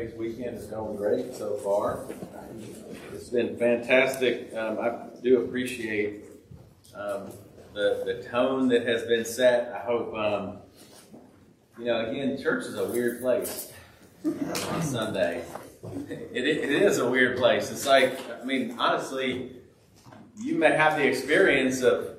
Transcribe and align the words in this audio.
Everybody's 0.00 0.34
weekend 0.34 0.56
is 0.56 0.64
going 0.64 0.96
great 0.96 1.34
so 1.34 1.56
far. 1.56 2.06
It's 3.12 3.28
been 3.28 3.58
fantastic. 3.58 4.50
Um, 4.54 4.78
I 4.78 5.20
do 5.22 5.42
appreciate 5.42 6.24
um, 6.94 7.30
the, 7.74 8.02
the 8.06 8.26
tone 8.30 8.68
that 8.68 8.86
has 8.86 9.02
been 9.02 9.26
set. 9.26 9.70
I 9.74 9.80
hope, 9.80 10.14
um, 10.14 10.56
you 11.78 11.84
know, 11.84 12.06
again, 12.06 12.40
church 12.42 12.64
is 12.64 12.76
a 12.76 12.86
weird 12.86 13.20
place 13.20 13.72
on 14.24 14.82
Sunday. 14.82 15.44
It, 16.08 16.46
it 16.46 16.70
is 16.70 16.96
a 16.96 17.08
weird 17.08 17.36
place. 17.36 17.70
It's 17.70 17.84
like, 17.84 18.18
I 18.40 18.42
mean, 18.42 18.76
honestly, 18.78 19.56
you 20.38 20.54
may 20.54 20.72
have 20.72 20.96
the 20.96 21.06
experience 21.06 21.82
of 21.82 22.16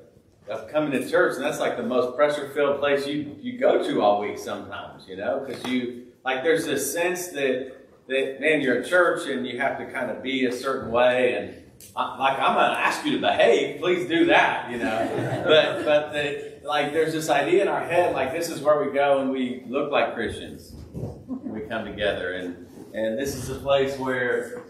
of 0.48 0.68
coming 0.68 0.92
to 0.92 1.08
church, 1.08 1.36
and 1.36 1.44
that's 1.44 1.60
like 1.60 1.76
the 1.76 1.82
most 1.82 2.16
pressure 2.16 2.48
filled 2.50 2.78
place 2.78 3.08
you 3.08 3.36
you 3.40 3.58
go 3.58 3.82
to 3.82 4.02
all 4.02 4.20
week 4.20 4.38
sometimes, 4.38 5.08
you 5.08 5.16
know, 5.16 5.44
because 5.44 5.64
you 5.66 6.11
like 6.24 6.42
there's 6.42 6.64
this 6.64 6.92
sense 6.92 7.28
that 7.28 7.76
that 8.08 8.40
man, 8.40 8.60
you're 8.60 8.78
at 8.78 8.86
church 8.86 9.28
and 9.28 9.46
you 9.46 9.58
have 9.60 9.78
to 9.78 9.86
kind 9.86 10.10
of 10.10 10.22
be 10.22 10.46
a 10.46 10.52
certain 10.52 10.90
way, 10.90 11.34
and 11.34 11.72
I, 11.96 12.18
like 12.18 12.38
I'm 12.38 12.54
gonna 12.54 12.78
ask 12.78 13.04
you 13.04 13.12
to 13.12 13.20
behave, 13.20 13.80
please 13.80 14.08
do 14.08 14.26
that, 14.26 14.70
you 14.70 14.78
know. 14.78 15.42
but 15.46 15.84
but 15.84 16.12
the, 16.12 16.60
like 16.64 16.92
there's 16.92 17.12
this 17.12 17.28
idea 17.28 17.62
in 17.62 17.68
our 17.68 17.84
head, 17.84 18.14
like 18.14 18.32
this 18.32 18.48
is 18.48 18.60
where 18.60 18.82
we 18.84 18.92
go 18.92 19.20
and 19.20 19.30
we 19.30 19.64
look 19.66 19.90
like 19.90 20.14
Christians. 20.14 20.74
We 20.94 21.60
come 21.62 21.84
together, 21.84 22.34
and 22.34 22.66
and 22.94 23.18
this 23.18 23.34
is 23.34 23.48
a 23.50 23.56
place 23.56 23.98
where, 23.98 24.64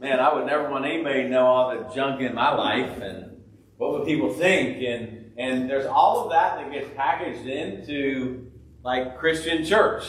man, 0.00 0.20
I 0.20 0.34
would 0.34 0.46
never 0.46 0.70
want 0.70 0.84
anybody 0.84 1.22
to 1.22 1.28
know 1.28 1.46
all 1.46 1.76
the 1.76 1.94
junk 1.94 2.20
in 2.20 2.34
my 2.34 2.54
life 2.54 3.00
and 3.00 3.36
what 3.76 3.92
would 3.92 4.06
people 4.06 4.32
think? 4.32 4.82
And 4.82 5.32
and 5.38 5.68
there's 5.68 5.86
all 5.86 6.24
of 6.24 6.30
that 6.30 6.56
that 6.58 6.72
gets 6.72 6.88
packaged 6.96 7.46
into 7.46 8.50
like 8.82 9.18
Christian 9.18 9.64
church. 9.64 10.04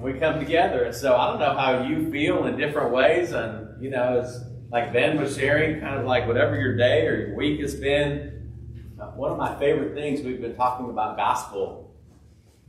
We 0.00 0.14
come 0.14 0.38
together, 0.38 0.84
and 0.84 0.94
so 0.94 1.14
I 1.14 1.28
don't 1.28 1.40
know 1.40 1.54
how 1.54 1.82
you 1.82 2.10
feel 2.10 2.46
in 2.46 2.56
different 2.56 2.90
ways. 2.90 3.32
And 3.32 3.82
you 3.82 3.90
know, 3.90 4.20
it's 4.20 4.38
like 4.70 4.94
Ben 4.94 5.20
was 5.20 5.36
sharing, 5.36 5.80
kind 5.80 6.00
of 6.00 6.06
like 6.06 6.26
whatever 6.26 6.58
your 6.58 6.74
day 6.74 7.06
or 7.06 7.16
your 7.16 7.36
week 7.36 7.60
has 7.60 7.74
been. 7.74 8.50
Uh, 8.98 9.08
one 9.08 9.30
of 9.30 9.36
my 9.36 9.58
favorite 9.58 9.94
things 9.94 10.22
we've 10.22 10.40
been 10.40 10.56
talking 10.56 10.88
about 10.88 11.18
gospel, 11.18 11.94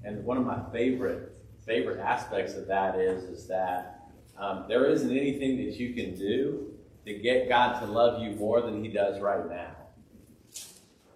and 0.03 0.25
one 0.25 0.37
of 0.37 0.45
my 0.45 0.59
favorite 0.73 1.31
favorite 1.65 1.99
aspects 1.99 2.55
of 2.55 2.67
that 2.67 2.99
is 2.99 3.23
is 3.23 3.47
that 3.47 4.09
um, 4.37 4.65
there 4.67 4.85
isn't 4.87 5.11
anything 5.11 5.55
that 5.57 5.77
you 5.79 5.93
can 5.93 6.15
do 6.15 6.73
to 7.05 7.13
get 7.13 7.47
God 7.47 7.79
to 7.79 7.85
love 7.85 8.21
you 8.21 8.31
more 8.31 8.59
than 8.61 8.83
He 8.83 8.89
does 8.89 9.21
right 9.21 9.47
now. 9.49 9.75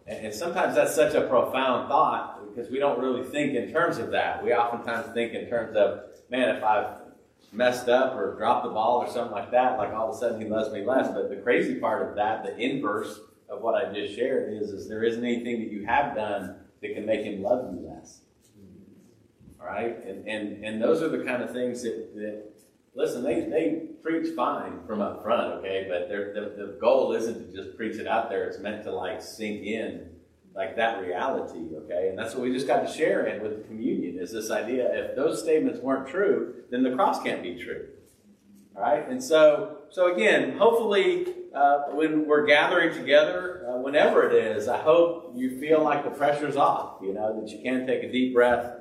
And, 0.07 0.33
sometimes 0.33 0.75
that's 0.75 0.93
such 0.93 1.15
a 1.15 1.21
profound 1.21 1.89
thought 1.89 2.39
because 2.55 2.71
we 2.71 2.79
don't 2.79 2.99
really 2.99 3.23
think 3.23 3.53
in 3.55 3.71
terms 3.71 3.97
of 3.97 4.11
that. 4.11 4.43
We 4.43 4.53
oftentimes 4.53 5.13
think 5.13 5.33
in 5.33 5.49
terms 5.49 5.75
of, 5.75 6.05
man, 6.29 6.55
if 6.55 6.63
I've 6.63 6.97
messed 7.51 7.89
up 7.89 8.15
or 8.15 8.35
dropped 8.35 8.65
the 8.65 8.71
ball 8.71 8.99
or 8.99 9.09
something 9.09 9.31
like 9.31 9.51
that, 9.51 9.77
like 9.77 9.93
all 9.93 10.09
of 10.09 10.15
a 10.15 10.17
sudden 10.17 10.39
he 10.39 10.47
loves 10.47 10.71
me 10.71 10.85
less. 10.85 11.09
But 11.09 11.29
the 11.29 11.37
crazy 11.37 11.75
part 11.75 12.07
of 12.07 12.15
that, 12.15 12.43
the 12.43 12.57
inverse 12.57 13.19
of 13.49 13.61
what 13.61 13.75
I 13.75 13.91
just 13.93 14.15
shared, 14.15 14.53
is, 14.53 14.69
is 14.69 14.87
there 14.87 15.03
isn't 15.03 15.23
anything 15.23 15.59
that 15.59 15.71
you 15.71 15.85
have 15.85 16.15
done 16.15 16.55
that 16.81 16.93
can 16.93 17.05
make 17.05 17.23
him 17.23 17.41
love 17.41 17.73
you 17.73 17.87
less. 17.87 18.21
All 19.59 19.67
right? 19.67 20.03
And, 20.05 20.27
and, 20.27 20.63
and 20.63 20.81
those 20.81 21.01
are 21.01 21.09
the 21.09 21.23
kind 21.23 21.43
of 21.43 21.51
things 21.51 21.83
that, 21.83 22.15
that 22.15 22.43
listen, 22.93 23.23
they, 23.23 23.41
they 23.41 23.87
preach 24.01 24.33
fine 24.35 24.79
from 24.87 25.01
up 25.01 25.23
front, 25.23 25.53
okay, 25.55 25.87
but 25.89 26.07
the, 26.07 26.55
the 26.55 26.77
goal 26.79 27.13
isn't 27.13 27.51
to 27.51 27.63
just 27.63 27.75
preach 27.75 27.97
it 27.97 28.07
out 28.07 28.29
there. 28.29 28.45
It's 28.45 28.59
meant 28.59 28.83
to 28.83 28.91
like 28.91 29.21
sink 29.21 29.65
in 29.65 30.09
like 30.55 30.77
that 30.77 31.01
reality, 31.01 31.75
okay? 31.75 32.07
And 32.09 32.17
that's 32.17 32.33
what 32.33 32.43
we 32.43 32.53
just 32.53 32.65
got 32.65 32.87
to 32.87 32.91
share 32.91 33.25
in 33.25 33.43
with 33.43 33.57
the 33.57 33.67
communion 33.67 34.17
is 34.17 34.31
this 34.31 34.49
idea 34.49 34.87
if 34.93 35.15
those 35.15 35.41
statements 35.41 35.81
weren't 35.81 36.07
true, 36.07 36.63
then 36.71 36.81
the 36.81 36.95
cross 36.95 37.21
can't 37.21 37.43
be 37.43 37.61
true. 37.61 37.87
All 38.75 38.81
right? 38.81 39.07
And 39.07 39.21
so, 39.21 39.79
so 39.89 40.13
again, 40.13 40.57
hopefully, 40.57 41.27
uh, 41.53 41.83
when 41.91 42.25
we're 42.25 42.45
gathering 42.45 42.93
together, 42.93 43.65
uh, 43.69 43.77
whenever 43.79 44.29
it 44.29 44.33
is, 44.33 44.67
I 44.67 44.77
hope 44.77 45.33
you 45.35 45.59
feel 45.59 45.83
like 45.83 46.03
the 46.03 46.09
pressure's 46.09 46.55
off, 46.55 47.01
you 47.01 47.13
know, 47.13 47.39
that 47.39 47.49
you 47.49 47.61
can 47.61 47.85
take 47.85 48.03
a 48.03 48.11
deep 48.11 48.33
breath. 48.33 48.73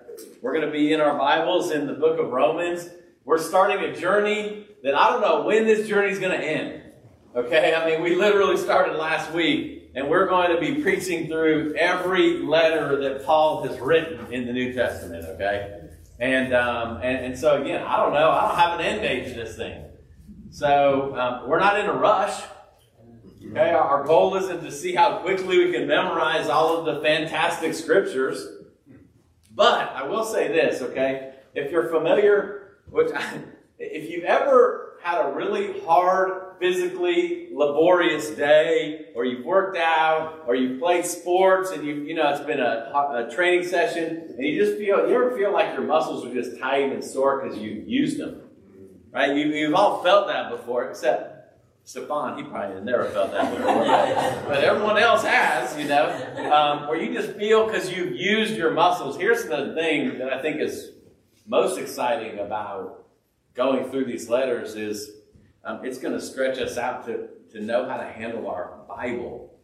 We're 0.43 0.53
going 0.53 0.67
to 0.67 0.73
be 0.73 0.93
in 0.93 1.01
our 1.01 1.19
Bibles 1.19 1.73
in 1.73 1.87
the 1.87 1.93
book 1.93 2.21
of 2.21 2.31
Romans. 2.31 2.89
We're 3.25 3.39
starting 3.39 3.79
a 3.79 3.97
journey 3.97 4.67
that 4.85 4.95
I 4.95 5.11
don't 5.11 5.21
know 5.21 5.43
when 5.43 5.65
this 5.67 5.89
journey 5.89 6.13
is 6.13 6.21
going 6.21 6.39
to 6.39 6.45
end. 6.45 6.83
Okay? 7.35 7.75
I 7.75 7.85
mean, 7.87 8.03
we 8.03 8.15
literally 8.15 8.57
started 8.57 8.97
last 8.97 9.33
week, 9.33 9.74
and 9.95 10.09
we're 10.09 10.27
going 10.27 10.55
to 10.55 10.61
be 10.61 10.83
preaching 10.83 11.27
through 11.27 11.75
every 11.75 12.39
letter 12.39 12.97
that 13.03 13.25
Paul 13.25 13.63
has 13.67 13.79
written 13.79 14.33
in 14.33 14.47
the 14.47 14.53
New 14.53 14.73
Testament. 14.73 15.25
Okay? 15.25 15.81
And, 16.19 16.55
um, 16.55 16.97
and, 16.97 17.27
and 17.27 17.39
so, 17.39 17.61
again, 17.63 17.83
I 17.83 17.97
don't 17.97 18.13
know. 18.13 18.31
I 18.31 18.49
don't 18.49 18.59
have 18.59 18.81
an 18.81 18.87
end 18.87 19.03
date 19.03 19.29
to 19.29 19.35
this 19.35 19.57
thing. 19.57 19.85
So, 20.51 21.17
um, 21.17 21.49
we're 21.49 21.61
not 21.61 21.79
in 21.79 21.87
a 21.87 21.93
rush. 21.93 22.43
Okay? 23.51 23.71
Our 23.71 24.05
goal 24.05 24.37
isn't 24.37 24.63
to 24.63 24.73
see 24.73 24.95
how 24.95 25.19
quickly 25.19 25.59
we 25.59 25.73
can 25.73 25.87
memorize 25.87 26.49
all 26.49 26.79
of 26.79 26.87
the 26.87 27.03
fantastic 27.03 27.75
scriptures. 27.75 28.47
But 29.51 29.91
I 29.95 30.07
will 30.07 30.25
say 30.25 30.49
this, 30.49 30.83
okay? 30.83 31.35
If 31.55 31.71
you're 31.71 31.89
familiar 31.89 32.65
which, 32.91 33.13
I, 33.13 33.41
if 33.79 34.11
you've 34.11 34.25
ever 34.25 34.99
had 35.03 35.21
a 35.21 35.33
really 35.35 35.81
hard, 35.81 36.44
physically 36.59 37.49
laborious 37.53 38.31
day, 38.31 39.07
or 39.15 39.25
you've 39.25 39.45
worked 39.45 39.77
out, 39.77 40.45
or 40.47 40.55
you've 40.55 40.81
played 40.81 41.05
sports, 41.05 41.71
and 41.71 41.85
you 41.85 41.95
you 41.95 42.15
know 42.15 42.31
it's 42.31 42.45
been 42.45 42.61
a, 42.61 42.93
a 42.95 43.31
training 43.35 43.67
session, 43.67 44.35
and 44.37 44.47
you 44.47 44.63
just 44.63 44.79
feel 44.79 45.09
you 45.09 45.15
ever 45.15 45.37
feel 45.37 45.53
like 45.53 45.75
your 45.75 45.85
muscles 45.85 46.25
are 46.25 46.33
just 46.33 46.59
tight 46.59 46.93
and 46.93 47.05
sore 47.05 47.43
because 47.43 47.59
you 47.59 47.85
used 47.87 48.19
them, 48.19 48.43
right? 49.13 49.37
You, 49.37 49.47
you've 49.47 49.75
all 49.75 50.03
felt 50.03 50.29
that 50.29 50.51
before, 50.51 50.89
except 50.89 51.35
Stefan, 51.85 52.39
he 52.39 52.45
probably 52.45 52.81
never 52.81 53.05
felt 53.11 53.31
that 53.33 53.55
before, 53.55 53.85
but 54.49 54.65
everyone 54.65 54.97
else 54.97 55.23
has, 55.23 55.79
you 55.79 55.87
know. 55.87 56.07
Um, 56.51 56.89
or 56.89 56.97
you 56.97 57.13
just 57.13 57.37
feel 57.37 57.67
because 57.67 57.93
you've 57.93 58.17
used 58.17 58.55
your 58.55 58.71
muscles. 58.71 59.19
Here's 59.19 59.45
the 59.45 59.75
thing 59.75 60.19
that 60.19 60.33
I 60.33 60.41
think 60.41 60.61
is 60.61 60.93
most 61.47 61.79
exciting 61.79 62.39
about 62.39 63.05
going 63.55 63.91
through 63.91 64.07
these 64.07 64.29
letters 64.29 64.75
is 64.75 65.11
um, 65.65 65.85
it's 65.85 65.99
going 65.99 66.15
to 66.15 66.21
stretch 66.21 66.59
us 66.59 66.77
out 66.77 67.07
to, 67.07 67.29
to 67.53 67.61
know 67.61 67.89
how 67.89 67.97
to 67.97 68.05
handle 68.05 68.49
our 68.49 68.81
Bible. 68.89 69.59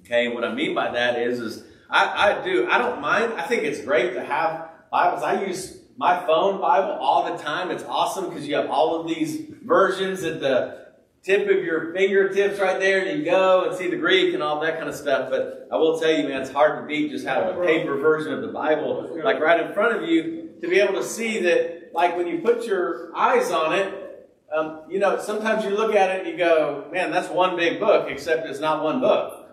Okay, 0.00 0.28
what 0.28 0.44
I 0.44 0.54
mean 0.54 0.74
by 0.74 0.90
that 0.92 1.18
is, 1.18 1.38
is 1.38 1.64
I, 1.90 2.40
I 2.40 2.44
do, 2.44 2.66
I 2.68 2.78
don't 2.78 3.00
mind. 3.00 3.34
I 3.34 3.42
think 3.42 3.64
it's 3.64 3.82
great 3.82 4.14
to 4.14 4.24
have 4.24 4.70
Bibles. 4.90 5.22
I 5.22 5.44
use 5.44 5.82
my 5.96 6.24
phone 6.26 6.60
Bible 6.60 6.92
all 6.92 7.30
the 7.30 7.42
time. 7.42 7.70
It's 7.70 7.84
awesome 7.84 8.28
because 8.28 8.46
you 8.46 8.54
have 8.54 8.70
all 8.70 9.00
of 9.00 9.08
these 9.08 9.40
versions 9.62 10.22
at 10.22 10.40
the 10.40 10.86
tip 11.22 11.42
of 11.42 11.64
your 11.64 11.92
fingertips 11.92 12.58
right 12.58 12.78
there, 12.78 13.04
and 13.04 13.18
you 13.18 13.24
go 13.24 13.68
and 13.68 13.76
see 13.76 13.90
the 13.90 13.96
Greek 13.96 14.32
and 14.32 14.42
all 14.42 14.60
that 14.60 14.78
kind 14.78 14.88
of 14.88 14.94
stuff. 14.94 15.28
But 15.28 15.68
I 15.70 15.76
will 15.76 15.98
tell 15.98 16.10
you, 16.10 16.28
man, 16.28 16.40
it's 16.40 16.50
hard 16.50 16.80
to 16.80 16.86
beat 16.86 17.10
just 17.10 17.26
having 17.26 17.54
a 17.54 17.66
paper 17.66 17.96
version 17.96 18.32
of 18.32 18.40
the 18.40 18.48
Bible, 18.48 19.20
like 19.22 19.40
right 19.40 19.60
in 19.60 19.74
front 19.74 19.96
of 19.96 20.08
you 20.08 20.50
to 20.62 20.68
be 20.68 20.80
able 20.80 20.94
to 20.94 21.02
see 21.02 21.40
that, 21.42 21.90
like 21.92 22.16
when 22.16 22.26
you 22.26 22.38
put 22.38 22.64
your 22.64 23.14
eyes 23.14 23.50
on 23.50 23.74
it, 23.74 24.07
um, 24.52 24.82
you 24.88 24.98
know, 24.98 25.18
sometimes 25.18 25.64
you 25.64 25.70
look 25.70 25.94
at 25.94 26.10
it 26.10 26.26
and 26.26 26.28
you 26.28 26.36
go, 26.36 26.88
man, 26.90 27.10
that's 27.10 27.28
one 27.28 27.56
big 27.56 27.78
book, 27.78 28.08
except 28.10 28.46
it's 28.46 28.60
not 28.60 28.82
one 28.82 29.00
book. 29.00 29.46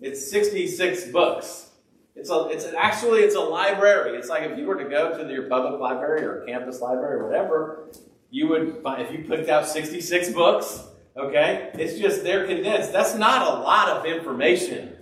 It's 0.00 0.30
66 0.30 1.06
books. 1.06 1.70
It's 2.14 2.30
a, 2.30 2.48
it's 2.48 2.64
an, 2.64 2.74
actually, 2.76 3.20
it's 3.20 3.34
a 3.34 3.40
library. 3.40 4.16
It's 4.18 4.28
like 4.28 4.42
if 4.42 4.58
you 4.58 4.66
were 4.66 4.82
to 4.82 4.88
go 4.88 5.16
to 5.16 5.32
your 5.32 5.48
public 5.48 5.80
library 5.80 6.24
or 6.24 6.44
campus 6.46 6.80
library 6.80 7.20
or 7.20 7.26
whatever, 7.26 7.88
you 8.30 8.48
would 8.48 8.82
find, 8.82 9.02
if 9.02 9.12
you 9.12 9.24
picked 9.24 9.48
out 9.48 9.66
66 9.66 10.30
books, 10.30 10.84
okay, 11.16 11.70
it's 11.74 11.98
just, 11.98 12.22
they're 12.22 12.46
condensed. 12.46 12.92
That's 12.92 13.14
not 13.14 13.46
a 13.46 13.60
lot 13.60 13.88
of 13.88 14.06
information. 14.06 14.96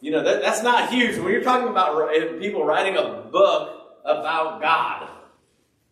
You 0.00 0.12
know, 0.12 0.22
that, 0.22 0.40
that's 0.40 0.62
not 0.62 0.90
huge. 0.90 1.18
When 1.18 1.32
you're 1.32 1.42
talking 1.42 1.68
about 1.68 2.12
people 2.40 2.64
writing 2.64 2.96
a 2.96 3.28
book 3.30 3.98
about 4.04 4.60
God. 4.60 5.08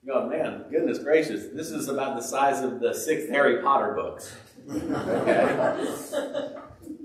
You 0.03 0.15
go, 0.15 0.27
man, 0.27 0.65
goodness 0.71 0.99
gracious, 0.99 1.49
this 1.53 1.71
is 1.71 1.89
about 1.89 2.17
the 2.17 2.23
size 2.23 2.63
of 2.63 2.81
the 2.81 2.95
sixth 2.95 3.29
Harry 3.29 3.63
Potter 3.63 3.93
books. 3.95 4.35
Okay? 4.71 5.75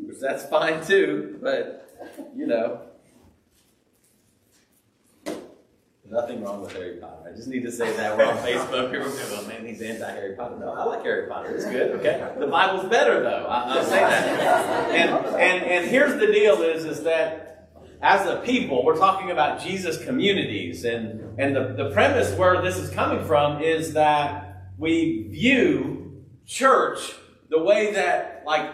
Which 0.06 0.20
that's 0.20 0.46
fine 0.46 0.86
too, 0.86 1.38
but 1.42 1.90
you 2.36 2.48
know. 2.48 2.82
Nothing 6.10 6.44
wrong 6.44 6.62
with 6.62 6.72
Harry 6.74 6.98
Potter. 6.98 7.30
I 7.30 7.36
just 7.36 7.48
need 7.48 7.64
to 7.64 7.72
say 7.72 7.92
that. 7.98 8.16
We're 8.16 8.26
on 8.26 8.38
Facebook. 8.38 8.92
People 8.92 9.10
go, 9.10 9.42
oh, 9.42 9.48
man, 9.48 9.66
he's 9.66 9.82
anti 9.82 10.10
Harry 10.10 10.36
Potter. 10.36 10.56
No, 10.58 10.72
I 10.72 10.84
like 10.86 11.02
Harry 11.02 11.28
Potter. 11.28 11.54
It's 11.54 11.66
good, 11.66 12.00
okay? 12.00 12.32
The 12.38 12.48
Bible's 12.48 12.88
better, 12.90 13.24
though. 13.24 13.48
I, 13.48 13.76
will 13.76 13.84
say 13.84 14.00
that. 14.00 14.92
And, 14.92 15.26
and, 15.36 15.66
and 15.66 15.90
here's 15.90 16.18
the 16.20 16.28
deal 16.28 16.62
is, 16.62 16.86
is 16.86 17.04
that 17.04 17.72
as 18.02 18.28
a 18.28 18.38
people, 18.42 18.86
we're 18.86 18.98
talking 18.98 19.32
about 19.32 19.60
Jesus 19.60 20.02
communities. 20.06 20.86
And, 20.86 21.25
and 21.38 21.56
the, 21.56 21.74
the 21.76 21.92
premise 21.92 22.34
where 22.38 22.62
this 22.62 22.78
is 22.78 22.90
coming 22.92 23.26
from 23.26 23.62
is 23.62 23.94
that 23.94 24.72
we 24.78 25.28
view 25.30 26.24
church 26.46 27.14
the 27.50 27.62
way 27.62 27.94
that, 27.94 28.44
like, 28.46 28.72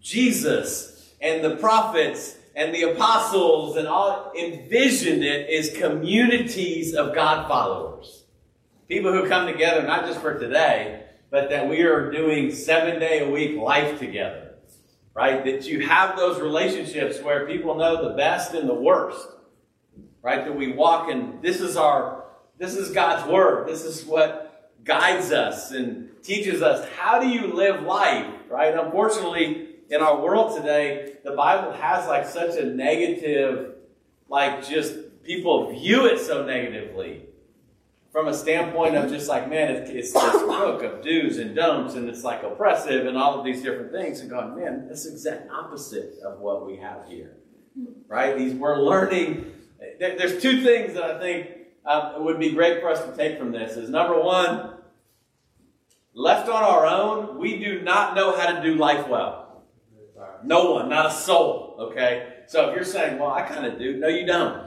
Jesus 0.00 1.14
and 1.20 1.42
the 1.42 1.56
prophets 1.56 2.36
and 2.54 2.74
the 2.74 2.82
apostles 2.82 3.76
and 3.76 3.88
all 3.88 4.32
envisioned 4.38 5.24
it 5.24 5.48
is 5.48 5.76
communities 5.76 6.94
of 6.94 7.14
God 7.14 7.48
followers. 7.48 8.24
People 8.88 9.12
who 9.12 9.28
come 9.28 9.46
together 9.46 9.82
not 9.82 10.06
just 10.06 10.20
for 10.20 10.38
today, 10.38 11.04
but 11.30 11.48
that 11.50 11.68
we 11.68 11.82
are 11.82 12.12
doing 12.12 12.54
seven 12.54 13.00
day 13.00 13.26
a 13.26 13.30
week 13.30 13.56
life 13.56 13.98
together. 13.98 14.54
Right? 15.14 15.44
That 15.44 15.64
you 15.66 15.86
have 15.86 16.16
those 16.16 16.40
relationships 16.40 17.20
where 17.22 17.46
people 17.46 17.76
know 17.76 18.08
the 18.08 18.16
best 18.16 18.52
and 18.52 18.68
the 18.68 18.74
worst. 18.74 19.26
Right? 20.24 20.44
That 20.44 20.56
we 20.56 20.72
walk 20.72 21.10
and 21.10 21.42
this 21.42 21.60
is 21.60 21.76
our, 21.76 22.24
this 22.58 22.74
is 22.74 22.90
God's 22.92 23.30
word. 23.30 23.68
This 23.68 23.84
is 23.84 24.06
what 24.06 24.72
guides 24.82 25.32
us 25.32 25.70
and 25.70 26.10
teaches 26.22 26.62
us 26.62 26.88
how 26.96 27.20
do 27.20 27.28
you 27.28 27.48
live 27.48 27.82
life. 27.82 28.32
Right? 28.48 28.74
Unfortunately, 28.74 29.68
in 29.90 30.00
our 30.00 30.18
world 30.20 30.56
today, 30.56 31.16
the 31.24 31.32
Bible 31.32 31.72
has 31.72 32.08
like 32.08 32.26
such 32.26 32.56
a 32.56 32.64
negative, 32.64 33.74
like 34.30 34.66
just 34.66 35.22
people 35.24 35.70
view 35.70 36.06
it 36.06 36.18
so 36.18 36.44
negatively 36.44 37.26
from 38.14 38.28
a 38.28 38.34
standpoint 38.34 38.94
of 38.94 39.10
just 39.10 39.28
like, 39.28 39.50
man, 39.50 39.72
it's, 39.72 39.90
it's 39.90 40.12
this 40.12 40.42
book 40.42 40.82
of 40.84 41.02
do's 41.02 41.36
and 41.38 41.56
don'ts, 41.56 41.94
and 41.94 42.08
it's 42.08 42.22
like 42.22 42.44
oppressive 42.44 43.06
and 43.06 43.18
all 43.18 43.36
of 43.38 43.44
these 43.44 43.60
different 43.60 43.90
things, 43.90 44.20
and 44.20 44.30
going, 44.30 44.54
man, 44.54 44.86
that's 44.86 45.04
the 45.04 45.10
exact 45.10 45.50
opposite 45.50 46.14
of 46.24 46.38
what 46.38 46.64
we 46.64 46.76
have 46.76 47.08
here, 47.08 47.36
right? 48.06 48.38
These 48.38 48.54
we're 48.54 48.80
learning. 48.80 49.50
There's 49.98 50.42
two 50.42 50.62
things 50.62 50.94
that 50.94 51.04
I 51.04 51.18
think 51.18 51.48
um, 51.86 52.24
would 52.24 52.38
be 52.38 52.50
great 52.52 52.80
for 52.80 52.88
us 52.88 53.04
to 53.04 53.16
take 53.16 53.38
from 53.38 53.52
this. 53.52 53.76
Is 53.76 53.90
number 53.90 54.20
one, 54.20 54.74
left 56.14 56.48
on 56.48 56.62
our 56.62 56.86
own, 56.86 57.38
we 57.38 57.58
do 57.58 57.82
not 57.82 58.14
know 58.14 58.36
how 58.36 58.52
to 58.52 58.62
do 58.62 58.74
life 58.76 59.08
well. 59.08 59.62
No 60.44 60.72
one, 60.72 60.88
not 60.88 61.06
a 61.06 61.10
soul. 61.10 61.76
Okay? 61.78 62.34
So 62.46 62.68
if 62.68 62.76
you're 62.76 62.84
saying, 62.84 63.18
well, 63.18 63.30
I 63.30 63.42
kind 63.42 63.66
of 63.66 63.78
do, 63.78 63.96
no, 63.96 64.08
you 64.08 64.26
don't. 64.26 64.64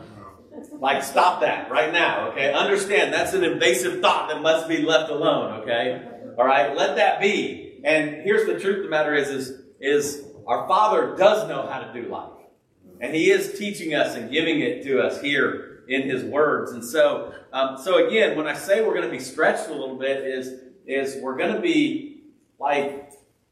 Like, 0.79 1.03
stop 1.03 1.41
that 1.41 1.69
right 1.69 1.93
now. 1.93 2.31
Okay? 2.31 2.51
Understand 2.51 3.13
that's 3.13 3.33
an 3.33 3.43
invasive 3.43 4.01
thought 4.01 4.29
that 4.29 4.41
must 4.41 4.67
be 4.67 4.81
left 4.81 5.11
alone. 5.11 5.61
Okay? 5.61 6.01
All 6.37 6.45
right? 6.45 6.75
Let 6.75 6.95
that 6.95 7.21
be. 7.21 7.79
And 7.83 8.23
here's 8.23 8.47
the 8.47 8.59
truth 8.59 8.83
the 8.83 8.89
matter 8.89 9.13
is, 9.13 9.29
is, 9.29 9.61
is 9.79 10.25
our 10.47 10.67
Father 10.67 11.15
does 11.15 11.47
know 11.47 11.67
how 11.67 11.79
to 11.79 11.93
do 11.93 12.09
life. 12.09 12.36
And 12.99 13.13
He 13.13 13.29
is 13.29 13.57
teaching 13.57 13.93
us 13.93 14.15
and 14.15 14.31
giving 14.31 14.59
it 14.61 14.83
to 14.83 15.01
us 15.01 15.21
here 15.21 15.83
in 15.87 16.03
His 16.03 16.23
words. 16.23 16.71
And 16.71 16.83
so, 16.83 17.33
um, 17.53 17.77
so 17.77 18.07
again, 18.07 18.37
when 18.37 18.47
I 18.47 18.53
say 18.53 18.81
we're 18.81 18.93
going 18.93 19.05
to 19.05 19.11
be 19.11 19.19
stretched 19.19 19.69
a 19.69 19.73
little 19.73 19.97
bit, 19.97 20.25
is, 20.25 20.61
is 20.85 21.21
we're 21.21 21.37
going 21.37 21.53
to 21.53 21.61
be 21.61 22.23
like 22.59 23.11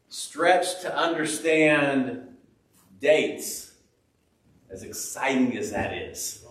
stretched 0.09 0.81
to 0.81 0.95
understand 0.95 2.35
dates, 2.99 3.73
as 4.71 4.83
exciting 4.83 5.57
as 5.57 5.71
that 5.71 5.93
is. 5.93 6.45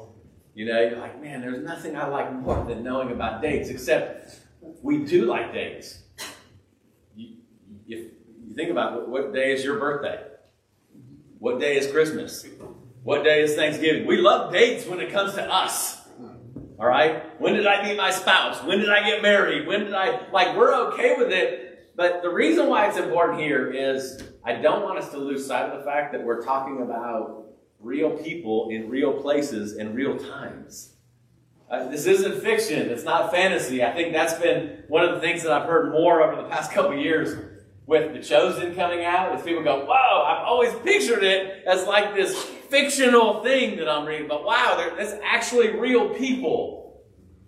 You 0.55 0.67
know, 0.67 0.81
you're 0.81 0.99
like, 0.99 1.20
man, 1.20 1.40
there's 1.40 1.64
nothing 1.64 1.97
I 1.97 2.06
like 2.06 2.32
more 2.32 2.64
than 2.64 2.85
knowing 2.85 3.11
about 3.11 3.43
dates, 3.43 3.70
except 3.70 4.38
we 4.82 5.05
do 5.05 5.25
like 5.25 5.52
dates. 5.52 5.99
You, 7.17 7.37
if 7.88 7.99
you 7.99 8.55
think 8.55 8.70
about 8.70 9.08
what 9.08 9.35
day 9.35 9.52
is 9.52 9.64
your 9.64 9.79
birthday? 9.81 10.23
What 11.40 11.58
day 11.58 11.76
is 11.76 11.90
Christmas? 11.90 12.47
What 13.05 13.23
day 13.23 13.43
is 13.43 13.55
Thanksgiving? 13.55 14.06
We 14.06 14.17
love 14.17 14.53
dates 14.53 14.87
when 14.87 14.99
it 14.99 15.12
comes 15.12 15.35
to 15.35 15.43
us. 15.43 16.01
All 16.79 16.87
right? 16.87 17.41
When 17.41 17.55
did 17.55 17.67
I 17.67 17.87
meet 17.87 17.97
my 17.97 18.11
spouse? 18.11 18.61
When 18.65 18.81
did 18.81 18.89
I 18.91 19.09
get 19.09 19.23
married? 19.23 19.69
When 19.69 19.85
did 19.85 19.95
I, 19.95 20.29
like, 20.31 20.56
we're 20.56 20.75
okay 20.89 21.15
with 21.17 21.31
it 21.31 21.65
but 21.97 22.23
the 22.23 22.31
reason 22.31 22.69
why 22.69 22.89
it's 22.89 22.97
important 22.97 23.41
here 23.41 23.71
is 23.71 24.23
I 24.45 24.55
don't 24.55 24.83
want 24.83 24.99
us 24.99 25.11
to 25.11 25.19
lose 25.19 25.47
sight 25.47 25.71
of 25.71 25.79
the 25.79 25.85
fact 25.85 26.12
that 26.12 26.23
we're 26.23 26.43
talking 26.43 26.83
about 26.83 27.47
real 27.79 28.11
people 28.11 28.69
in 28.71 28.89
real 28.89 29.12
places 29.12 29.77
and 29.77 29.95
real 29.95 30.19
times. 30.19 30.95
Uh, 31.71 31.89
this 31.89 32.07
isn't 32.07 32.43
fiction. 32.43 32.91
It's 32.91 33.05
not 33.05 33.31
fantasy. 33.31 33.83
I 33.85 33.93
think 33.93 34.12
that's 34.12 34.35
been 34.35 34.85
one 34.89 35.05
of 35.05 35.15
the 35.15 35.21
things 35.21 35.43
that 35.45 35.53
I've 35.53 35.69
heard 35.69 35.93
more 35.93 36.23
over 36.23 36.43
the 36.43 36.49
past 36.49 36.73
couple 36.73 36.97
years 36.97 37.37
with 37.87 38.12
The 38.12 38.21
Chosen 38.21 38.75
coming 38.75 39.05
out. 39.05 39.35
Is 39.39 39.45
people 39.45 39.62
go, 39.62 39.85
"Whoa! 39.87 40.23
I've 40.25 40.45
always 40.47 40.75
pictured 40.83 41.23
it 41.23 41.65
as 41.67 41.87
like 41.87 42.15
this 42.15 42.50
fictional 42.70 43.43
thing 43.43 43.76
that 43.76 43.88
I'm 43.88 44.06
reading, 44.06 44.28
but 44.28 44.44
wow, 44.44 44.75
there's 44.96 45.19
actually 45.22 45.70
real 45.70 46.11
people 46.11 46.84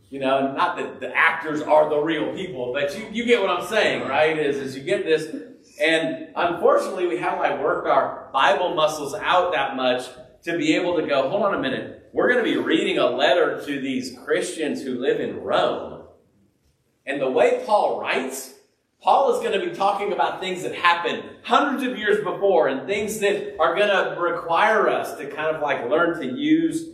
you 0.08 0.20
know, 0.20 0.52
not 0.52 0.76
that 0.76 1.00
the 1.00 1.14
actors 1.14 1.60
are 1.60 1.90
the 1.90 1.98
real 1.98 2.32
people, 2.34 2.72
but 2.72 2.96
you, 2.96 3.08
you 3.10 3.24
get 3.24 3.40
what 3.40 3.50
I'm 3.50 3.66
saying, 3.66 4.06
right? 4.08 4.38
Is, 4.38 4.56
is 4.56 4.76
you 4.76 4.82
get 4.82 5.04
this. 5.04 5.34
And 5.80 6.28
unfortunately, 6.36 7.08
we 7.08 7.18
haven't 7.18 7.40
like 7.40 7.60
worked 7.60 7.88
our 7.88 8.30
Bible 8.32 8.74
muscles 8.74 9.14
out 9.14 9.52
that 9.52 9.74
much 9.74 10.06
to 10.44 10.56
be 10.56 10.74
able 10.76 10.96
to 10.96 11.06
go, 11.06 11.28
hold 11.28 11.42
on 11.42 11.54
a 11.54 11.58
minute. 11.58 12.08
We're 12.12 12.32
going 12.32 12.44
to 12.44 12.50
be 12.50 12.56
reading 12.56 12.98
a 12.98 13.06
letter 13.06 13.62
to 13.66 13.80
these 13.80 14.16
Christians 14.24 14.82
who 14.82 15.00
live 15.00 15.20
in 15.20 15.40
Rome. 15.40 16.04
And 17.04 17.20
the 17.20 17.30
way 17.30 17.62
Paul 17.66 18.00
writes, 18.00 18.54
Paul 19.02 19.34
is 19.34 19.40
going 19.40 19.58
to 19.60 19.70
be 19.70 19.74
talking 19.76 20.12
about 20.12 20.40
things 20.40 20.62
that 20.62 20.74
happened 20.74 21.22
hundreds 21.42 21.84
of 21.84 21.98
years 21.98 22.24
before 22.24 22.68
and 22.68 22.88
things 22.88 23.20
that 23.20 23.56
are 23.60 23.76
going 23.76 23.88
to 23.88 24.20
require 24.20 24.88
us 24.88 25.16
to 25.18 25.26
kind 25.30 25.54
of 25.54 25.62
like 25.62 25.88
learn 25.88 26.18
to 26.20 26.26
use 26.26 26.88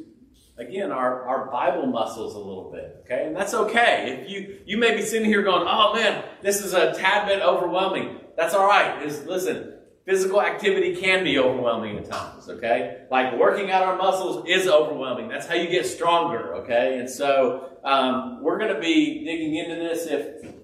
again 0.59 0.93
our, 0.93 1.27
our 1.27 1.51
bible 1.51 1.87
muscles 1.87 2.35
a 2.35 2.39
little 2.39 2.71
bit 2.71 3.03
okay? 3.05 3.27
And 3.27 3.35
that's 3.35 3.55
okay. 3.55 4.21
If 4.21 4.31
you 4.31 4.59
you 4.67 4.77
may 4.77 4.95
be 4.95 5.03
sitting 5.03 5.27
here 5.27 5.43
going 5.43 5.67
oh 5.67 5.95
man 5.95 6.23
this 6.43 6.63
is 6.63 6.75
a 6.75 6.93
tad 6.95 7.27
bit 7.27 7.41
overwhelming. 7.41 8.19
That's 8.37 8.55
all 8.55 8.67
right. 8.67 9.03
Is 9.07 9.25
listen 9.25 9.79
physical 10.05 10.43
activity 10.43 10.97
can 10.97 11.25
be 11.25 11.39
overwhelming 11.39 11.97
at 11.97 12.11
times 12.11 12.49
okay? 12.51 13.07
Like 13.11 13.39
working 13.39 13.71
out 13.71 13.85
our 13.85 13.97
muscles 13.97 14.47
is 14.47 14.69
overwhelming. 14.69 15.29
That's 15.29 15.47
how 15.47 15.55
you 15.55 15.71
get 15.71 15.87
stronger 15.87 16.57
okay? 16.57 16.99
And 16.99 17.09
so 17.09 17.71
um, 17.85 18.43
we're 18.43 18.59
going 18.59 18.75
to 18.75 18.81
be 18.81 19.25
digging 19.25 19.57
into 19.57 19.77
this. 19.77 20.07
If 20.07 20.62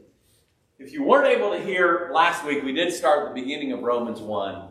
if 0.78 0.92
you 0.92 1.02
weren't 1.02 1.26
able 1.26 1.50
to 1.52 1.61
hear 1.61 2.11
last 2.12 2.44
week 2.44 2.62
we 2.62 2.73
did 2.73 2.92
start 2.92 3.28
the 3.28 3.40
beginning 3.40 3.73
of 3.73 3.80
romans 3.80 4.20
1 4.20 4.68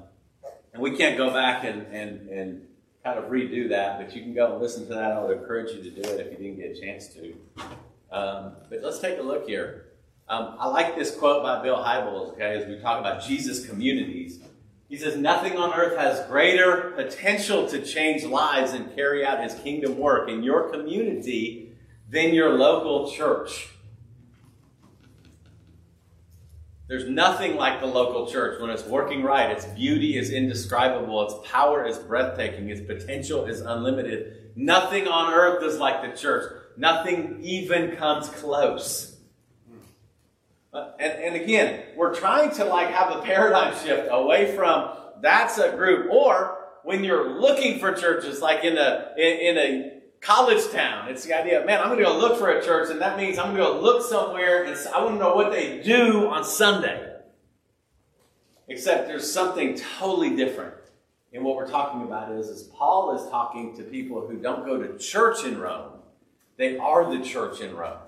and 0.73 0.81
we 0.81 0.95
can't 0.95 1.17
go 1.17 1.31
back 1.31 1.63
and 1.63 1.87
and 1.87 2.29
and 2.29 2.67
kind 3.07 3.19
of 3.19 3.31
redo 3.31 3.69
that, 3.69 3.99
but 3.99 4.13
you 4.13 4.21
can 4.21 4.33
go 4.33 4.51
and 4.51 4.61
listen 4.61 4.85
to 4.87 4.93
that. 4.93 5.11
I 5.13 5.23
would 5.23 5.37
encourage 5.37 5.71
you 5.71 5.81
to 5.83 5.89
do 5.89 6.09
it 6.09 6.19
if 6.19 6.31
you 6.31 6.37
didn't 6.37 6.57
get 6.57 6.77
a 6.77 6.79
chance 6.79 7.07
to. 7.13 7.33
Um, 8.11 8.53
but 8.69 8.81
let's 8.81 8.99
take 8.99 9.17
a 9.17 9.21
look 9.21 9.47
here. 9.47 9.85
Um, 10.27 10.57
I 10.59 10.67
like 10.67 10.97
this 10.97 11.15
quote 11.15 11.41
by 11.41 11.63
Bill 11.63 11.77
Hybels, 11.77 12.33
okay, 12.33 12.57
as 12.57 12.67
we 12.67 12.79
talk 12.79 12.99
about 12.99 13.23
Jesus 13.23 13.65
communities. 13.65 14.39
He 14.89 14.97
says, 14.97 15.15
Nothing 15.15 15.57
on 15.57 15.73
earth 15.73 15.97
has 15.97 16.25
greater 16.27 16.91
potential 16.95 17.67
to 17.69 17.81
change 17.81 18.23
lives 18.23 18.73
and 18.73 18.93
carry 18.93 19.25
out 19.25 19.41
his 19.41 19.55
kingdom 19.55 19.97
work 19.97 20.29
in 20.29 20.43
your 20.43 20.69
community 20.69 21.71
than 22.09 22.33
your 22.33 22.57
local 22.57 23.09
church. 23.09 23.69
There's 26.87 27.09
nothing 27.09 27.57
like 27.57 27.81
the 27.81 27.87
local 27.87 28.27
church 28.27 28.61
when 28.61 28.69
it's 28.69 28.85
working 28.85 29.21
right. 29.21 29.51
Its 29.51 29.65
beauty 29.65 30.17
is 30.17 30.31
indescribable. 30.31 31.21
Its 31.23 31.49
power 31.49 31.85
is 31.85 31.97
breathtaking. 31.97 32.69
Its 32.69 32.79
potential 32.79 33.45
is 33.45 33.59
unlimited. 33.59 34.51
Nothing 34.55 35.07
on 35.07 35.33
earth 35.33 35.63
is 35.63 35.79
like 35.79 36.01
the 36.01 36.17
church. 36.17 36.53
Nothing 36.77 37.39
even 37.41 37.97
comes 37.97 38.29
close. 38.29 39.17
Uh, 40.73 40.91
and, 40.99 41.13
and 41.23 41.35
again, 41.35 41.83
we're 41.95 42.15
trying 42.15 42.51
to 42.51 42.63
like 42.63 42.89
have 42.89 43.15
a 43.15 43.21
paradigm 43.21 43.73
shift 43.83 44.07
away 44.09 44.55
from 44.55 44.91
that's 45.21 45.57
a 45.57 45.71
group, 45.75 46.09
or 46.11 46.57
when 46.83 47.03
you're 47.03 47.39
looking 47.39 47.79
for 47.79 47.93
churches, 47.93 48.41
like 48.41 48.63
in 48.63 48.77
a 48.77 49.13
in, 49.17 49.37
in 49.37 49.57
a 49.57 49.96
college 50.21 50.69
town. 50.71 51.09
It's 51.09 51.23
the 51.25 51.33
idea 51.33 51.59
of, 51.59 51.65
man, 51.65 51.79
I'm 51.79 51.87
going 51.87 51.99
to 51.99 52.05
go 52.05 52.17
look 52.17 52.37
for 52.37 52.49
a 52.49 52.63
church, 52.63 52.89
and 52.89 53.01
that 53.01 53.17
means 53.17 53.37
I'm 53.37 53.55
going 53.55 53.57
to 53.57 53.79
go 53.79 53.81
look 53.81 54.03
somewhere, 54.03 54.63
and 54.63 54.75
I 54.93 55.03
want 55.03 55.15
to 55.15 55.19
know 55.19 55.35
what 55.35 55.51
they 55.51 55.81
do 55.81 56.27
on 56.27 56.43
Sunday. 56.43 57.15
Except 58.67 59.07
there's 59.07 59.31
something 59.31 59.77
totally 59.97 60.35
different. 60.35 60.73
And 61.33 61.43
what 61.43 61.55
we're 61.55 61.69
talking 61.69 62.03
about 62.03 62.31
is, 62.31 62.47
is 62.47 62.63
Paul 62.63 63.15
is 63.15 63.29
talking 63.29 63.75
to 63.77 63.83
people 63.83 64.27
who 64.27 64.37
don't 64.37 64.65
go 64.65 64.81
to 64.81 64.97
church 64.97 65.45
in 65.45 65.59
Rome. 65.59 65.93
They 66.57 66.77
are 66.77 67.09
the 67.09 67.23
church 67.23 67.61
in 67.61 67.75
Rome. 67.75 67.99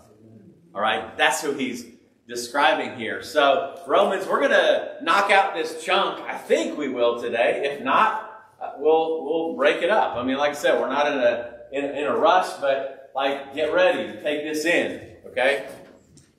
All 0.74 0.82
right, 0.82 1.18
that's 1.18 1.42
who 1.42 1.54
he's 1.54 1.86
describing 2.28 2.98
here. 2.98 3.24
So, 3.24 3.82
Romans, 3.88 4.28
we're 4.28 4.40
going 4.40 4.52
to 4.52 4.98
knock 5.02 5.32
out 5.32 5.56
this 5.56 5.84
chunk. 5.84 6.22
I 6.22 6.38
think 6.38 6.78
we 6.78 6.90
will 6.90 7.22
today. 7.22 7.62
If 7.66 7.84
not, 7.84 8.30
uh, 8.62 8.74
we'll 8.78 9.24
we'll 9.24 9.56
break 9.56 9.82
it 9.82 9.90
up. 9.90 10.16
I 10.16 10.24
mean, 10.24 10.38
like 10.38 10.52
I 10.52 10.56
said, 10.56 10.80
we're 10.80 10.90
not 10.90 11.08
in 11.08 11.18
a 11.18 11.59
in, 11.72 11.86
in 11.86 12.06
a 12.06 12.16
rush, 12.16 12.52
but 12.60 13.12
like 13.16 13.54
get 13.54 13.74
ready 13.74 14.08
to 14.08 14.24
take 14.24 14.44
this 14.44 14.66
in. 14.66 15.18
Okay, 15.28 15.68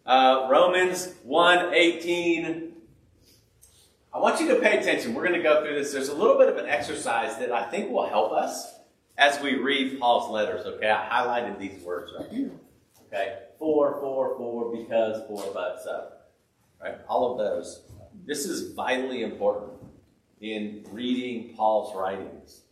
uh, 0.07 0.49
Romans 0.51 1.13
1, 1.25 1.75
18. 1.75 2.73
I 4.13 4.19
want 4.19 4.41
you 4.41 4.49
to 4.49 4.57
pay 4.57 4.79
attention. 4.79 5.15
We're 5.15 5.27
going 5.27 5.39
to 5.39 5.43
go 5.43 5.65
through 5.65 5.75
this. 5.75 5.93
There's 5.93 6.09
a 6.09 6.15
little 6.15 6.37
bit 6.37 6.49
of 6.49 6.57
an 6.57 6.67
exercise 6.67 7.37
that 7.39 7.53
I 7.53 7.71
think 7.71 7.91
will 7.91 8.09
help 8.09 8.33
us 8.33 8.75
as 9.17 9.41
we 9.41 9.55
read 9.55 10.01
Paul's 10.01 10.31
letters. 10.31 10.67
Okay, 10.67 10.91
I 10.91 11.09
highlighted 11.09 11.59
these 11.59 11.81
words 11.85 12.13
right 12.19 12.29
here. 12.29 12.51
Okay, 13.07 13.39
for, 13.59 14.01
for, 14.01 14.37
for, 14.37 14.77
because, 14.77 15.23
for, 15.29 15.53
but, 15.53 15.83
so. 15.85 16.09
Right, 16.83 16.97
all 17.09 17.33
of 17.33 17.39
those. 17.39 17.83
This 18.27 18.47
is 18.47 18.73
vitally 18.73 19.23
important 19.23 19.73
in 20.41 20.85
reading 20.91 21.55
Paul's 21.55 21.95
writings. 21.95 22.63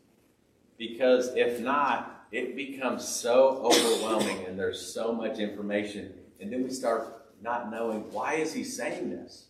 Because 0.78 1.34
if 1.34 1.60
not, 1.60 2.17
it 2.30 2.56
becomes 2.56 3.06
so 3.06 3.62
overwhelming 3.64 4.46
and 4.46 4.58
there's 4.58 4.80
so 4.80 5.12
much 5.12 5.38
information. 5.38 6.12
And 6.40 6.52
then 6.52 6.62
we 6.62 6.70
start 6.70 7.26
not 7.42 7.70
knowing 7.70 8.10
why 8.12 8.34
is 8.34 8.52
he 8.52 8.64
saying 8.64 9.10
this? 9.10 9.46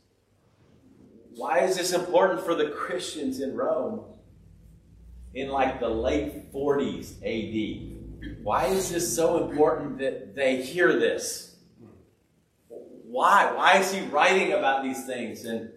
Why 1.35 1.61
is 1.61 1.76
this 1.76 1.92
important 1.92 2.44
for 2.44 2.54
the 2.54 2.70
Christians 2.70 3.40
in 3.40 3.56
Rome 3.56 4.04
in 5.35 5.50
like 5.50 5.80
the 5.80 5.88
late 5.88 6.52
40s 6.52 7.16
AD? 7.23 8.42
Why 8.42 8.66
is 8.66 8.90
this 8.90 9.14
so 9.14 9.49
important 9.49 9.99
that 9.99 10.35
they 10.35 10.62
hear 10.62 10.99
this? 10.99 11.56
Why? 12.68 13.52
Why 13.52 13.78
is 13.78 13.92
he 13.92 14.06
writing 14.06 14.52
about 14.52 14.82
these 14.82 15.06
things? 15.06 15.44
And 15.44 15.70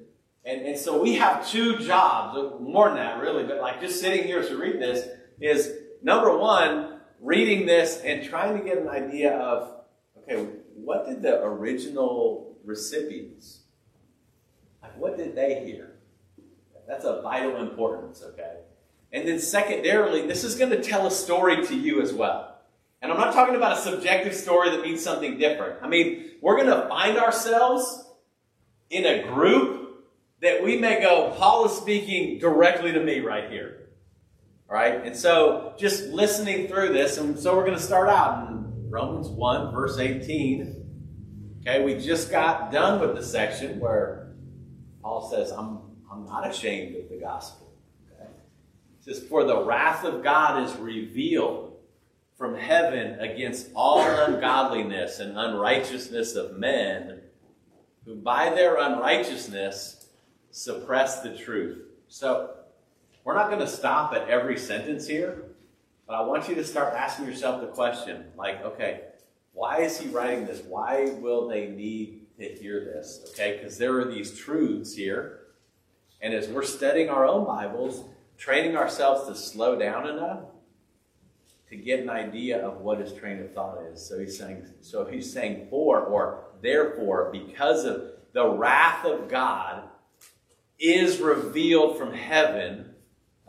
and, 0.43 0.65
and 0.65 0.77
so 0.77 0.99
we 0.99 1.15
have 1.15 1.47
two 1.47 1.77
jobs, 1.77 2.35
more 2.59 2.87
than 2.87 2.97
that 2.97 3.21
really, 3.21 3.43
but 3.43 3.61
like 3.61 3.79
just 3.79 3.99
sitting 3.99 4.23
here 4.23 4.41
to 4.41 4.57
read 4.57 4.81
this 4.81 5.07
is 5.39 5.80
number 6.01 6.37
one, 6.37 6.99
reading 7.19 7.65
this 7.65 8.01
and 8.03 8.23
trying 8.23 8.57
to 8.57 8.63
get 8.63 8.77
an 8.77 8.89
idea 8.89 9.33
of, 9.33 9.83
okay, 10.17 10.47
what 10.75 11.07
did 11.07 11.21
the 11.21 11.43
original 11.43 12.57
recipients, 12.65 13.59
like 14.81 14.97
what 14.97 15.17
did 15.17 15.35
they 15.35 15.63
hear? 15.65 15.95
That's 16.87 17.05
a 17.05 17.21
vital 17.21 17.61
importance, 17.61 18.23
okay? 18.23 18.57
And 19.13 19.27
then 19.27 19.39
secondarily, 19.39 20.25
this 20.27 20.43
is 20.43 20.55
going 20.55 20.71
to 20.71 20.81
tell 20.81 21.05
a 21.07 21.11
story 21.11 21.65
to 21.67 21.75
you 21.75 22.01
as 22.01 22.13
well. 22.13 22.59
And 23.01 23.11
I'm 23.11 23.17
not 23.17 23.33
talking 23.33 23.55
about 23.55 23.77
a 23.77 23.81
subjective 23.81 24.35
story 24.35 24.69
that 24.69 24.81
means 24.81 25.03
something 25.03 25.37
different. 25.37 25.79
I 25.81 25.87
mean, 25.87 26.31
we're 26.41 26.55
going 26.55 26.67
to 26.67 26.87
find 26.87 27.17
ourselves 27.17 28.05
in 28.89 29.05
a 29.05 29.23
group 29.23 30.05
that 30.41 30.63
we 30.63 30.77
may 30.77 30.99
go, 30.99 31.33
Paul 31.37 31.65
is 31.65 31.73
speaking 31.73 32.39
directly 32.39 32.91
to 32.91 32.99
me 32.99 33.19
right 33.19 33.49
here. 33.49 33.80
Right? 34.71 35.05
And 35.05 35.13
so 35.13 35.73
just 35.77 36.05
listening 36.05 36.69
through 36.69 36.93
this, 36.93 37.17
and 37.17 37.37
so 37.37 37.53
we're 37.57 37.65
going 37.65 37.77
to 37.77 37.83
start 37.83 38.07
out 38.07 38.47
in 38.47 38.89
Romans 38.89 39.27
1, 39.27 39.73
verse 39.73 39.97
18. 39.97 41.59
Okay, 41.59 41.83
we 41.83 41.95
just 41.95 42.31
got 42.31 42.71
done 42.71 43.01
with 43.01 43.13
the 43.13 43.21
section 43.21 43.81
where 43.81 44.31
Paul 45.01 45.29
says, 45.29 45.51
I'm, 45.51 45.79
I'm 46.09 46.25
not 46.25 46.49
ashamed 46.49 46.95
of 46.95 47.09
the 47.09 47.17
gospel. 47.17 47.73
Okay? 48.13 48.29
It 48.29 49.03
says, 49.03 49.27
For 49.27 49.43
the 49.43 49.61
wrath 49.61 50.05
of 50.05 50.23
God 50.23 50.63
is 50.63 50.73
revealed 50.77 51.73
from 52.37 52.55
heaven 52.55 53.19
against 53.19 53.71
all 53.75 53.99
ungodliness 53.99 55.19
and 55.19 55.37
unrighteousness 55.37 56.35
of 56.35 56.57
men 56.57 57.19
who 58.05 58.15
by 58.15 58.49
their 58.51 58.77
unrighteousness 58.77 60.07
suppress 60.49 61.19
the 61.23 61.37
truth. 61.37 61.77
So, 62.07 62.55
we're 63.23 63.35
not 63.35 63.47
going 63.47 63.59
to 63.59 63.67
stop 63.67 64.13
at 64.13 64.27
every 64.27 64.57
sentence 64.57 65.07
here, 65.07 65.43
but 66.07 66.15
I 66.15 66.21
want 66.21 66.49
you 66.49 66.55
to 66.55 66.63
start 66.63 66.93
asking 66.93 67.25
yourself 67.25 67.61
the 67.61 67.67
question 67.67 68.25
like, 68.35 68.63
okay, 68.63 69.01
why 69.53 69.81
is 69.81 69.99
he 69.99 70.09
writing 70.09 70.45
this? 70.45 70.61
Why 70.61 71.11
will 71.19 71.47
they 71.47 71.67
need 71.67 72.25
to 72.39 72.45
hear 72.45 72.83
this? 72.83 73.25
Okay, 73.31 73.57
because 73.57 73.77
there 73.77 73.99
are 73.99 74.05
these 74.05 74.37
truths 74.37 74.95
here. 74.95 75.39
And 76.21 76.33
as 76.33 76.47
we're 76.47 76.63
studying 76.63 77.09
our 77.09 77.27
own 77.27 77.45
Bibles, 77.45 78.03
training 78.37 78.75
ourselves 78.75 79.27
to 79.27 79.35
slow 79.35 79.77
down 79.77 80.07
enough 80.07 80.43
to 81.69 81.75
get 81.75 81.99
an 81.99 82.09
idea 82.09 82.65
of 82.65 82.81
what 82.81 82.99
his 82.99 83.13
train 83.13 83.39
of 83.39 83.53
thought 83.53 83.77
is. 83.91 84.05
So 84.05 84.19
he's 84.19 84.37
saying, 84.37 84.65
so 84.81 85.05
he's 85.05 85.31
saying 85.31 85.67
for 85.69 86.01
or 86.01 86.45
therefore, 86.61 87.29
because 87.31 87.85
of 87.85 88.11
the 88.33 88.47
wrath 88.47 89.05
of 89.05 89.29
God 89.29 89.83
is 90.79 91.19
revealed 91.19 91.97
from 91.97 92.13
heaven 92.13 92.90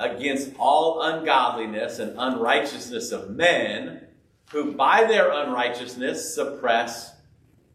against 0.02 0.50
all 0.58 1.00
ungodliness 1.02 2.00
and 2.00 2.14
unrighteousness 2.18 3.12
of 3.12 3.30
men 3.30 4.06
who 4.50 4.72
by 4.72 5.04
their 5.04 5.30
unrighteousness 5.30 6.34
suppress 6.34 7.14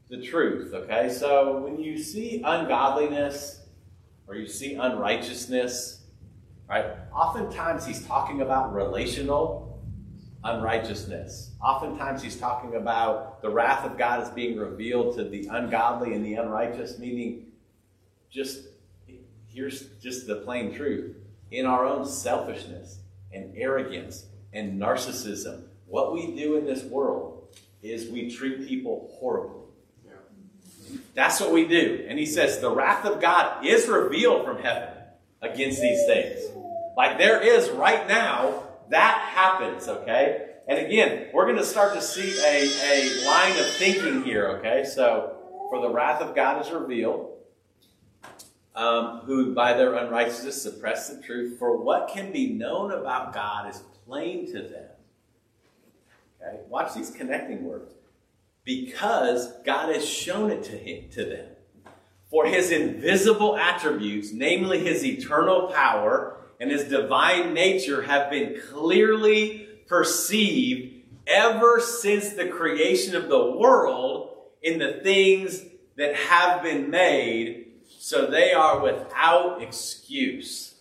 the 0.09 0.21
truth. 0.21 0.73
Okay, 0.73 1.09
so 1.09 1.59
when 1.61 1.79
you 1.79 1.97
see 1.97 2.43
ungodliness 2.45 3.61
or 4.27 4.35
you 4.35 4.47
see 4.47 4.75
unrighteousness, 4.75 6.03
right, 6.69 6.85
oftentimes 7.13 7.85
he's 7.85 8.05
talking 8.05 8.41
about 8.41 8.73
relational 8.73 9.81
unrighteousness. 10.43 11.51
Oftentimes 11.61 12.21
he's 12.21 12.37
talking 12.37 12.75
about 12.75 13.41
the 13.41 13.49
wrath 13.49 13.85
of 13.85 13.97
God 13.97 14.21
is 14.21 14.29
being 14.29 14.57
revealed 14.57 15.15
to 15.15 15.23
the 15.23 15.47
ungodly 15.47 16.13
and 16.13 16.23
the 16.23 16.35
unrighteous, 16.35 16.99
meaning 16.99 17.47
just 18.29 18.67
here's 19.47 19.87
just 20.01 20.27
the 20.27 20.35
plain 20.37 20.75
truth 20.75 21.15
in 21.51 21.65
our 21.65 21.85
own 21.85 22.05
selfishness 22.05 22.99
and 23.31 23.53
arrogance 23.55 24.25
and 24.53 24.79
narcissism, 24.79 25.63
what 25.85 26.13
we 26.13 26.35
do 26.35 26.57
in 26.57 26.65
this 26.65 26.83
world 26.83 27.47
is 27.81 28.09
we 28.09 28.29
treat 28.29 28.67
people 28.67 29.09
horribly. 29.19 29.61
That's 31.13 31.39
what 31.39 31.51
we 31.51 31.67
do. 31.67 32.05
And 32.07 32.19
he 32.19 32.25
says 32.25 32.59
the 32.59 32.71
wrath 32.71 33.05
of 33.05 33.19
God 33.19 33.65
is 33.65 33.87
revealed 33.87 34.45
from 34.45 34.59
heaven 34.61 34.89
against 35.41 35.81
these 35.81 36.05
things. 36.05 36.41
Like 36.95 37.17
there 37.17 37.41
is 37.41 37.69
right 37.71 38.07
now, 38.07 38.63
that 38.89 39.17
happens, 39.33 39.87
okay? 39.87 40.47
And 40.67 40.85
again, 40.85 41.27
we're 41.33 41.45
going 41.45 41.57
to 41.57 41.65
start 41.65 41.93
to 41.93 42.01
see 42.01 42.37
a, 42.39 42.69
a 42.83 43.25
line 43.25 43.57
of 43.59 43.65
thinking 43.65 44.23
here, 44.23 44.59
okay? 44.59 44.83
So, 44.85 45.33
for 45.69 45.81
the 45.81 45.89
wrath 45.89 46.21
of 46.21 46.35
God 46.35 46.65
is 46.65 46.71
revealed 46.71 47.36
um, 48.77 49.21
who 49.25 49.55
by 49.55 49.73
their 49.73 49.95
unrighteousness 49.95 50.61
suppress 50.61 51.09
the 51.09 51.21
truth. 51.21 51.57
For 51.57 51.75
what 51.75 52.09
can 52.09 52.31
be 52.31 52.53
known 52.53 52.91
about 52.91 53.33
God 53.33 53.69
is 53.69 53.81
plain 54.05 54.45
to 54.53 54.61
them. 54.61 54.89
Okay, 56.39 56.59
watch 56.69 56.93
these 56.93 57.09
connecting 57.09 57.65
words. 57.65 57.91
Because 58.63 59.51
God 59.65 59.93
has 59.93 60.07
shown 60.07 60.51
it 60.51 60.63
to 60.65 60.77
him 60.77 61.09
to 61.11 61.25
them. 61.25 61.47
For 62.29 62.45
his 62.45 62.71
invisible 62.71 63.57
attributes, 63.57 64.31
namely 64.31 64.79
his 64.79 65.03
eternal 65.03 65.71
power 65.73 66.37
and 66.59 66.69
his 66.69 66.83
divine 66.83 67.53
nature, 67.53 68.03
have 68.03 68.29
been 68.29 68.61
clearly 68.69 69.69
perceived 69.87 70.93
ever 71.25 71.79
since 71.79 72.29
the 72.33 72.47
creation 72.47 73.15
of 73.15 73.29
the 73.29 73.51
world 73.51 74.35
in 74.61 74.77
the 74.77 74.99
things 75.03 75.63
that 75.95 76.15
have 76.15 76.61
been 76.61 76.89
made 76.89 77.66
so 77.87 78.27
they 78.27 78.53
are 78.53 78.79
without 78.81 79.61
excuse. 79.61 80.75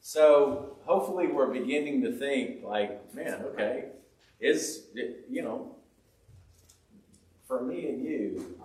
So 0.00 0.76
hopefully 0.84 1.26
we're 1.26 1.52
beginning 1.52 2.02
to 2.02 2.12
think 2.12 2.64
like, 2.64 3.14
man, 3.14 3.42
okay, 3.52 3.86
is, 4.40 4.84
you 5.28 5.42
know, 5.42 5.74
for 7.46 7.62
me 7.62 7.88
and 7.88 8.04
you, 8.04 8.56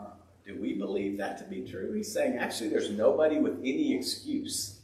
do 0.46 0.60
we 0.60 0.74
believe 0.74 1.18
that 1.18 1.38
to 1.40 1.44
be 1.44 1.62
true? 1.62 1.94
He's 1.94 2.12
saying 2.12 2.38
actually 2.38 2.70
there's 2.70 2.90
nobody 2.90 3.40
with 3.40 3.60
any 3.60 3.96
excuse. 3.96 4.80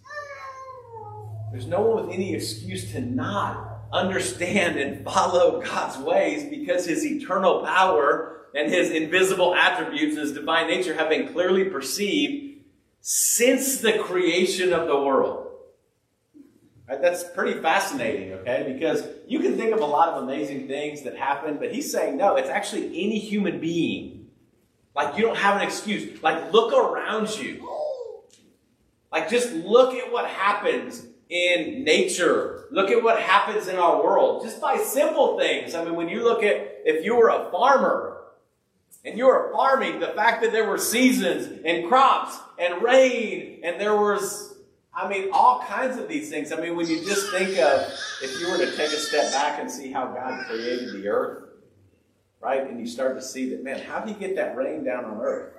There's 1.52 1.68
no 1.68 1.82
one 1.82 2.06
with 2.06 2.14
any 2.14 2.34
excuse 2.34 2.92
to 2.92 3.02
not 3.02 3.80
understand 3.92 4.78
and 4.78 5.04
follow 5.06 5.62
God's 5.62 5.98
ways 5.98 6.50
because 6.50 6.86
his 6.86 7.06
eternal 7.06 7.66
power 7.66 8.37
and 8.56 8.72
his 8.72 8.92
invisible 8.92 9.54
attributes 9.56 10.16
and 10.16 10.24
his 10.24 10.34
divine 10.34 10.68
nature 10.68 10.94
have 10.96 11.10
been 11.10 11.32
clearly 11.32 11.66
perceived 11.66 12.64
since 13.02 13.80
the 13.80 13.94
creation 14.00 14.74
of 14.74 14.88
the 14.88 14.96
world. 14.96 15.48
Right? 16.88 17.02
That's 17.02 17.24
pretty 17.24 17.60
fascinating, 17.62 18.34
okay? 18.34 18.72
Because 18.74 19.04
you 19.28 19.40
can 19.40 19.58
think 19.58 19.74
of 19.74 19.82
a 19.82 19.86
lot 19.86 20.10
of 20.10 20.24
amazing 20.24 20.68
things 20.68 21.04
that 21.04 21.16
happen, 21.18 21.58
but 21.58 21.74
he's 21.74 21.92
saying, 21.92 22.18
no, 22.18 22.36
it's 22.36 22.50
actually 22.50 22.88
any 22.88 23.20
human 23.20 23.60
being. 23.60 24.28
Like, 24.96 25.18
you 25.18 25.24
don't 25.24 25.38
have 25.38 25.58
an 25.58 25.62
excuse. 25.62 26.22
Like, 26.24 26.52
look 26.52 26.74
around 26.74 27.38
you. 27.38 27.70
Like, 29.12 29.30
just 29.30 29.54
look 29.54 29.94
at 29.94 30.12
what 30.12 30.26
happens 30.26 31.06
in 31.30 31.84
nature. 31.84 32.66
Look 32.72 32.90
at 32.90 33.04
what 33.04 33.20
happens 33.20 33.68
in 33.68 33.76
our 33.76 34.02
world 34.04 34.44
just 34.44 34.62
by 34.62 34.78
simple 34.78 35.38
things. 35.38 35.76
I 35.76 35.84
mean, 35.84 35.96
when 35.96 36.10
you 36.10 36.24
look 36.24 36.44
at 36.44 36.82
if 36.86 37.04
you 37.04 37.16
were 37.16 37.30
a 37.30 37.50
farmer 37.52 38.17
and 39.06 39.18
you 39.18 39.28
were 39.28 39.52
farming, 39.54 40.00
the 40.00 40.08
fact 40.08 40.42
that 40.44 40.52
there 40.52 40.68
were 40.68 40.78
seasons 40.78 41.62
and 41.64 41.88
crops 41.88 42.38
and 42.60 42.82
rain 42.82 43.62
and 43.64 43.80
there 43.80 43.96
was 43.96 44.58
I 44.98 45.08
mean, 45.08 45.30
all 45.32 45.64
kinds 45.64 45.98
of 46.00 46.08
these 46.08 46.32
things. 46.32 46.52
I 46.52 46.60
mean, 46.60 46.76
when 46.76 46.88
you 46.88 47.06
just 47.06 47.32
think 47.32 47.60
of 47.60 47.82
if 48.24 48.42
you 48.42 48.50
were 48.50 48.58
to 48.58 48.66
take 48.76 48.92
a 48.92 48.98
step 48.98 49.32
back 49.32 49.60
and 49.60 49.70
see 49.70 49.92
how 49.92 50.08
God 50.08 50.44
created 50.48 50.92
the 50.92 51.08
earth, 51.08 51.44
right? 52.42 52.68
And 52.68 52.80
you 52.80 52.88
start 52.88 53.16
to 53.16 53.22
see 53.22 53.52
that, 53.52 53.64
man, 53.64 53.80
how 53.80 54.00
do 54.00 54.12
you 54.12 54.18
get 54.18 54.36
that 54.38 54.58
rain 54.58 54.84
down 54.84 55.06
on 55.06 55.22
earth? 55.22 55.54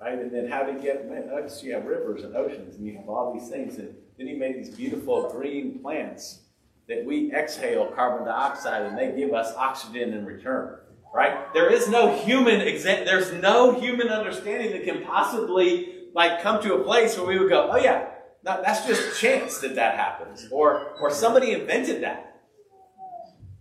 Right? 0.00 0.16
And 0.16 0.30
then 0.30 0.48
how 0.48 0.62
do 0.62 0.74
you 0.74 0.78
get, 0.78 1.08
man, 1.08 1.28
you 1.62 1.74
have 1.74 1.84
rivers 1.84 2.22
and 2.22 2.36
oceans 2.36 2.76
and 2.76 2.86
you 2.86 2.96
have 2.96 3.08
all 3.08 3.34
these 3.34 3.48
things. 3.48 3.76
And 3.78 3.96
then 4.18 4.28
he 4.28 4.34
made 4.34 4.54
these 4.56 4.76
beautiful 4.76 5.28
green 5.30 5.80
plants 5.80 6.42
that 6.86 7.04
we 7.04 7.32
exhale 7.32 7.86
carbon 7.86 8.24
dioxide 8.24 8.82
and 8.82 8.96
they 8.96 9.10
give 9.16 9.34
us 9.34 9.52
oxygen 9.56 10.14
in 10.14 10.24
return. 10.24 10.78
Right? 11.16 11.50
There 11.54 11.72
is 11.72 11.88
no 11.88 12.14
human 12.14 12.60
exa- 12.60 13.06
there's 13.06 13.32
no 13.32 13.80
human 13.80 14.08
understanding 14.08 14.72
that 14.72 14.84
can 14.84 15.02
possibly 15.02 16.10
like 16.12 16.42
come 16.42 16.62
to 16.62 16.74
a 16.74 16.84
place 16.84 17.16
where 17.16 17.26
we 17.26 17.38
would 17.38 17.48
go, 17.48 17.70
oh 17.72 17.78
yeah, 17.78 18.08
that's 18.42 18.86
just 18.86 19.18
chance 19.18 19.56
that 19.60 19.76
that 19.76 19.96
happens, 19.96 20.46
or 20.52 20.92
or 21.00 21.10
somebody 21.10 21.52
invented 21.52 22.02
that. 22.02 22.42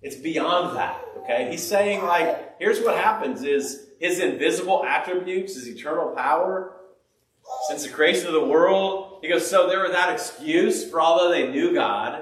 It's 0.01 0.17
beyond 0.17 0.75
that. 0.75 1.01
Okay, 1.19 1.49
he's 1.49 1.65
saying 1.65 2.03
like, 2.03 2.59
here's 2.59 2.81
what 2.81 2.97
happens: 2.97 3.41
is 3.41 3.87
his 4.01 4.19
invisible 4.19 4.83
attributes, 4.83 5.55
his 5.55 5.65
eternal 5.65 6.09
power, 6.09 6.75
since 7.69 7.83
the 7.83 7.89
creation 7.89 8.27
of 8.27 8.33
the 8.33 8.45
world. 8.45 9.19
He 9.21 9.29
goes, 9.29 9.49
so 9.49 9.69
they're 9.69 9.83
without 9.83 10.11
excuse, 10.11 10.89
for 10.89 10.99
although 10.99 11.31
they 11.31 11.49
knew 11.49 11.73
God, 11.73 12.21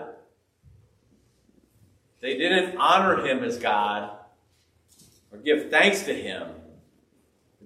they 2.21 2.37
didn't 2.37 2.77
honor 2.77 3.25
him 3.25 3.43
as 3.43 3.57
God 3.57 4.19
or 5.33 5.39
give 5.39 5.69
thanks 5.71 6.03
to 6.03 6.13
him. 6.13 6.47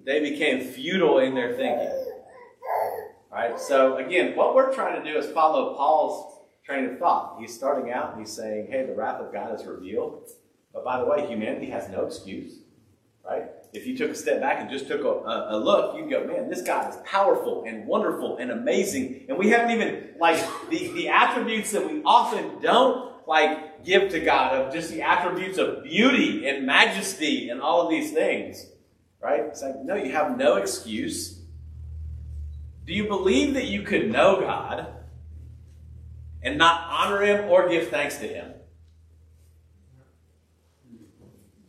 They 0.05 0.21
became 0.21 0.61
futile 0.61 1.19
in 1.19 1.35
their 1.35 1.53
thinking. 1.53 2.05
Right? 3.29 3.59
So 3.59 3.97
again, 3.97 4.35
what 4.35 4.55
we're 4.55 4.73
trying 4.73 5.03
to 5.03 5.11
do 5.11 5.19
is 5.19 5.29
follow 5.31 5.75
Paul's 5.75 6.39
train 6.63 6.85
of 6.85 6.97
thought. 6.97 7.37
He's 7.39 7.53
starting 7.53 7.91
out 7.91 8.13
and 8.13 8.21
he's 8.21 8.33
saying, 8.33 8.67
hey, 8.71 8.85
the 8.85 8.93
wrath 8.93 9.21
of 9.21 9.33
God 9.33 9.53
is 9.59 9.65
revealed. 9.65 10.29
But 10.73 10.83
by 10.83 10.99
the 10.99 11.05
way, 11.05 11.27
humanity 11.27 11.69
has 11.69 11.89
no 11.89 12.05
excuse. 12.05 12.59
Right? 13.23 13.43
If 13.73 13.85
you 13.85 13.97
took 13.97 14.11
a 14.11 14.15
step 14.15 14.39
back 14.39 14.61
and 14.61 14.69
just 14.69 14.87
took 14.87 15.01
a, 15.03 15.55
a, 15.55 15.59
look, 15.59 15.97
you'd 15.97 16.09
go, 16.09 16.25
man, 16.25 16.49
this 16.49 16.61
God 16.61 16.89
is 16.89 16.97
powerful 17.03 17.65
and 17.67 17.85
wonderful 17.85 18.37
and 18.37 18.51
amazing. 18.51 19.25
And 19.27 19.37
we 19.37 19.49
haven't 19.49 19.71
even, 19.71 20.11
like, 20.17 20.41
the, 20.69 20.91
the 20.93 21.09
attributes 21.09 21.71
that 21.71 21.85
we 21.85 22.01
often 22.03 22.61
don't, 22.61 23.13
like, 23.27 23.83
give 23.83 24.09
to 24.11 24.19
God 24.19 24.53
of 24.53 24.73
just 24.73 24.89
the 24.89 25.01
attributes 25.01 25.57
of 25.57 25.83
beauty 25.83 26.47
and 26.47 26.65
majesty 26.65 27.49
and 27.49 27.61
all 27.61 27.81
of 27.81 27.89
these 27.89 28.11
things. 28.13 28.65
Right? 29.21 29.41
It's 29.41 29.61
like, 29.61 29.75
no, 29.83 29.95
you 29.95 30.11
have 30.11 30.37
no 30.37 30.55
excuse 30.55 31.37
do 32.87 32.93
you 32.93 33.05
believe 33.05 33.53
that 33.55 33.65
you 33.65 33.81
could 33.81 34.09
know 34.09 34.39
God 34.39 34.87
and 36.41 36.57
not 36.57 36.87
honor 36.89 37.21
Him 37.21 37.49
or 37.49 37.67
give 37.67 37.89
thanks 37.89 38.17
to 38.19 38.27
Him? 38.27 38.53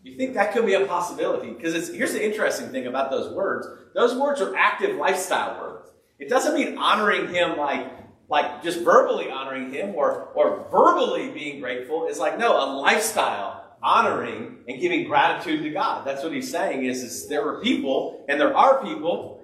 You 0.04 0.16
think 0.16 0.34
that 0.34 0.52
could 0.52 0.64
be 0.64 0.74
a 0.74 0.86
possibility? 0.86 1.50
Because 1.50 1.88
here's 1.92 2.12
the 2.12 2.24
interesting 2.24 2.68
thing 2.68 2.86
about 2.86 3.10
those 3.10 3.34
words. 3.34 3.66
Those 3.94 4.14
words 4.14 4.40
are 4.40 4.54
active 4.56 4.96
lifestyle 4.96 5.60
words. 5.60 5.90
It 6.20 6.28
doesn't 6.28 6.54
mean 6.54 6.78
honoring 6.78 7.34
Him 7.34 7.58
like, 7.58 7.90
like 8.28 8.62
just 8.62 8.80
verbally 8.80 9.30
honoring 9.30 9.72
Him 9.72 9.94
or, 9.94 10.28
or 10.34 10.66
verbally 10.70 11.30
being 11.30 11.60
grateful. 11.60 12.06
It's 12.08 12.18
like, 12.18 12.38
no, 12.38 12.52
a 12.52 12.66
lifestyle 12.80 13.64
honoring 13.82 14.58
and 14.68 14.80
giving 14.80 15.06
gratitude 15.06 15.62
to 15.62 15.70
God. 15.70 16.06
That's 16.06 16.22
what 16.22 16.32
he's 16.32 16.50
saying 16.50 16.84
is, 16.84 17.02
is 17.02 17.28
there 17.28 17.46
are 17.46 17.60
people, 17.60 18.24
and 18.28 18.40
there 18.40 18.56
are 18.56 18.82
people 18.82 19.38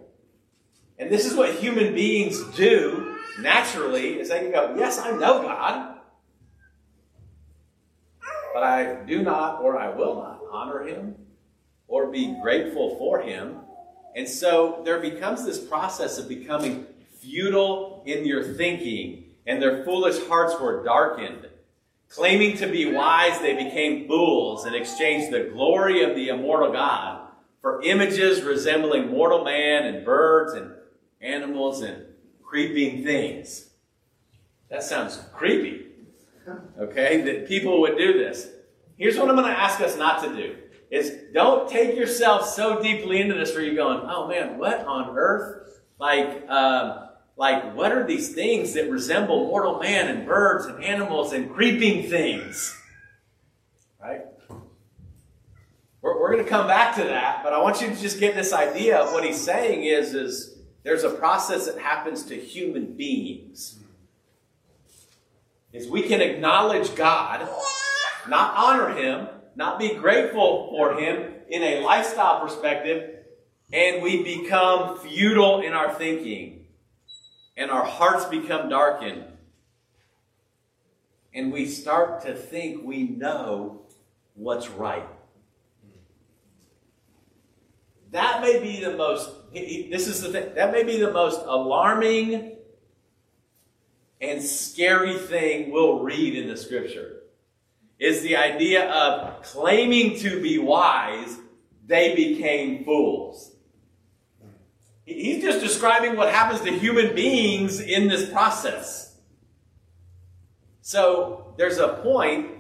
and 0.99 1.11
this 1.11 1.27
is 1.27 1.35
what 1.35 1.55
human 1.57 1.95
beings 1.95 2.43
do 2.57 3.19
naturally, 3.41 4.21
is 4.21 4.29
they 4.29 4.41
can 4.41 4.53
go, 4.53 4.75
yes, 4.77 4.99
I 4.99 5.11
know 5.11 5.43
God, 5.43 5.99
but 8.53 8.63
I 8.63 9.03
do 9.05 9.23
not 9.23 9.61
or 9.61 9.77
I 9.77 9.89
will 9.89 10.15
not 10.15 10.41
honor 10.53 10.85
him 10.85 11.17
or 11.89 12.11
be 12.11 12.37
grateful 12.41 12.97
for 12.97 13.21
him. 13.21 13.57
And 14.15 14.29
so 14.29 14.83
there 14.85 15.01
becomes 15.01 15.45
this 15.45 15.59
process 15.59 16.19
of 16.19 16.29
becoming 16.29 16.87
futile 17.25 18.03
in 18.07 18.27
your 18.27 18.43
thinking, 18.43 19.25
and 19.47 19.61
their 19.61 19.85
foolish 19.85 20.27
hearts 20.27 20.61
were 20.61 20.85
darkened. 20.85 21.49
Claiming 22.09 22.57
to 22.59 22.67
be 22.67 22.93
wise, 22.93 23.41
they 23.41 23.55
became 23.55 24.07
fools 24.07 24.65
and 24.67 24.75
exchanged 24.77 25.33
the 25.33 25.51
glory 25.53 26.03
of 26.03 26.15
the 26.15 26.29
immortal 26.29 26.73
God 26.73 27.29
for 27.61 27.83
images 27.83 28.43
resembling 28.43 29.11
mortal 29.11 29.43
man 29.43 29.85
and 29.85 30.05
birds 30.05 30.53
and 30.53 30.73
animals 31.21 31.81
and 31.81 32.05
creeping 32.43 33.03
things. 33.03 33.71
That 34.71 34.83
sounds 34.83 35.19
creepy. 35.33 35.87
Okay? 36.79 37.23
That 37.23 37.49
people 37.49 37.81
would 37.81 37.97
do 37.97 38.13
this. 38.13 38.49
Here's 38.97 39.19
what 39.19 39.29
I'm 39.29 39.35
going 39.35 39.49
to 39.49 39.59
ask 39.59 39.81
us 39.81 39.97
not 39.97 40.23
to 40.23 40.37
do. 40.37 40.57
Is 40.91 41.13
don't 41.33 41.69
take 41.69 41.97
yourself 41.97 42.47
so 42.47 42.81
deeply 42.81 43.21
into 43.21 43.35
this 43.35 43.53
where 43.55 43.65
you're 43.65 43.75
going, 43.75 44.07
oh 44.09 44.29
man, 44.29 44.59
what 44.59 44.87
on 44.87 45.17
earth? 45.17 45.81
Like, 45.99 46.49
um, 46.49 47.04
like 47.37 47.75
what 47.75 47.93
are 47.93 48.07
these 48.07 48.35
things 48.35 48.75
that 48.75 48.91
resemble 48.91 49.47
mortal 49.47 49.79
man 49.81 50.09
and 50.09 50.27
birds 50.27 50.67
and 50.67 50.83
animals 50.83 51.33
and 51.33 51.53
creeping 51.53 52.09
things? 52.09 52.81
Right? 54.01 54.23
We're, 56.01 56.21
we're 56.21 56.33
going 56.33 56.45
to 56.45 56.51
come 56.51 56.67
back 56.67 56.95
to 56.97 57.05
that, 57.05 57.43
but 57.43 57.53
I 57.53 57.61
want 57.61 57.81
you 57.81 57.89
to 57.89 57.97
just 57.97 58.21
get 58.21 58.35
this 58.35 58.53
idea 58.53 58.99
of 58.99 59.13
what 59.13 59.25
he's 59.25 59.41
saying 59.41 59.85
is, 59.85 60.15
is 60.15 60.55
there's 60.85 61.03
a 61.03 61.11
process 61.11 61.67
that 61.67 61.79
happens 61.79 62.25
to 62.25 62.37
human 62.37 62.93
beings. 62.93 63.79
Is 65.73 65.89
we 65.89 66.03
can 66.03 66.21
acknowledge 66.21 66.95
God, 66.95 67.49
not 68.29 68.55
honor 68.57 68.95
Him, 68.95 69.27
not 69.57 69.79
be 69.79 69.95
grateful 69.95 70.69
for 70.71 70.95
Him 71.01 71.33
in 71.49 71.63
a 71.63 71.81
lifestyle 71.81 72.41
perspective, 72.41 73.17
and 73.73 74.03
we 74.03 74.23
become 74.23 74.99
futile 74.99 75.63
in 75.63 75.73
our 75.73 75.93
thinking, 75.93 76.54
and 77.57 77.71
our 77.71 77.85
hearts 77.85 78.25
become 78.27 78.69
darkened, 78.69 79.25
and 81.33 81.53
we 81.53 81.67
start 81.67 82.23
to 82.23 82.35
think 82.35 82.85
we 82.85 83.05
know 83.05 83.83
what's 84.35 84.69
right. 84.69 85.07
That 88.13 88.43
may 88.43 88.61
be 88.61 88.81
the 88.81 88.97
most, 88.97 89.31
this 89.53 90.07
is 90.07 90.23
the 90.23 90.31
thing, 90.31 90.55
that 90.55 90.73
may 90.73 90.85
be 90.85 90.99
the 90.99 91.11
most 91.11 91.41
alarming 91.45 92.53
and 94.21 94.43
scary 94.43 95.19
thing 95.19 95.73
we'll 95.73 96.01
read 96.01 96.37
in 96.37 96.49
the 96.49 96.57
scripture. 96.57 97.21
Is 97.99 98.23
the 98.23 98.37
idea 98.37 98.91
of 98.91 99.43
claiming 99.43 100.19
to 100.19 100.41
be 100.43 100.59
wise, 100.59 101.39
they 101.87 102.15
became 102.15 102.85
fools. 102.85 103.54
He's 105.05 105.43
just 105.43 105.61
describing 105.61 106.17
what 106.17 106.33
happens 106.33 106.63
to 106.63 106.71
human 106.71 107.15
beings 107.15 107.81
in 107.81 108.09
this 108.09 108.31
process. 108.31 109.17
So 110.81 111.55
there's 111.59 111.79
a 111.79 111.89
point 112.03 112.51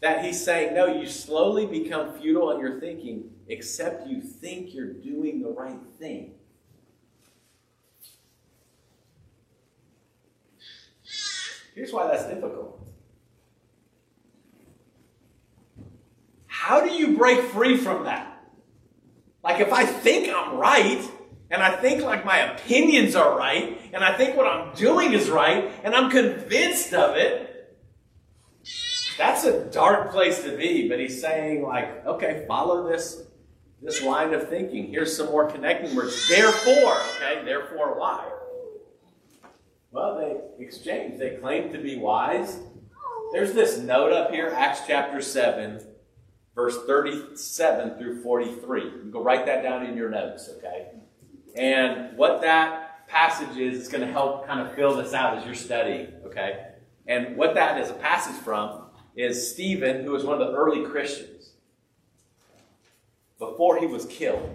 that 0.00 0.24
he's 0.24 0.42
saying, 0.42 0.74
no, 0.74 0.86
you 0.86 1.06
slowly 1.06 1.66
become 1.66 2.18
futile 2.18 2.52
in 2.52 2.60
your 2.60 2.78
thinking 2.78 3.30
except 3.48 4.06
you 4.06 4.20
think 4.20 4.74
you're 4.74 4.92
doing 4.92 5.42
the 5.42 5.48
right 5.48 5.80
thing. 5.98 6.34
Here's 11.74 11.92
why 11.92 12.08
that's 12.08 12.26
difficult. 12.26 12.84
How 16.46 16.80
do 16.80 16.90
you 16.90 17.16
break 17.16 17.40
free 17.40 17.76
from 17.76 18.04
that? 18.04 18.37
Like, 19.42 19.60
if 19.60 19.72
I 19.72 19.86
think 19.86 20.28
I'm 20.28 20.56
right, 20.56 21.02
and 21.50 21.62
I 21.62 21.76
think 21.76 22.02
like 22.02 22.24
my 22.24 22.38
opinions 22.38 23.14
are 23.14 23.36
right, 23.36 23.80
and 23.92 24.04
I 24.04 24.16
think 24.16 24.36
what 24.36 24.46
I'm 24.46 24.74
doing 24.74 25.12
is 25.12 25.30
right, 25.30 25.72
and 25.84 25.94
I'm 25.94 26.10
convinced 26.10 26.92
of 26.92 27.16
it, 27.16 27.48
that's 29.16 29.44
a 29.44 29.64
dark 29.64 30.12
place 30.12 30.42
to 30.44 30.56
be. 30.56 30.88
But 30.88 31.00
he's 31.00 31.20
saying, 31.20 31.62
like, 31.62 32.06
okay, 32.06 32.44
follow 32.46 32.88
this 32.88 33.22
this 33.82 34.02
line 34.02 34.34
of 34.34 34.48
thinking. 34.48 34.88
Here's 34.88 35.16
some 35.16 35.26
more 35.26 35.50
connecting 35.50 35.94
words. 35.94 36.28
Therefore, 36.28 36.96
okay, 37.16 37.42
therefore 37.44 37.98
why? 37.98 38.28
Well, 39.90 40.16
they 40.16 40.64
exchange. 40.64 41.18
They 41.18 41.36
claim 41.36 41.72
to 41.72 41.78
be 41.78 41.96
wise. 41.96 42.58
There's 43.32 43.52
this 43.52 43.78
note 43.78 44.12
up 44.12 44.30
here, 44.30 44.52
Acts 44.54 44.80
chapter 44.86 45.20
7, 45.20 45.80
verse 46.58 46.76
37 46.86 47.98
through 47.98 48.20
43. 48.20 48.82
You 48.82 49.10
go 49.12 49.22
write 49.22 49.46
that 49.46 49.62
down 49.62 49.86
in 49.86 49.96
your 49.96 50.10
notes, 50.10 50.50
okay? 50.56 50.88
And 51.54 52.18
what 52.18 52.40
that 52.40 53.06
passages 53.06 53.80
is 53.80 53.86
going 53.86 54.04
to 54.04 54.12
help 54.12 54.44
kind 54.44 54.66
of 54.66 54.74
fill 54.74 54.96
this 54.96 55.14
out 55.14 55.38
as 55.38 55.44
you're 55.44 55.54
studying, 55.54 56.08
okay? 56.26 56.70
And 57.06 57.36
what 57.36 57.54
that 57.54 57.80
is 57.80 57.90
a 57.90 57.94
passage 57.94 58.34
from 58.42 58.86
is 59.14 59.52
Stephen, 59.52 60.02
who 60.02 60.10
was 60.10 60.24
one 60.24 60.42
of 60.42 60.48
the 60.48 60.52
early 60.52 60.84
Christians. 60.84 61.50
Before 63.38 63.78
he 63.78 63.86
was 63.86 64.06
killed, 64.06 64.52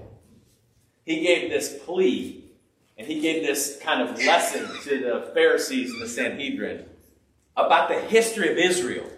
he 1.06 1.22
gave 1.22 1.50
this 1.50 1.80
plea 1.86 2.44
and 2.98 3.08
he 3.08 3.22
gave 3.22 3.44
this 3.44 3.80
kind 3.82 4.02
of 4.02 4.18
lesson 4.18 4.68
to 4.84 5.00
the 5.00 5.32
Pharisees 5.34 5.92
and 5.94 6.02
the 6.02 6.10
Sanhedrin 6.10 6.84
about 7.56 7.88
the 7.88 8.02
history 8.02 8.52
of 8.52 8.58
Israel. 8.58 9.10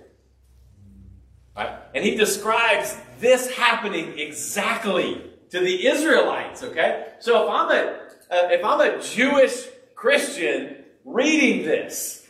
And 1.96 2.04
he 2.04 2.16
describes 2.16 2.96
this 3.20 3.50
happening 3.56 4.20
exactly 4.20 5.32
to 5.50 5.62
the 5.62 5.88
Israelites, 5.88 6.62
okay? 6.62 7.14
So 7.20 7.46
if 7.46 7.50
I'm 7.50 7.72
a 7.72 8.00
uh, 8.30 8.50
if 8.52 8.66
I'm 8.66 8.82
a 8.82 9.02
Jewish 9.02 9.68
Christian 9.96 10.84
reading 11.06 11.64
this, 11.66 12.28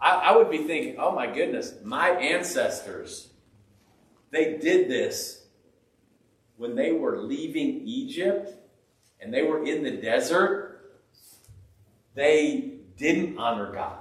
I, 0.00 0.14
I 0.14 0.36
would 0.36 0.50
be 0.50 0.58
thinking, 0.58 0.96
oh 0.98 1.14
my 1.14 1.26
goodness, 1.26 1.74
my 1.84 2.10
ancestors, 2.10 3.28
they 4.30 4.56
did 4.56 4.88
this 4.88 5.44
when 6.56 6.74
they 6.74 6.92
were 6.92 7.18
leaving 7.18 7.82
Egypt 7.86 8.54
and 9.20 9.34
they 9.34 9.42
were 9.42 9.62
in 9.64 9.82
the 9.82 9.90
desert. 9.90 11.00
They 12.14 12.78
didn't 12.96 13.36
honor 13.36 13.72
God. 13.72 13.98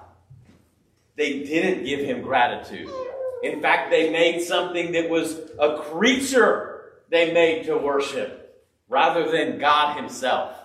They 1.17 1.43
didn't 1.43 1.84
give 1.84 1.99
him 1.99 2.21
gratitude. 2.21 2.89
In 3.43 3.62
fact, 3.62 3.91
they 3.91 4.10
made 4.10 4.41
something 4.41 4.91
that 4.93 5.10
was 5.10 5.39
a 5.60 5.78
creature 5.78 6.93
they 7.10 7.34
made 7.34 7.65
to 7.65 7.78
worship 7.78 8.65
rather 8.89 9.32
than 9.32 9.60
God 9.60 9.97
himself. 9.97 10.56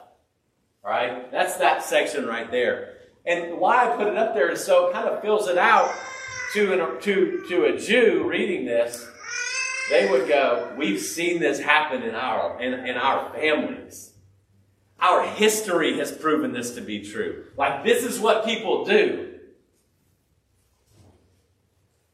Right? 0.84 1.30
That's 1.30 1.56
that 1.58 1.84
section 1.84 2.26
right 2.26 2.50
there. 2.50 2.94
And 3.24 3.58
why 3.58 3.86
I 3.88 3.96
put 3.96 4.08
it 4.08 4.16
up 4.16 4.34
there 4.34 4.50
is 4.50 4.64
so 4.64 4.88
it 4.88 4.92
kind 4.92 5.08
of 5.08 5.22
fills 5.22 5.48
it 5.48 5.58
out 5.58 5.94
to, 6.54 6.72
an, 6.72 7.00
to, 7.02 7.44
to 7.48 7.64
a 7.66 7.78
Jew 7.78 8.24
reading 8.28 8.64
this. 8.64 9.06
They 9.90 10.10
would 10.10 10.26
go, 10.26 10.74
We've 10.76 11.00
seen 11.00 11.40
this 11.40 11.60
happen 11.60 12.02
in 12.02 12.14
our, 12.14 12.60
in, 12.60 12.74
in 12.86 12.96
our 12.96 13.32
families. 13.32 14.12
Our 14.98 15.26
history 15.26 15.98
has 15.98 16.12
proven 16.12 16.52
this 16.52 16.74
to 16.76 16.80
be 16.80 17.02
true. 17.02 17.46
Like, 17.56 17.84
this 17.84 18.04
is 18.04 18.20
what 18.20 18.44
people 18.44 18.84
do. 18.84 19.31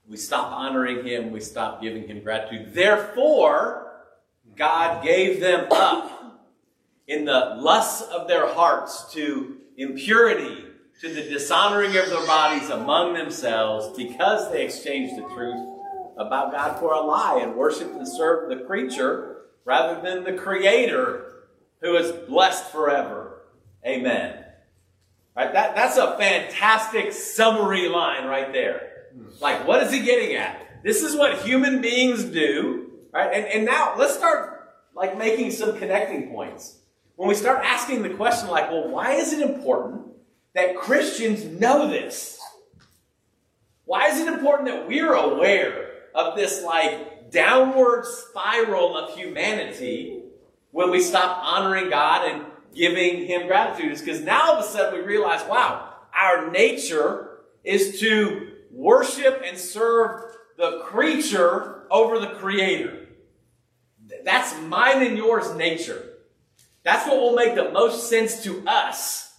We 0.08 0.16
stop 0.16 0.52
honoring 0.52 1.06
him, 1.06 1.32
we 1.32 1.40
stop 1.40 1.82
giving 1.82 2.08
him 2.08 2.22
gratitude. 2.22 2.72
Therefore, 2.72 3.92
God 4.56 5.04
gave 5.04 5.40
them 5.40 5.66
up 5.70 6.40
in 7.06 7.26
the 7.26 7.56
lusts 7.58 8.02
of 8.10 8.26
their 8.26 8.46
hearts 8.46 9.12
to 9.12 9.58
impurity, 9.76 10.64
to 11.00 11.12
the 11.12 11.22
dishonoring 11.22 11.96
of 11.96 12.08
their 12.08 12.26
bodies 12.26 12.70
among 12.70 13.14
themselves, 13.14 13.96
because 13.96 14.50
they 14.50 14.64
exchanged 14.64 15.16
the 15.16 15.28
truth 15.34 15.66
about 16.16 16.52
God 16.52 16.78
for 16.80 16.94
a 16.94 17.00
lie 17.00 17.40
and 17.42 17.54
worshiped 17.54 17.94
and 17.94 18.08
served 18.08 18.50
the 18.50 18.64
creature 18.64 19.42
rather 19.64 20.00
than 20.00 20.24
the 20.24 20.32
Creator 20.32 21.44
who 21.82 21.96
is 21.96 22.10
blessed 22.28 22.72
forever. 22.72 23.42
Amen. 23.86 24.44
Right? 25.36 25.52
That, 25.52 25.76
that's 25.76 25.98
a 25.98 26.16
fantastic 26.18 27.12
summary 27.12 27.88
line 27.88 28.26
right 28.26 28.52
there. 28.52 28.97
Like, 29.40 29.66
what 29.66 29.82
is 29.82 29.92
he 29.92 30.00
getting 30.00 30.36
at? 30.36 30.82
This 30.82 31.02
is 31.02 31.16
what 31.16 31.42
human 31.42 31.80
beings 31.80 32.24
do. 32.24 32.90
Right? 33.12 33.32
And, 33.32 33.46
and 33.46 33.64
now 33.64 33.94
let's 33.96 34.14
start 34.14 34.74
like 34.94 35.16
making 35.16 35.52
some 35.52 35.78
connecting 35.78 36.30
points. 36.30 36.78
When 37.16 37.28
we 37.28 37.34
start 37.34 37.64
asking 37.64 38.02
the 38.02 38.10
question 38.10 38.48
like, 38.48 38.70
well, 38.70 38.88
why 38.88 39.14
is 39.14 39.32
it 39.32 39.40
important 39.40 40.06
that 40.54 40.76
Christians 40.76 41.44
know 41.44 41.88
this? 41.88 42.38
Why 43.84 44.08
is 44.08 44.20
it 44.20 44.28
important 44.28 44.68
that 44.68 44.86
we're 44.86 45.14
aware 45.14 45.90
of 46.14 46.36
this 46.36 46.62
like 46.62 47.30
downward 47.30 48.04
spiral 48.04 48.96
of 48.96 49.16
humanity 49.16 50.20
when 50.72 50.90
we 50.90 51.00
stop 51.00 51.42
honoring 51.42 51.90
God 51.90 52.30
and 52.30 52.44
giving 52.74 53.26
Him 53.26 53.46
gratitude? 53.46 53.92
Is 53.92 54.00
because 54.00 54.20
now 54.20 54.52
all 54.52 54.58
of 54.58 54.64
a 54.64 54.68
sudden 54.68 55.00
we 55.00 55.06
realize, 55.06 55.42
wow, 55.48 55.94
our 56.14 56.50
nature 56.50 57.38
is 57.64 57.98
to 58.00 58.47
worship 58.78 59.42
and 59.44 59.58
serve 59.58 60.22
the 60.56 60.80
creature 60.84 61.86
over 61.90 62.18
the 62.18 62.28
creator. 62.28 63.08
That's 64.24 64.58
mine 64.62 65.04
and 65.04 65.16
yours 65.16 65.52
nature. 65.54 66.04
That's 66.84 67.06
what 67.06 67.16
will 67.16 67.34
make 67.34 67.54
the 67.54 67.70
most 67.70 68.08
sense 68.08 68.42
to 68.44 68.62
us 68.66 69.34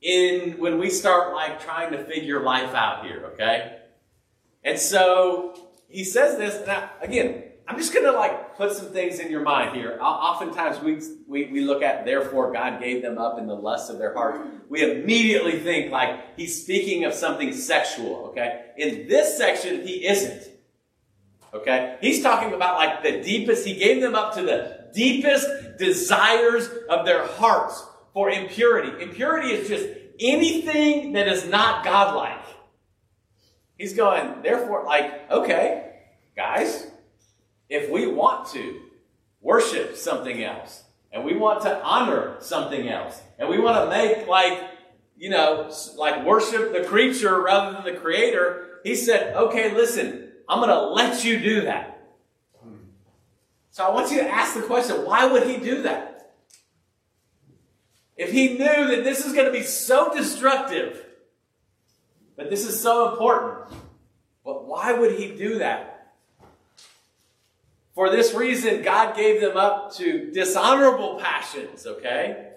in 0.00 0.52
when 0.58 0.78
we 0.78 0.88
start 0.88 1.34
like 1.34 1.60
trying 1.60 1.92
to 1.92 2.04
figure 2.04 2.42
life 2.42 2.74
out 2.74 3.04
here, 3.04 3.32
okay? 3.34 3.76
And 4.64 4.78
so 4.78 5.68
he 5.88 6.04
says 6.04 6.38
this, 6.38 6.66
now 6.66 6.90
again, 7.02 7.44
I'm 7.70 7.78
just 7.78 7.94
gonna 7.94 8.10
like 8.10 8.56
put 8.56 8.72
some 8.72 8.86
things 8.86 9.20
in 9.20 9.30
your 9.30 9.42
mind 9.42 9.76
here. 9.76 9.96
Oftentimes 10.00 10.80
we, 10.80 11.00
we, 11.28 11.52
we 11.52 11.60
look 11.60 11.84
at 11.84 12.04
therefore 12.04 12.52
God 12.52 12.80
gave 12.80 13.00
them 13.00 13.16
up 13.16 13.38
in 13.38 13.46
the 13.46 13.54
lust 13.54 13.90
of 13.90 13.98
their 13.98 14.12
heart. 14.12 14.44
We 14.68 14.82
immediately 14.82 15.60
think 15.60 15.92
like 15.92 16.36
he's 16.36 16.60
speaking 16.60 17.04
of 17.04 17.14
something 17.14 17.52
sexual, 17.52 18.26
okay? 18.30 18.64
In 18.76 19.06
this 19.06 19.38
section, 19.38 19.86
he 19.86 20.04
isn't. 20.04 20.50
Okay? 21.54 21.96
He's 22.00 22.24
talking 22.24 22.54
about 22.54 22.76
like 22.76 23.04
the 23.04 23.22
deepest, 23.22 23.64
he 23.64 23.76
gave 23.76 24.02
them 24.02 24.16
up 24.16 24.34
to 24.34 24.42
the 24.42 24.88
deepest 24.92 25.46
desires 25.78 26.68
of 26.88 27.06
their 27.06 27.24
hearts 27.24 27.84
for 28.12 28.30
impurity. 28.30 29.00
Impurity 29.00 29.50
is 29.50 29.68
just 29.68 29.88
anything 30.18 31.12
that 31.12 31.28
is 31.28 31.46
not 31.46 31.84
godlike. 31.84 32.44
He's 33.78 33.94
going, 33.94 34.42
therefore, 34.42 34.84
like, 34.84 35.30
okay, 35.30 36.00
guys, 36.34 36.89
if 37.70 37.88
we 37.88 38.06
want 38.06 38.48
to 38.48 38.82
worship 39.40 39.96
something 39.96 40.44
else, 40.44 40.84
and 41.12 41.24
we 41.24 41.34
want 41.34 41.62
to 41.62 41.82
honor 41.82 42.36
something 42.40 42.88
else, 42.88 43.22
and 43.38 43.48
we 43.48 43.58
want 43.58 43.82
to 43.82 43.88
make 43.88 44.26
like, 44.26 44.62
you 45.16 45.30
know, 45.30 45.72
like 45.96 46.26
worship 46.26 46.72
the 46.72 46.84
creature 46.84 47.40
rather 47.40 47.72
than 47.72 47.94
the 47.94 47.98
creator, 47.98 48.80
he 48.82 48.94
said, 48.94 49.34
okay, 49.34 49.74
listen, 49.74 50.30
I'm 50.48 50.58
going 50.58 50.68
to 50.68 50.80
let 50.88 51.24
you 51.24 51.38
do 51.40 51.62
that. 51.62 52.08
So 53.70 53.84
I 53.84 53.90
want 53.90 54.10
you 54.10 54.18
to 54.18 54.28
ask 54.28 54.54
the 54.54 54.62
question 54.62 55.06
why 55.06 55.26
would 55.26 55.44
he 55.44 55.56
do 55.56 55.82
that? 55.82 56.34
If 58.16 58.32
he 58.32 58.58
knew 58.58 58.88
that 58.88 59.04
this 59.04 59.24
is 59.24 59.32
going 59.32 59.46
to 59.46 59.52
be 59.52 59.62
so 59.62 60.12
destructive, 60.14 61.02
but 62.36 62.50
this 62.50 62.66
is 62.66 62.78
so 62.78 63.12
important, 63.12 63.78
but 64.44 64.66
why 64.66 64.92
would 64.92 65.12
he 65.18 65.34
do 65.36 65.58
that? 65.58 65.89
For 68.00 68.08
this 68.08 68.32
reason, 68.32 68.80
God 68.80 69.14
gave 69.14 69.42
them 69.42 69.58
up 69.58 69.92
to 69.96 70.30
dishonorable 70.30 71.16
passions, 71.20 71.86
okay? 71.86 72.52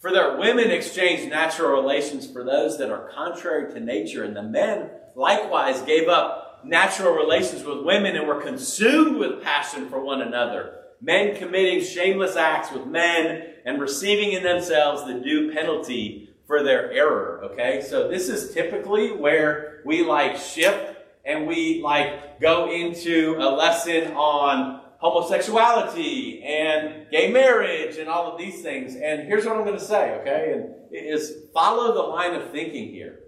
For 0.00 0.10
their 0.10 0.36
women 0.36 0.72
exchanged 0.72 1.30
natural 1.30 1.80
relations 1.80 2.28
for 2.28 2.42
those 2.42 2.76
that 2.78 2.90
are 2.90 3.08
contrary 3.14 3.72
to 3.72 3.78
nature, 3.78 4.24
and 4.24 4.34
the 4.34 4.42
men 4.42 4.90
likewise 5.14 5.80
gave 5.82 6.08
up 6.08 6.64
natural 6.64 7.14
relations 7.14 7.62
with 7.62 7.84
women 7.84 8.16
and 8.16 8.26
were 8.26 8.40
consumed 8.40 9.16
with 9.18 9.44
passion 9.44 9.88
for 9.88 10.04
one 10.04 10.22
another. 10.22 10.80
Men 11.00 11.36
committing 11.36 11.80
shameless 11.80 12.34
acts 12.34 12.72
with 12.72 12.84
men 12.84 13.44
and 13.64 13.80
receiving 13.80 14.32
in 14.32 14.42
themselves 14.42 15.06
the 15.06 15.20
due 15.20 15.52
penalty 15.52 16.30
for 16.48 16.64
their 16.64 16.90
error. 16.90 17.42
Okay, 17.44 17.80
so 17.80 18.08
this 18.08 18.28
is 18.28 18.52
typically 18.52 19.12
where 19.12 19.82
we 19.84 20.04
like 20.04 20.36
shift 20.36 20.93
and 21.26 21.46
we 21.46 21.80
like 21.82 22.40
go 22.40 22.70
into 22.70 23.36
a 23.38 23.48
lesson 23.48 24.12
on 24.12 24.80
homosexuality 24.98 26.42
and 26.42 27.10
gay 27.10 27.30
marriage 27.30 27.96
and 27.98 28.08
all 28.08 28.32
of 28.32 28.38
these 28.38 28.62
things. 28.62 28.96
And 28.96 29.26
here's 29.28 29.44
what 29.44 29.56
I'm 29.56 29.64
going 29.64 29.78
to 29.78 29.84
say, 29.84 30.18
okay? 30.20 30.52
And 30.52 30.74
is 30.90 31.34
follow 31.52 31.92
the 31.92 32.02
line 32.02 32.34
of 32.34 32.50
thinking 32.50 32.88
here. 32.88 33.20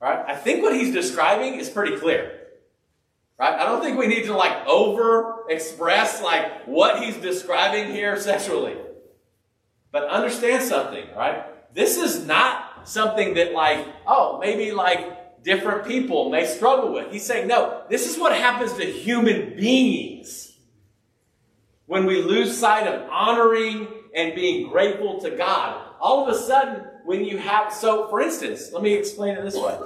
Right? 0.00 0.24
I 0.28 0.36
think 0.36 0.62
what 0.62 0.74
he's 0.74 0.92
describing 0.92 1.54
is 1.54 1.68
pretty 1.68 1.96
clear. 1.96 2.38
Right? 3.38 3.54
I 3.54 3.64
don't 3.64 3.82
think 3.82 3.98
we 3.98 4.06
need 4.06 4.26
to 4.26 4.36
like 4.36 4.66
over 4.66 5.44
express 5.48 6.22
like 6.22 6.66
what 6.66 7.02
he's 7.02 7.16
describing 7.16 7.92
here 7.92 8.18
sexually. 8.20 8.76
But 9.90 10.08
understand 10.08 10.62
something, 10.64 11.06
right? 11.16 11.44
This 11.74 11.96
is 11.96 12.26
not 12.26 12.88
something 12.88 13.34
that 13.34 13.52
like, 13.52 13.86
oh, 14.06 14.38
maybe 14.38 14.72
like 14.72 15.17
different 15.42 15.86
people 15.86 16.30
may 16.30 16.46
struggle 16.46 16.92
with. 16.92 17.12
He's 17.12 17.24
saying, 17.24 17.48
no, 17.48 17.82
this 17.88 18.08
is 18.08 18.18
what 18.18 18.36
happens 18.36 18.74
to 18.74 18.84
human 18.84 19.56
beings 19.56 20.56
when 21.86 22.04
we 22.04 22.22
lose 22.22 22.56
sight 22.56 22.86
of 22.86 23.08
honoring 23.10 23.88
and 24.14 24.34
being 24.34 24.68
grateful 24.68 25.20
to 25.20 25.30
God. 25.30 25.82
All 26.00 26.22
of 26.22 26.34
a 26.34 26.38
sudden, 26.38 26.84
when 27.04 27.24
you 27.24 27.38
have, 27.38 27.72
so 27.72 28.08
for 28.08 28.20
instance, 28.20 28.70
let 28.72 28.82
me 28.82 28.92
explain 28.94 29.36
it 29.36 29.42
this 29.42 29.56
way. 29.56 29.78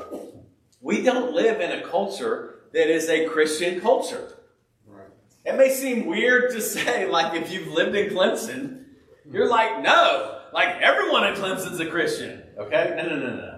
We 0.81 1.03
don't 1.03 1.33
live 1.33 1.61
in 1.61 1.71
a 1.71 1.83
culture 1.87 2.65
that 2.73 2.93
is 2.93 3.09
a 3.09 3.29
Christian 3.29 3.81
culture. 3.81 4.35
Right. 4.87 5.07
It 5.45 5.57
may 5.57 5.71
seem 5.71 6.07
weird 6.07 6.51
to 6.53 6.61
say, 6.61 7.09
like 7.09 7.41
if 7.41 7.53
you've 7.53 7.69
lived 7.69 7.95
in 7.95 8.11
Clemson, 8.11 8.85
you're 9.31 9.49
like, 9.49 9.83
no, 9.83 10.41
like 10.53 10.81
everyone 10.81 11.25
in 11.29 11.35
Clemson's 11.35 11.79
a 11.79 11.87
Christian. 11.87 12.43
Okay? 12.59 12.95
No, 12.97 13.09
no, 13.09 13.17
no, 13.17 13.37
no. 13.37 13.52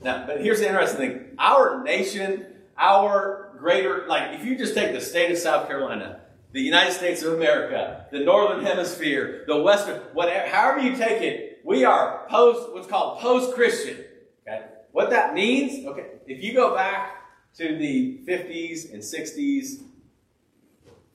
Now, 0.00 0.26
but 0.26 0.40
here's 0.40 0.60
the 0.60 0.68
interesting 0.68 0.98
thing. 0.98 1.24
Our 1.38 1.82
nation, 1.82 2.46
our 2.76 3.56
greater, 3.58 4.06
like 4.06 4.38
if 4.38 4.44
you 4.44 4.56
just 4.56 4.74
take 4.74 4.92
the 4.92 5.00
state 5.00 5.30
of 5.30 5.38
South 5.38 5.66
Carolina, 5.66 6.20
the 6.52 6.60
United 6.60 6.92
States 6.92 7.22
of 7.22 7.34
America, 7.34 8.06
the 8.10 8.20
Northern 8.20 8.64
Hemisphere, 8.64 9.44
the 9.46 9.60
Western, 9.60 10.00
whatever, 10.12 10.48
however 10.48 10.80
you 10.80 10.96
take 10.96 11.20
it, 11.22 11.60
we 11.64 11.84
are 11.84 12.26
post, 12.28 12.72
what's 12.72 12.86
called 12.86 13.20
post-Christian. 13.20 14.04
Okay? 14.46 14.64
What 14.92 15.10
that 15.10 15.34
means, 15.34 15.84
okay, 15.86 16.06
if 16.26 16.42
you 16.42 16.54
go 16.54 16.74
back 16.74 17.16
to 17.56 17.76
the 17.76 18.20
50s 18.26 18.92
and 18.92 19.02
60s, 19.02 19.82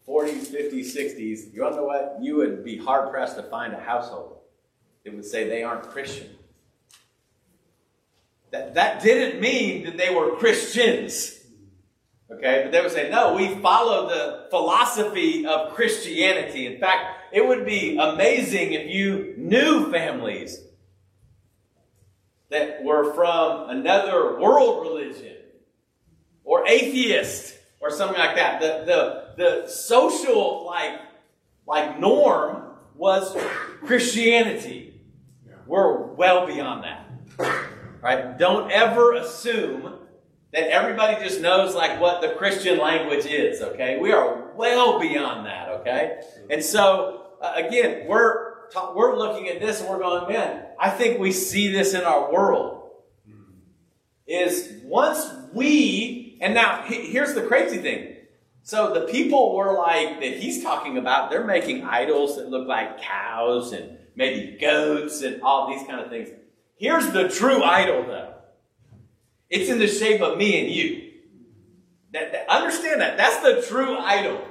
40s, 0.08 0.48
50s, 0.48 0.96
60s, 0.96 1.54
you 1.54 1.62
want 1.62 1.74
to 1.74 1.78
know 1.78 1.86
what? 1.86 2.18
You 2.22 2.36
would 2.36 2.64
be 2.64 2.78
hard 2.78 3.10
pressed 3.10 3.38
to 3.38 3.44
find 3.44 3.74
a 3.74 3.80
household 3.80 4.40
that 5.04 5.14
would 5.14 5.26
say 5.26 5.48
they 5.48 5.64
aren't 5.64 5.84
Christian. 5.84 6.30
That, 8.54 8.76
that 8.76 9.02
didn't 9.02 9.42
mean 9.42 9.84
that 9.86 9.98
they 9.98 10.14
were 10.14 10.36
Christians. 10.36 11.40
Okay, 12.32 12.62
but 12.64 12.72
they 12.72 12.82
would 12.82 12.92
say, 12.92 13.10
no, 13.10 13.34
we 13.34 13.56
follow 13.56 14.08
the 14.08 14.48
philosophy 14.52 15.44
of 15.44 15.74
Christianity. 15.74 16.68
In 16.68 16.80
fact, 16.80 17.34
it 17.34 17.46
would 17.46 17.66
be 17.66 17.98
amazing 17.98 18.74
if 18.74 18.94
you 18.94 19.34
knew 19.38 19.92
families 19.92 20.60
that 22.50 22.84
were 22.84 23.16
from 23.16 23.72
another 23.72 24.40
world 24.40 24.84
religion 24.84 25.36
or 26.44 26.68
atheist 26.68 27.58
or 27.80 27.90
something 27.90 28.20
like 28.20 28.36
that. 28.36 28.62
The, 28.62 28.84
the, 28.86 29.62
the 29.64 29.68
social 29.68 30.64
like, 30.64 31.00
like 31.66 32.00
norm 32.00 32.76
was 32.96 33.36
Christianity. 33.84 35.02
We're 35.66 36.04
well 36.04 36.46
beyond 36.46 36.84
that. 36.84 37.73
Right? 38.04 38.38
Don't 38.38 38.70
ever 38.70 39.14
assume 39.14 39.94
that 40.52 40.70
everybody 40.70 41.24
just 41.24 41.40
knows 41.40 41.74
like 41.74 42.02
what 42.02 42.22
the 42.22 42.34
Christian 42.36 42.78
language 42.78 43.26
is, 43.26 43.62
okay? 43.62 43.98
We 43.98 44.12
are 44.12 44.54
well 44.56 45.00
beyond 45.00 45.46
that, 45.46 45.70
okay? 45.70 46.20
And 46.50 46.62
so, 46.62 47.28
uh, 47.42 47.54
again, 47.56 48.06
we're, 48.06 48.68
ta- 48.72 48.94
we're 48.94 49.18
looking 49.18 49.48
at 49.48 49.62
this 49.62 49.80
and 49.80 49.90
we're 49.90 50.00
going, 50.00 50.32
man, 50.32 50.66
I 50.78 50.90
think 50.90 51.18
we 51.20 51.32
see 51.32 51.72
this 51.72 51.94
in 51.94 52.02
our 52.02 52.32
world. 52.32 52.82
Is 54.28 54.82
once 54.84 55.26
we, 55.54 56.38
and 56.42 56.54
now 56.54 56.84
he- 56.84 57.08
here's 57.10 57.34
the 57.34 57.42
crazy 57.42 57.78
thing. 57.78 58.16
So 58.64 58.94
the 58.94 59.02
people 59.12 59.56
were 59.56 59.74
like, 59.78 60.20
that 60.20 60.38
he's 60.38 60.62
talking 60.62 60.98
about, 60.98 61.30
they're 61.30 61.44
making 61.46 61.84
idols 61.84 62.36
that 62.38 62.50
look 62.50 62.68
like 62.68 63.02
cows 63.02 63.74
and 63.74 63.98
maybe 64.16 64.58
goats 64.60 65.22
and 65.22 65.42
all 65.42 65.70
these 65.70 65.86
kind 65.88 66.00
of 66.00 66.10
things. 66.10 66.30
Here's 66.78 67.12
the 67.12 67.30
true 67.30 67.64
idol 67.64 68.04
though. 68.04 68.34
It's 69.50 69.70
in 69.70 69.80
the 69.80 69.88
shape 69.88 70.22
of 70.22 70.38
me 70.38 70.60
and 70.62 70.70
you. 70.72 71.12
That, 72.12 72.32
that- 72.32 72.50
understand 72.50 73.02
that. 73.02 73.18
That's 73.18 73.38
the 73.40 73.62
true 73.68 73.98
idol. 73.98 74.42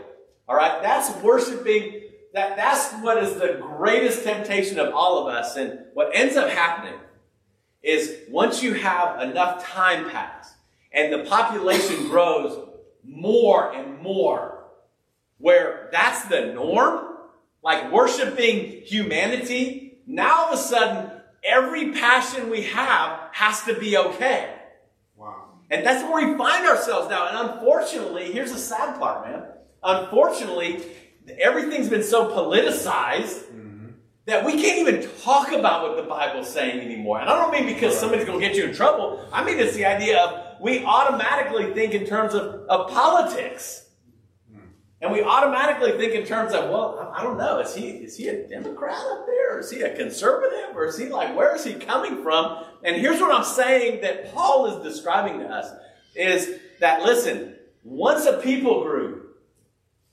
All 0.48 0.56
right? 0.56 0.82
That's 0.82 1.14
worshiping. 1.22 2.02
That, 2.34 2.56
that's 2.56 2.92
what 3.02 3.22
is 3.22 3.34
the 3.34 3.58
greatest 3.60 4.24
temptation 4.24 4.78
of 4.78 4.94
all 4.94 5.26
of 5.26 5.34
us. 5.34 5.56
And 5.56 5.80
what 5.94 6.10
ends 6.14 6.36
up 6.36 6.48
happening 6.48 6.98
is 7.82 8.16
once 8.30 8.62
you 8.62 8.74
have 8.74 9.20
enough 9.20 9.64
time 9.64 10.08
pass 10.10 10.54
and 10.92 11.12
the 11.12 11.28
population 11.28 12.08
grows 12.08 12.68
more 13.04 13.72
and 13.74 14.00
more, 14.00 14.64
where 15.38 15.88
that's 15.90 16.24
the 16.26 16.52
norm, 16.52 17.16
like 17.62 17.90
worshiping 17.92 18.82
humanity, 18.84 19.98
now 20.06 20.44
all 20.44 20.52
of 20.52 20.58
a 20.58 20.62
sudden, 20.62 21.10
every 21.44 21.92
passion 21.92 22.50
we 22.50 22.62
have 22.62 23.20
has 23.32 23.62
to 23.64 23.74
be 23.74 23.96
okay. 23.96 24.54
Wow. 25.16 25.48
And 25.70 25.84
that's 25.84 26.02
where 26.04 26.26
we 26.26 26.36
find 26.36 26.66
ourselves 26.66 27.08
now. 27.08 27.28
And 27.28 27.50
unfortunately, 27.50 28.32
here's 28.32 28.52
the 28.52 28.58
sad 28.58 28.98
part, 28.98 29.26
man. 29.26 29.44
Unfortunately, 29.82 30.82
everything's 31.40 31.88
been 31.88 32.02
so 32.02 32.30
politicized 32.30 33.44
mm-hmm. 33.44 33.86
that 34.26 34.44
we 34.44 34.60
can't 34.60 34.86
even 34.86 35.08
talk 35.22 35.52
about 35.52 35.88
what 35.88 35.96
the 35.96 36.08
Bible's 36.08 36.52
saying 36.52 36.80
anymore. 36.80 37.20
And 37.20 37.28
I 37.28 37.36
don't 37.36 37.52
mean 37.52 37.72
because 37.72 37.98
somebody's 37.98 38.24
going 38.24 38.40
to 38.40 38.46
get 38.46 38.56
you 38.56 38.64
in 38.64 38.74
trouble. 38.74 39.26
I 39.32 39.44
mean 39.44 39.58
it's 39.58 39.74
the 39.74 39.86
idea 39.86 40.20
of 40.20 40.60
we 40.60 40.84
automatically 40.84 41.72
think 41.74 41.94
in 41.94 42.06
terms 42.06 42.34
of, 42.34 42.66
of 42.68 42.90
politics. 42.90 43.86
And 45.02 45.10
we 45.10 45.20
automatically 45.20 45.90
think 45.98 46.14
in 46.14 46.24
terms 46.24 46.54
of, 46.54 46.70
well, 46.70 47.12
I 47.12 47.24
don't 47.24 47.36
know, 47.36 47.58
is 47.58 47.74
he 47.74 47.88
is 47.88 48.16
he 48.16 48.28
a 48.28 48.46
Democrat 48.46 48.94
up 48.94 49.26
there? 49.26 49.56
Or 49.56 49.58
is 49.58 49.68
he 49.68 49.82
a 49.82 49.94
conservative? 49.96 50.76
Or 50.76 50.86
is 50.86 50.96
he 50.96 51.08
like, 51.08 51.36
where 51.36 51.56
is 51.56 51.64
he 51.64 51.74
coming 51.74 52.22
from? 52.22 52.64
And 52.84 52.94
here's 52.96 53.20
what 53.20 53.34
I'm 53.34 53.44
saying 53.44 54.02
that 54.02 54.32
Paul 54.32 54.66
is 54.66 54.84
describing 54.84 55.40
to 55.40 55.46
us 55.46 55.68
is 56.14 56.60
that 56.78 57.02
listen, 57.02 57.56
once 57.82 58.26
a 58.26 58.38
people 58.38 58.84
group, 58.84 59.40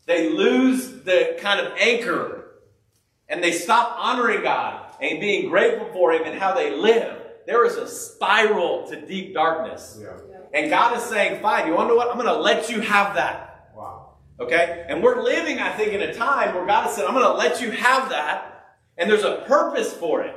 they 0.08 0.32
lose 0.32 1.04
the 1.04 1.38
kind 1.40 1.60
of 1.60 1.72
anchor 1.78 2.56
and 3.28 3.44
they 3.44 3.52
stop 3.52 3.96
honoring 4.00 4.42
God 4.42 4.92
and 5.00 5.20
being 5.20 5.50
grateful 5.50 5.88
for 5.94 6.14
Him 6.14 6.24
and 6.26 6.40
how 6.40 6.56
they 6.56 6.76
live, 6.76 7.22
there 7.46 7.64
is 7.64 7.76
a 7.76 7.88
spiral 7.88 8.88
to 8.88 9.06
deep 9.06 9.36
darkness. 9.36 10.00
Yeah. 10.02 10.18
And 10.52 10.72
God 10.72 10.98
is 10.98 11.04
saying, 11.04 11.44
fine, 11.44 11.68
you 11.68 11.76
want 11.76 11.90
to 11.90 11.90
know 11.90 11.96
what? 11.96 12.10
I'm 12.10 12.16
going 12.16 12.26
to 12.26 12.42
let 12.42 12.72
you 12.72 12.82
have 12.82 13.14
that. 13.16 13.49
Okay? 14.40 14.86
And 14.88 15.04
we're 15.04 15.22
living, 15.22 15.60
I 15.60 15.72
think, 15.72 15.94
in 15.94 16.02
a 16.02 16.14
time 16.14 16.56
where 16.56 16.66
God 16.66 16.84
has 16.84 16.96
said, 16.96 17.06
I'm 17.06 17.14
going 17.14 17.26
to 17.26 17.34
let 17.34 17.62
you 17.62 17.72
have 17.72 18.10
that, 18.10 18.78
and 18.98 19.10
there's 19.10 19.24
a 19.24 19.44
purpose 19.48 19.94
for 19.94 20.22
it. 20.22 20.36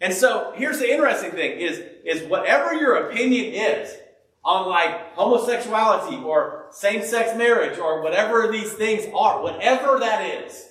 And 0.00 0.12
so 0.12 0.52
here's 0.56 0.80
the 0.80 0.90
interesting 0.90 1.30
thing 1.30 1.60
is, 1.60 1.80
is 2.04 2.28
whatever 2.28 2.74
your 2.74 3.08
opinion 3.08 3.54
is 3.54 3.96
on 4.44 4.68
like 4.68 5.14
homosexuality 5.14 6.16
or 6.16 6.66
same-sex 6.72 7.36
marriage 7.38 7.78
or 7.78 8.02
whatever 8.02 8.50
these 8.50 8.72
things 8.72 9.06
are, 9.14 9.40
whatever 9.40 10.00
that 10.00 10.44
is, 10.44 10.70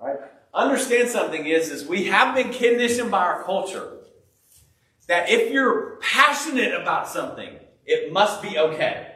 right? 0.00 0.16
Understand 0.54 1.10
something 1.10 1.44
is, 1.44 1.68
is 1.70 1.86
we 1.86 2.04
have 2.04 2.34
been 2.34 2.52
conditioned 2.52 3.10
by 3.10 3.18
our 3.18 3.42
culture 3.42 3.98
that 5.08 5.28
if 5.28 5.52
you're 5.52 5.98
passionate 6.00 6.72
about 6.72 7.08
something, 7.08 7.58
it 7.84 8.12
must 8.12 8.40
be 8.40 8.56
okay. 8.56 9.13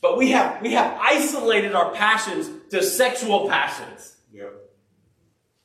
But 0.00 0.16
we 0.16 0.30
have 0.30 0.62
we 0.62 0.72
have 0.72 0.98
isolated 1.00 1.74
our 1.74 1.92
passions 1.92 2.48
to 2.70 2.82
sexual 2.82 3.48
passions. 3.48 4.16
Yeah. 4.32 4.44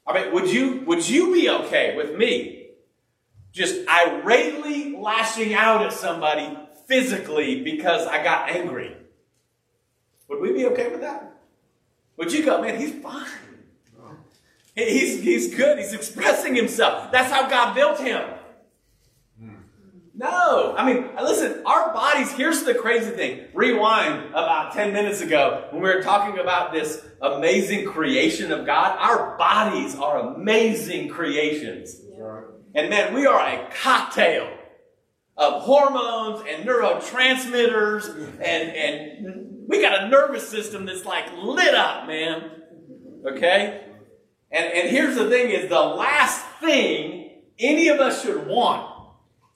I 0.07 0.13
mean, 0.23 0.33
would 0.33 0.49
you 0.51 0.81
would 0.87 1.07
you 1.07 1.33
be 1.33 1.49
okay 1.49 1.95
with 1.95 2.15
me 2.17 2.67
just 3.51 3.85
irately 3.87 4.99
lashing 4.99 5.53
out 5.53 5.85
at 5.85 5.93
somebody 5.93 6.57
physically 6.87 7.63
because 7.63 8.07
I 8.07 8.23
got 8.23 8.49
angry? 8.49 8.97
Would 10.29 10.41
we 10.41 10.51
be 10.53 10.65
okay 10.67 10.89
with 10.89 11.01
that? 11.01 11.31
Would 12.17 12.31
you 12.31 12.43
go, 12.43 12.61
man, 12.61 12.79
he's 12.79 12.93
fine. 13.01 13.27
He- 14.75 14.99
He's, 14.99 15.21
he's 15.21 15.53
good. 15.55 15.77
He's 15.77 15.93
expressing 15.93 16.55
himself. 16.55 17.11
That's 17.11 17.31
how 17.31 17.47
God 17.47 17.75
built 17.75 17.99
him. 17.99 18.27
No. 20.15 20.75
I 20.77 20.85
mean, 20.85 21.09
listen, 21.21 21.63
our 21.65 21.91
bodies, 21.91 22.31
here's 22.31 22.63
the 22.63 22.75
crazy 22.75 23.11
thing. 23.11 23.47
Rewind 23.53 24.29
about 24.29 24.73
10 24.73 24.93
minutes 24.93 25.21
ago 25.21 25.67
when 25.71 25.81
we 25.81 25.89
were 25.89 26.03
talking 26.03 26.39
about 26.39 26.71
this 26.71 27.03
amazing 27.21 27.87
creation 27.87 28.51
of 28.51 28.65
God. 28.65 28.95
Our 28.99 29.35
bodies 29.37 29.95
are 29.95 30.35
amazing 30.35 31.09
creations. 31.09 31.99
And 32.75 32.89
man, 32.89 33.13
we 33.13 33.25
are 33.25 33.39
a 33.39 33.69
cocktail 33.81 34.55
of 35.35 35.63
hormones 35.63 36.45
and 36.47 36.67
neurotransmitters 36.67 38.39
and, 38.39 38.69
and 38.69 39.67
we 39.67 39.81
got 39.81 40.03
a 40.03 40.09
nervous 40.09 40.47
system 40.47 40.85
that's 40.85 41.05
like 41.05 41.25
lit 41.37 41.73
up, 41.73 42.07
man. 42.07 42.51
Okay? 43.25 43.81
And, 44.51 44.73
and 44.73 44.89
here's 44.89 45.15
the 45.15 45.27
thing 45.29 45.49
is 45.49 45.69
the 45.69 45.79
last 45.79 46.45
thing 46.59 47.41
any 47.57 47.87
of 47.87 47.99
us 47.99 48.21
should 48.21 48.45
want 48.45 48.92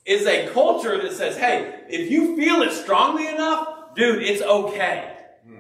is 0.08 0.26
a 0.26 0.48
culture 0.48 1.00
that 1.02 1.12
says, 1.12 1.38
hey, 1.38 1.82
if 1.90 2.10
you 2.10 2.38
feel 2.38 2.62
it 2.62 2.72
strongly 2.72 3.28
enough, 3.28 3.94
dude, 3.94 4.24
it's 4.24 4.42
okay. 4.42 5.16
Hmm. 5.46 5.60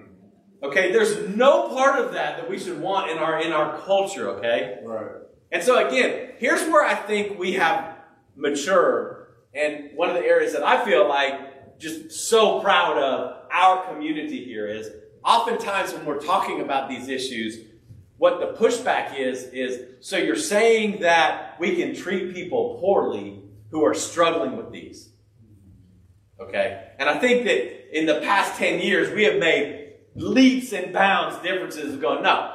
Okay, 0.64 0.94
there's 0.94 1.36
no 1.36 1.68
part 1.68 2.00
of 2.00 2.14
that 2.14 2.38
that 2.38 2.50
we 2.50 2.58
should 2.58 2.80
want 2.80 3.12
in 3.12 3.18
our 3.18 3.42
in 3.42 3.52
our 3.52 3.78
culture, 3.80 4.30
okay? 4.30 4.80
Right. 4.84 5.12
And 5.52 5.62
so 5.62 5.86
again, 5.86 6.32
here's 6.38 6.62
where 6.70 6.86
I 6.86 6.96
think 6.96 7.38
we 7.38 7.54
have 7.54 7.98
matured, 8.36 9.28
and 9.54 9.90
one 9.96 10.10
of 10.10 10.16
the 10.16 10.24
areas 10.24 10.54
that 10.54 10.64
I 10.64 10.84
feel 10.86 11.08
like 11.08 11.78
just 11.78 12.12
so 12.12 12.62
proud 12.62 12.98
of 12.98 13.50
our 13.52 13.86
community 13.86 14.46
here 14.46 14.66
is 14.68 14.90
oftentimes 15.26 15.94
when 15.94 16.06
we're 16.06 16.22
talking 16.22 16.62
about 16.62 16.90
these 16.90 17.10
issues, 17.10 17.60
what 18.18 18.40
the 18.40 18.58
pushback 18.58 19.20
is 19.20 19.44
is 19.44 19.82
so 20.00 20.18
you're 20.18 20.38
saying 20.38 21.02
that 21.02 21.60
we 21.60 21.76
can 21.76 21.94
treat 21.94 22.34
people 22.34 22.78
poorly 22.80 23.37
who 23.71 23.86
are 23.86 23.93
struggling 23.93 24.58
with 24.58 24.71
these. 24.71 25.10
Okay? 26.39 26.91
And 26.99 27.10
I 27.10 27.17
think 27.19 27.45
that 27.45 27.97
in 27.97 28.06
the 28.06 28.21
past 28.21 28.58
10 28.58 28.80
years, 28.80 29.13
we 29.13 29.23
have 29.23 29.38
made 29.38 29.93
leaps 30.15 30.73
and 30.73 30.93
bounds 30.93 31.38
differences 31.43 31.93
of 31.93 32.01
going, 32.01 32.23
no, 32.23 32.53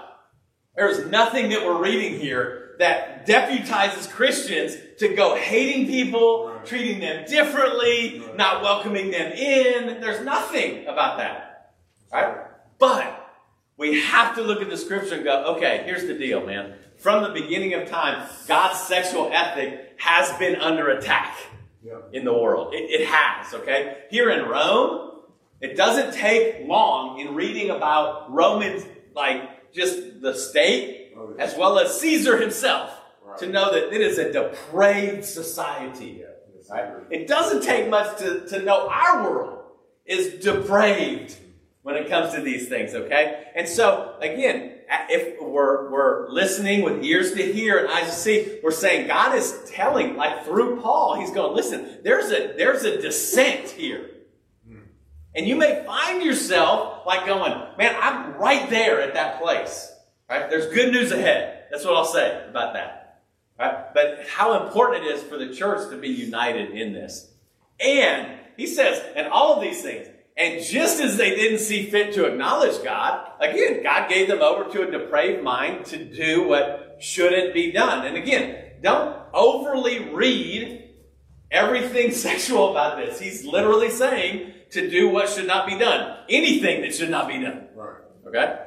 There's 0.77 1.07
nothing 1.11 1.51
that 1.51 1.65
we're 1.65 1.83
reading 1.83 2.19
here 2.19 2.77
that 2.79 3.27
deputizes 3.27 4.11
Christians 4.11 4.77
to 4.99 5.15
go 5.15 5.37
hating 5.37 5.87
people, 5.87 6.49
right. 6.49 6.67
treating 6.67 7.01
them 7.01 7.25
differently, 7.27 8.21
right. 8.21 8.37
not 8.37 8.63
welcoming 8.63 9.11
them 9.11 9.33
in. 9.33 10.01
There's 10.01 10.25
nothing 10.25 10.87
about 10.87 11.19
that. 11.19 11.75
Right? 12.13 12.37
But 12.79 13.22
we 13.83 14.01
have 14.01 14.37
to 14.37 14.43
look 14.43 14.63
at 14.63 14.71
the 14.71 14.77
scripture 14.77 15.17
and 15.17 15.25
go, 15.25 15.57
okay, 15.57 15.83
here's 15.85 16.07
the 16.07 16.15
deal, 16.15 16.47
man. 16.47 16.75
From 16.99 17.25
the 17.25 17.31
beginning 17.31 17.75
of 17.75 17.89
time, 17.89 18.29
God's 18.47 18.79
sexual 18.79 19.29
ethic 19.33 19.97
has 19.99 20.33
been 20.39 20.55
under 20.55 20.91
attack 20.91 21.37
yeah. 21.83 21.99
in 22.13 22.25
the 22.25 22.33
world. 22.33 22.75
It, 22.75 23.01
it 23.01 23.09
has, 23.09 23.53
okay? 23.55 24.05
Here 24.09 24.31
in 24.31 24.49
Rome, 24.49 25.23
it 25.61 25.77
doesn't 25.77 26.15
take 26.15 26.69
long 26.69 27.19
in 27.19 27.35
reading 27.35 27.71
about 27.71 28.33
Romans, 28.33 28.87
like 29.17 29.73
just 29.73 30.21
the 30.21 30.33
state, 30.33 31.15
oh, 31.17 31.35
as 31.41 31.57
well 31.57 31.81
as 31.81 32.01
Caesar 32.01 32.41
himself, 32.41 32.97
right. 33.25 33.37
to 33.39 33.49
know 33.49 33.73
that 33.73 33.93
it 33.93 34.01
is 34.01 34.17
a 34.19 34.33
depraved 34.33 35.25
society. 35.25 36.21
Yeah. 36.21 36.27
Right? 36.71 36.93
It 37.11 37.27
doesn't 37.27 37.65
take 37.65 37.91
much 37.91 38.19
to, 38.21 38.47
to 38.47 38.63
know 38.63 38.89
our 38.89 39.29
world 39.29 39.59
is 40.07 40.43
depraved 40.45 41.37
when 41.83 41.97
it 41.97 42.09
comes 42.09 42.33
to 42.33 42.41
these 42.41 42.69
things, 42.69 42.95
okay? 42.95 43.47
And 43.55 43.69
so, 43.69 44.17
again, 44.21 44.79
if 45.11 45.41
we're, 45.41 45.91
we're 45.91 46.29
listening 46.31 46.83
with 46.83 47.03
ears 47.03 47.33
to 47.33 47.53
hear 47.53 47.79
and 47.79 47.89
eyes 47.89 48.07
to 48.07 48.13
see, 48.13 48.61
we're 48.63 48.71
saying 48.71 49.09
God 49.09 49.37
is 49.37 49.69
telling, 49.69 50.17
like 50.17 50.45
through 50.45 50.81
Paul, 50.81 51.19
he's 51.19 51.33
going, 51.33 51.57
listen, 51.57 51.99
there's 52.05 52.31
a, 52.31 52.55
there's 52.57 52.85
a 52.85 53.01
descent 53.01 53.69
here. 53.71 54.11
Hmm. 54.67 54.79
And 55.35 55.49
you 55.49 55.57
may 55.57 55.83
find 55.85 56.23
yourself 56.23 57.05
like 57.05 57.27
going, 57.27 57.53
man, 57.77 57.97
I'm 58.01 58.35
right 58.35 58.71
there 58.71 59.01
at 59.01 59.15
that 59.15 59.43
place. 59.43 59.93
Right? 60.31 60.49
There's 60.49 60.73
good 60.73 60.93
news 60.93 61.11
ahead. 61.11 61.65
That's 61.71 61.85
what 61.85 61.97
I'll 61.97 62.05
say 62.05 62.47
about 62.49 62.75
that. 62.75 63.23
Right? 63.59 63.93
But 63.93 64.27
how 64.29 64.65
important 64.65 65.05
it 65.05 65.09
is 65.09 65.23
for 65.23 65.37
the 65.37 65.53
church 65.53 65.91
to 65.91 65.97
be 65.97 66.09
united 66.09 66.71
in 66.71 66.93
this. 66.93 67.29
And 67.81 68.39
he 68.57 68.67
says, 68.67 69.03
and 69.17 69.27
all 69.27 69.55
of 69.57 69.63
these 69.63 69.83
things, 69.83 70.07
and 70.37 70.63
just 70.65 71.01
as 71.01 71.17
they 71.17 71.31
didn't 71.31 71.59
see 71.59 71.91
fit 71.91 72.15
to 72.15 72.25
acknowledge 72.25 72.83
God, 72.83 73.29
again, 73.41 73.83
God 73.83 74.09
gave 74.09 74.29
them 74.29 74.41
over 74.41 74.71
to 74.71 74.89
a 74.89 74.91
depraved 74.91 75.43
mind 75.43 75.85
to 75.87 76.03
do 76.03 76.49
what 76.49 76.97
shouldn't 77.01 77.53
be 77.53 77.71
done. 77.71 78.07
And 78.07 78.17
again, 78.17 78.73
don't 78.83 79.17
overly 79.35 80.09
read 80.11 80.91
everything 81.51 82.11
sexual 82.13 82.71
about 82.71 82.97
this. 82.97 83.21
He's 83.21 83.45
literally 83.45 83.91
saying 83.91 84.55
to 84.71 84.89
do 84.89 85.09
what 85.09 85.29
should 85.29 85.47
not 85.47 85.67
be 85.67 85.79
done. 85.79 86.19
Anything 86.29 86.81
that 86.83 86.95
should 86.95 87.11
not 87.11 87.29
be 87.29 87.39
done. 87.39 87.69
Right. 87.75 88.01
Okay? 88.27 88.59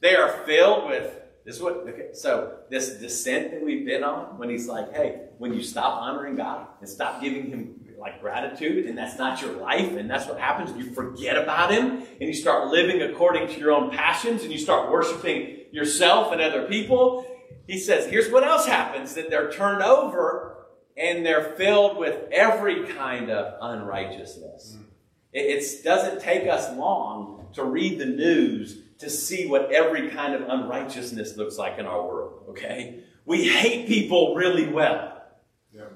They 0.00 0.14
are 0.14 0.44
filled 0.44 0.88
with 0.88 1.12
this 1.46 1.60
what 1.60 1.76
okay, 1.88 2.08
so 2.12 2.58
this 2.70 2.94
descent 2.96 3.52
that 3.52 3.64
we've 3.64 3.86
been 3.86 4.02
on, 4.02 4.36
when 4.36 4.50
he's 4.50 4.66
like, 4.66 4.92
hey, 4.92 5.28
when 5.38 5.54
you 5.54 5.62
stop 5.62 6.02
honoring 6.02 6.34
God 6.34 6.66
and 6.80 6.88
stop 6.88 7.22
giving 7.22 7.48
him 7.48 7.85
like 8.06 8.20
gratitude, 8.20 8.86
and 8.86 8.96
that's 8.96 9.18
not 9.18 9.42
your 9.42 9.52
life, 9.52 9.96
and 9.96 10.08
that's 10.08 10.26
what 10.28 10.38
happens, 10.38 10.76
you 10.78 10.92
forget 10.94 11.36
about 11.36 11.72
him, 11.72 12.02
and 12.20 12.28
you 12.28 12.34
start 12.34 12.68
living 12.68 13.02
according 13.02 13.48
to 13.48 13.58
your 13.58 13.72
own 13.72 13.90
passions, 13.90 14.42
and 14.44 14.52
you 14.52 14.58
start 14.58 14.92
worshiping 14.92 15.58
yourself 15.72 16.32
and 16.32 16.40
other 16.40 16.66
people. 16.68 17.26
He 17.66 17.78
says, 17.78 18.06
here's 18.06 18.30
what 18.30 18.44
else 18.44 18.64
happens 18.66 19.14
that 19.14 19.28
they're 19.28 19.50
turned 19.50 19.82
over 19.82 20.66
and 20.96 21.26
they're 21.26 21.56
filled 21.56 21.98
with 21.98 22.30
every 22.30 22.86
kind 22.86 23.28
of 23.28 23.54
unrighteousness. 23.60 24.76
Mm. 24.78 24.84
It 25.32 25.84
doesn't 25.84 26.22
take 26.22 26.48
us 26.48 26.74
long 26.76 27.48
to 27.54 27.64
read 27.64 27.98
the 27.98 28.06
news 28.06 28.78
to 29.00 29.10
see 29.10 29.46
what 29.46 29.72
every 29.72 30.08
kind 30.10 30.32
of 30.32 30.48
unrighteousness 30.48 31.36
looks 31.36 31.58
like 31.58 31.78
in 31.78 31.86
our 31.86 32.06
world, 32.06 32.44
okay? 32.50 33.00
We 33.26 33.48
hate 33.48 33.88
people 33.88 34.36
really 34.36 34.68
well. 34.68 35.15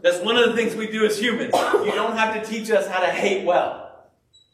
That's 0.02 0.20
one 0.20 0.36
of 0.36 0.48
the 0.48 0.56
things 0.56 0.74
we 0.74 0.90
do 0.90 1.04
as 1.04 1.20
humans. 1.20 1.52
You 1.54 1.92
don't 1.92 2.16
have 2.16 2.34
to 2.34 2.48
teach 2.48 2.70
us 2.70 2.86
how 2.86 3.00
to 3.00 3.10
hate 3.10 3.44
well, 3.44 4.06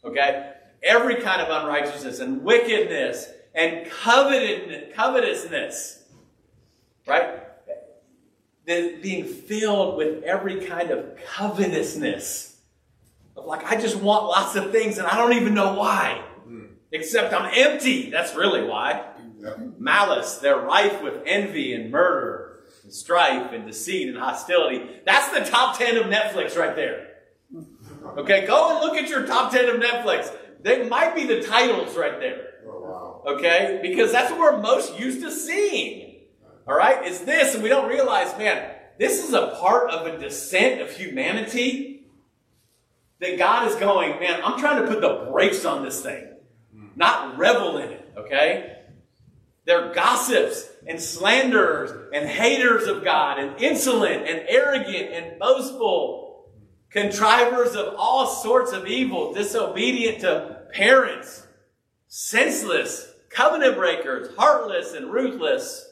okay? 0.03 0.53
Every 0.83 1.21
kind 1.21 1.41
of 1.41 1.49
unrighteousness 1.49 2.19
and 2.19 2.43
wickedness 2.43 3.29
and 3.55 3.89
covetousness, 3.89 6.03
right? 7.05 7.43
being 8.65 9.23
filled 9.23 9.95
with 9.95 10.23
every 10.23 10.65
kind 10.65 10.91
of 10.91 11.17
covetousness 11.25 12.57
of 13.37 13.45
like, 13.45 13.63
I 13.63 13.79
just 13.79 13.95
want 13.95 14.25
lots 14.25 14.57
of 14.57 14.73
things 14.73 14.97
and 14.97 15.07
I 15.07 15.15
don't 15.15 15.31
even 15.33 15.53
know 15.53 15.75
why. 15.75 16.21
Mm. 16.45 16.71
Except 16.91 17.33
I'm 17.33 17.49
empty. 17.55 18.09
That's 18.09 18.35
really 18.35 18.65
why. 18.65 19.05
Malice, 19.77 20.37
they're 20.37 20.59
rife 20.59 21.01
with 21.01 21.21
envy 21.25 21.73
and 21.73 21.91
murder 21.91 22.46
and 22.87 22.93
strife 22.93 23.51
and 23.51 23.67
deceit 23.67 24.07
and 24.07 24.17
hostility. 24.17 25.01
That's 25.05 25.37
the 25.37 25.43
top 25.43 25.77
10 25.77 25.97
of 25.97 26.05
Netflix 26.05 26.57
right 26.57 26.73
there. 26.73 27.07
Okay, 28.17 28.47
go 28.47 28.71
and 28.71 28.79
look 28.79 28.95
at 28.95 29.09
your 29.09 29.27
top 29.27 29.51
10 29.51 29.67
of 29.67 29.81
Netflix. 29.81 30.33
They 30.61 30.87
might 30.87 31.13
be 31.13 31.25
the 31.25 31.43
titles 31.43 31.97
right 31.97 32.17
there. 32.17 32.45
Okay? 33.25 33.79
Because 33.81 34.13
that's 34.13 34.31
what 34.31 34.39
we're 34.39 34.61
most 34.61 34.97
used 34.97 35.21
to 35.21 35.29
seeing. 35.31 36.21
All 36.65 36.77
right? 36.77 37.05
It's 37.05 37.19
this, 37.19 37.55
and 37.55 37.61
we 37.61 37.67
don't 37.67 37.89
realize, 37.89 38.37
man, 38.37 38.73
this 38.97 39.21
is 39.21 39.33
a 39.33 39.57
part 39.59 39.91
of 39.91 40.07
a 40.07 40.17
descent 40.17 40.81
of 40.81 40.89
humanity 40.89 42.07
that 43.19 43.37
God 43.37 43.67
is 43.67 43.75
going, 43.75 44.17
man, 44.21 44.39
I'm 44.41 44.57
trying 44.57 44.81
to 44.81 44.87
put 44.87 45.01
the 45.01 45.29
brakes 45.29 45.65
on 45.65 45.83
this 45.83 46.01
thing, 46.01 46.25
not 46.95 47.37
revel 47.37 47.79
in 47.79 47.89
it, 47.89 48.13
okay? 48.15 48.76
They're 49.67 49.93
gossips 49.93 50.67
and 50.87 50.99
slanderers 50.99 51.91
and 52.13 52.27
haters 52.27 52.87
of 52.87 53.03
God 53.03 53.37
and 53.37 53.61
insolent 53.61 54.27
and 54.27 54.45
arrogant 54.47 55.11
and 55.13 55.37
boastful, 55.37 56.47
contrivers 56.89 57.75
of 57.75 57.93
all 57.97 58.25
sorts 58.25 58.71
of 58.71 58.87
evil, 58.87 59.33
disobedient 59.33 60.21
to 60.21 60.61
parents, 60.73 61.45
senseless, 62.07 63.11
covenant 63.29 63.75
breakers, 63.75 64.33
heartless 64.37 64.93
and 64.93 65.11
ruthless. 65.11 65.87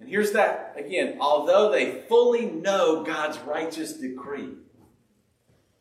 And 0.00 0.08
here's 0.08 0.32
that 0.32 0.74
again, 0.76 1.18
although 1.20 1.70
they 1.70 2.00
fully 2.08 2.46
know 2.46 3.04
God's 3.04 3.38
righteous 3.40 3.92
decree 3.92 4.54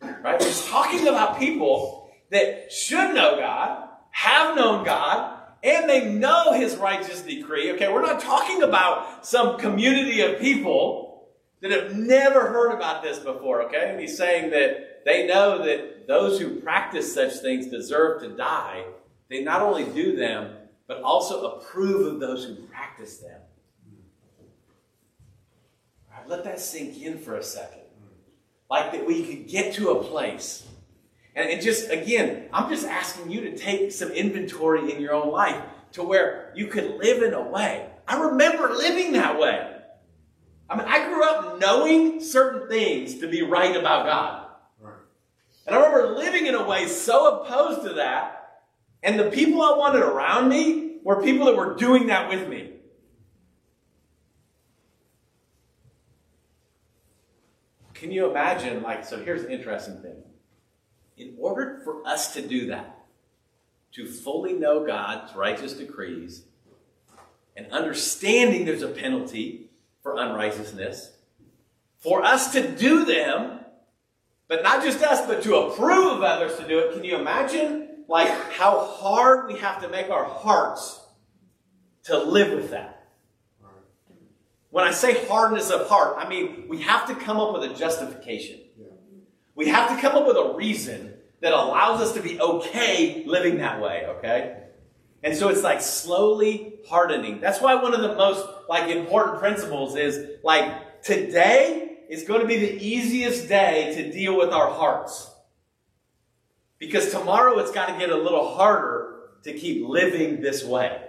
Right? 0.02 0.42
He's 0.42 0.66
talking 0.68 1.08
about 1.08 1.40
people 1.40 2.10
that 2.30 2.72
should 2.72 3.16
know 3.16 3.38
God, 3.38 3.90
have 4.12 4.56
known 4.56 4.86
God, 4.86 5.37
and 5.64 5.90
they 5.90 6.12
know 6.12 6.54
his 6.54 6.76
righteous 6.76 7.22
decree. 7.22 7.72
Okay, 7.74 7.92
we're 7.92 8.02
not 8.02 8.22
talking 8.22 8.64
about 8.64 9.26
some 9.26 9.58
community 9.58 10.22
of 10.22 10.40
people 10.40 11.28
that 11.62 11.72
have 11.72 11.96
never 11.96 12.48
heard 12.48 12.72
about 12.72 13.04
this 13.04 13.20
before, 13.20 13.64
okay? 13.64 13.90
And 13.90 14.00
he's 14.00 14.18
saying 14.18 14.52
that 14.52 15.04
they 15.06 15.26
know 15.26 15.66
that 15.66 16.08
those 16.08 16.40
who 16.40 16.60
practice 16.60 17.14
such 17.14 17.38
things 17.38 17.68
deserve 17.68 18.22
to 18.22 18.30
die. 18.30 18.86
They 19.30 19.44
not 19.44 19.62
only 19.62 19.86
do 19.86 20.16
them, 20.16 20.56
but 20.88 21.02
also 21.02 21.56
approve 21.56 22.14
of 22.14 22.20
those 22.20 22.46
who 22.46 22.56
practice 22.56 23.18
them. 23.18 23.42
Right, 26.12 26.28
let 26.28 26.44
that 26.46 26.60
sink 26.60 27.02
in 27.02 27.18
for 27.18 27.36
a 27.36 27.44
second. 27.44 27.82
Like 28.70 28.92
that 28.92 29.06
we 29.06 29.24
could 29.24 29.48
get 29.48 29.74
to 29.76 29.92
a 29.92 30.04
place. 30.04 30.66
And 31.38 31.52
it 31.52 31.62
just, 31.62 31.92
again, 31.92 32.50
I'm 32.52 32.68
just 32.68 32.88
asking 32.88 33.30
you 33.30 33.42
to 33.42 33.56
take 33.56 33.92
some 33.92 34.10
inventory 34.10 34.92
in 34.92 35.00
your 35.00 35.14
own 35.14 35.32
life 35.32 35.62
to 35.92 36.02
where 36.02 36.52
you 36.56 36.66
could 36.66 36.98
live 36.98 37.22
in 37.22 37.36
a 37.36 37.48
way. 37.48 37.88
I 38.08 38.20
remember 38.20 38.70
living 38.70 39.12
that 39.12 39.40
way. 39.40 39.76
I 40.68 40.76
mean, 40.76 40.88
I 40.88 41.08
grew 41.08 41.24
up 41.24 41.60
knowing 41.60 42.22
certain 42.22 42.68
things 42.68 43.20
to 43.20 43.30
be 43.30 43.44
right 43.44 43.76
about 43.76 44.08
God. 44.08 44.48
Right. 44.82 44.96
And 45.68 45.76
I 45.76 45.86
remember 45.86 46.16
living 46.16 46.48
in 46.48 46.56
a 46.56 46.68
way 46.68 46.88
so 46.88 47.42
opposed 47.42 47.84
to 47.84 47.94
that. 47.94 48.64
And 49.04 49.20
the 49.20 49.30
people 49.30 49.62
I 49.62 49.78
wanted 49.78 50.02
around 50.02 50.50
me 50.50 50.98
were 51.04 51.22
people 51.22 51.46
that 51.46 51.56
were 51.56 51.76
doing 51.76 52.08
that 52.08 52.30
with 52.30 52.50
me. 52.50 52.72
Can 57.94 58.12
you 58.12 58.28
imagine? 58.28 58.82
Like, 58.82 59.06
so 59.06 59.24
here's 59.24 59.44
the 59.44 59.52
interesting 59.52 60.02
thing. 60.02 60.24
In 61.18 61.36
order 61.40 61.82
for 61.84 62.06
us 62.08 62.34
to 62.36 62.42
do 62.42 62.68
that, 62.68 63.06
to 63.94 64.06
fully 64.06 64.54
know 64.54 64.86
God's 64.86 65.36
righteous 65.36 65.74
decrees, 65.74 66.44
and 67.56 67.72
understanding 67.72 68.66
there's 68.66 68.84
a 68.84 68.88
penalty 68.88 69.72
for 70.04 70.18
unrighteousness, 70.18 71.14
for 71.98 72.24
us 72.24 72.52
to 72.54 72.76
do 72.76 73.04
them, 73.04 73.62
but 74.48 74.62
not 74.62 74.84
just 74.84 75.04
us, 75.04 75.26
but 75.26 75.42
to 75.44 75.56
approve 75.56 76.18
of 76.18 76.22
others 76.22 76.56
to 76.58 76.68
do 76.68 76.80
it, 76.80 76.94
can 76.94 77.04
you 77.04 77.18
imagine 77.18 78.04
like 78.08 78.30
how 78.52 78.86
hard 78.86 79.48
we 79.48 79.58
have 79.60 79.82
to 79.82 79.90
make 79.90 80.10
our 80.10 80.24
hearts 80.24 81.02
to 82.04 82.18
live 82.18 82.54
with 82.54 82.70
that? 82.72 82.94
When 84.70 84.86
I 84.86 84.92
say 84.92 85.26
hardness 85.26 85.72
of 85.72 85.88
heart, 85.88 86.16
I 86.20 86.30
mean 86.30 86.66
we 86.70 86.82
have 86.84 87.08
to 87.08 87.16
come 87.16 87.38
up 87.38 87.54
with 87.54 87.72
a 87.72 87.74
justification. 87.74 88.60
We 89.58 89.70
have 89.70 89.90
to 89.90 90.00
come 90.00 90.16
up 90.16 90.28
with 90.28 90.38
a 90.38 90.54
reason 90.54 91.16
that 91.42 91.52
allows 91.52 92.00
us 92.00 92.14
to 92.14 92.22
be 92.22 92.40
okay 92.40 93.24
living 93.26 93.58
that 93.58 93.82
way, 93.82 94.06
okay? 94.18 94.66
And 95.24 95.36
so 95.36 95.50
it's 95.50 95.64
like 95.64 95.82
slowly 95.82 96.76
hardening. 96.88 97.42
That's 97.42 97.60
why 97.60 97.74
one 97.74 97.96
of 97.96 98.02
the 98.02 98.16
most 98.16 98.48
like 98.70 98.90
important 98.90 99.40
principles 99.40 99.96
is 99.96 100.38
like 100.44 101.02
today 101.02 101.98
is 102.08 102.24
going 102.24 102.42
to 102.42 102.48
be 102.48 102.58
the 102.58 102.86
easiest 102.86 103.50
day 103.50 103.96
to 103.96 104.12
deal 104.12 104.38
with 104.38 104.50
our 104.50 104.72
hearts. 104.72 105.28
Because 106.78 107.10
tomorrow 107.10 107.58
it's 107.58 107.72
got 107.72 107.88
to 107.88 107.98
get 107.98 108.12
a 108.12 108.16
little 108.16 108.56
harder 108.56 109.32
to 109.44 109.54
keep 109.54 109.88
living 109.88 110.40
this 110.40 110.64
way. 110.64 111.02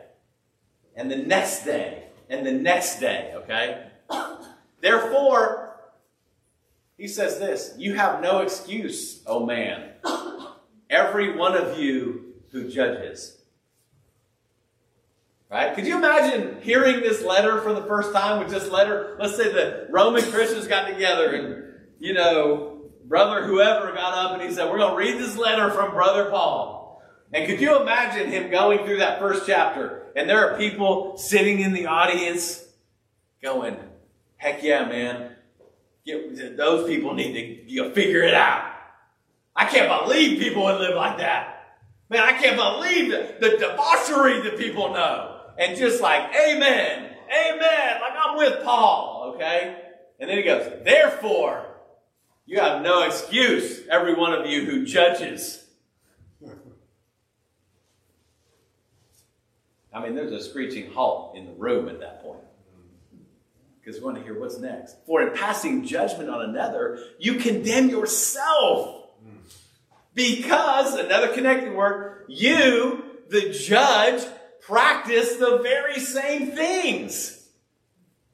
And 0.97 1.11
the 1.11 1.17
next 1.17 1.65
day, 1.65 2.05
and 2.31 2.47
the 2.47 2.53
next 2.53 2.99
day, 2.99 3.35
okay? 3.37 3.89
Therefore, 4.81 5.68
he 6.99 7.09
says 7.09 7.39
this 7.39 7.75
You 7.79 7.95
have 7.95 8.21
no 8.21 8.41
excuse, 8.41 9.23
O 9.27 9.47
man, 9.47 9.93
every 10.91 11.35
one 11.37 11.57
of 11.57 11.79
you 11.79 12.35
who 12.51 12.69
judges. 12.69 13.37
Right? 15.51 15.75
Could 15.75 15.87
you 15.87 15.97
imagine 15.97 16.61
hearing 16.61 17.01
this 17.01 17.25
letter 17.25 17.63
for 17.63 17.73
the 17.73 17.85
first 17.85 18.13
time 18.13 18.41
with 18.41 18.51
this 18.51 18.71
letter? 18.71 19.17
Let's 19.19 19.35
say 19.35 19.51
the 19.51 19.87
Roman 19.89 20.23
Christians 20.31 20.67
got 20.67 20.89
together 20.89 21.35
and, 21.35 21.75
you 21.99 22.13
know, 22.13 22.91
brother 23.05 23.47
whoever 23.47 23.93
got 23.95 24.13
up 24.13 24.33
and 24.39 24.43
he 24.43 24.55
said, 24.55 24.71
We're 24.71 24.77
going 24.79 24.91
to 24.91 24.97
read 24.97 25.19
this 25.19 25.39
letter 25.39 25.71
from 25.71 25.93
Brother 25.93 26.29
Paul. 26.29 27.03
And 27.33 27.47
could 27.47 27.61
you 27.61 27.81
imagine 27.81 28.31
him 28.31 28.51
going 28.51 28.85
through 28.85 28.99
that 28.99 29.21
first 29.21 29.47
chapter? 29.47 30.07
And 30.15 30.29
there 30.29 30.51
are 30.51 30.59
people 30.59 31.17
sitting 31.17 31.61
in 31.61 31.73
the 31.73 31.87
audience 31.87 32.63
going, 33.43 33.77
Heck 34.37 34.63
yeah, 34.63 34.85
man. 34.85 35.37
Get, 36.09 36.57
those 36.57 36.89
people 36.89 37.13
need 37.13 37.35
to 37.35 37.71
you 37.71 37.83
know, 37.83 37.91
figure 37.93 38.23
it 38.23 38.33
out. 38.33 38.73
I 39.55 39.67
can't 39.67 40.05
believe 40.05 40.41
people 40.41 40.65
would 40.65 40.81
live 40.81 40.97
like 40.97 41.19
that. 41.19 41.77
Man, 42.09 42.23
I 42.23 42.33
can't 42.33 42.57
believe 42.57 43.11
the, 43.11 43.35
the 43.41 43.59
debauchery 43.59 44.41
that 44.41 44.57
people 44.57 44.95
know 44.95 45.43
and 45.59 45.77
just 45.77 46.01
like, 46.01 46.35
amen, 46.35 47.11
amen, 47.29 48.01
like 48.01 48.15
I'm 48.19 48.39
with 48.39 48.65
Paul, 48.65 49.35
okay? 49.35 49.77
And 50.19 50.31
then 50.31 50.39
he 50.39 50.45
goes, 50.45 50.73
therefore, 50.83 51.67
you 52.47 52.59
have 52.59 52.81
no 52.81 53.03
excuse, 53.03 53.87
every 53.91 54.15
one 54.15 54.33
of 54.33 54.47
you 54.47 54.65
who 54.65 54.87
judges. 54.87 55.67
I 59.93 60.03
mean, 60.03 60.15
there's 60.15 60.33
a 60.33 60.41
screeching 60.43 60.91
halt 60.93 61.37
in 61.37 61.45
the 61.45 61.53
room 61.53 61.91
at 61.91 62.01
that 62.01 62.23
point. 62.23 62.41
Because 63.89 64.03
we 64.03 64.05
want 64.05 64.19
to 64.19 64.23
hear 64.23 64.39
what's 64.39 64.59
next. 64.59 64.97
For 65.07 65.23
in 65.23 65.33
passing 65.33 65.87
judgment 65.87 66.29
on 66.29 66.43
another, 66.43 66.99
you 67.19 67.37
condemn 67.37 67.89
yourself. 67.89 69.07
Because, 70.13 70.93
another 70.93 71.29
connecting 71.29 71.75
word, 71.75 72.27
you, 72.29 73.03
the 73.31 73.49
judge, 73.49 74.23
practice 74.61 75.37
the 75.37 75.61
very 75.63 76.01
same 76.01 76.51
things. 76.51 77.49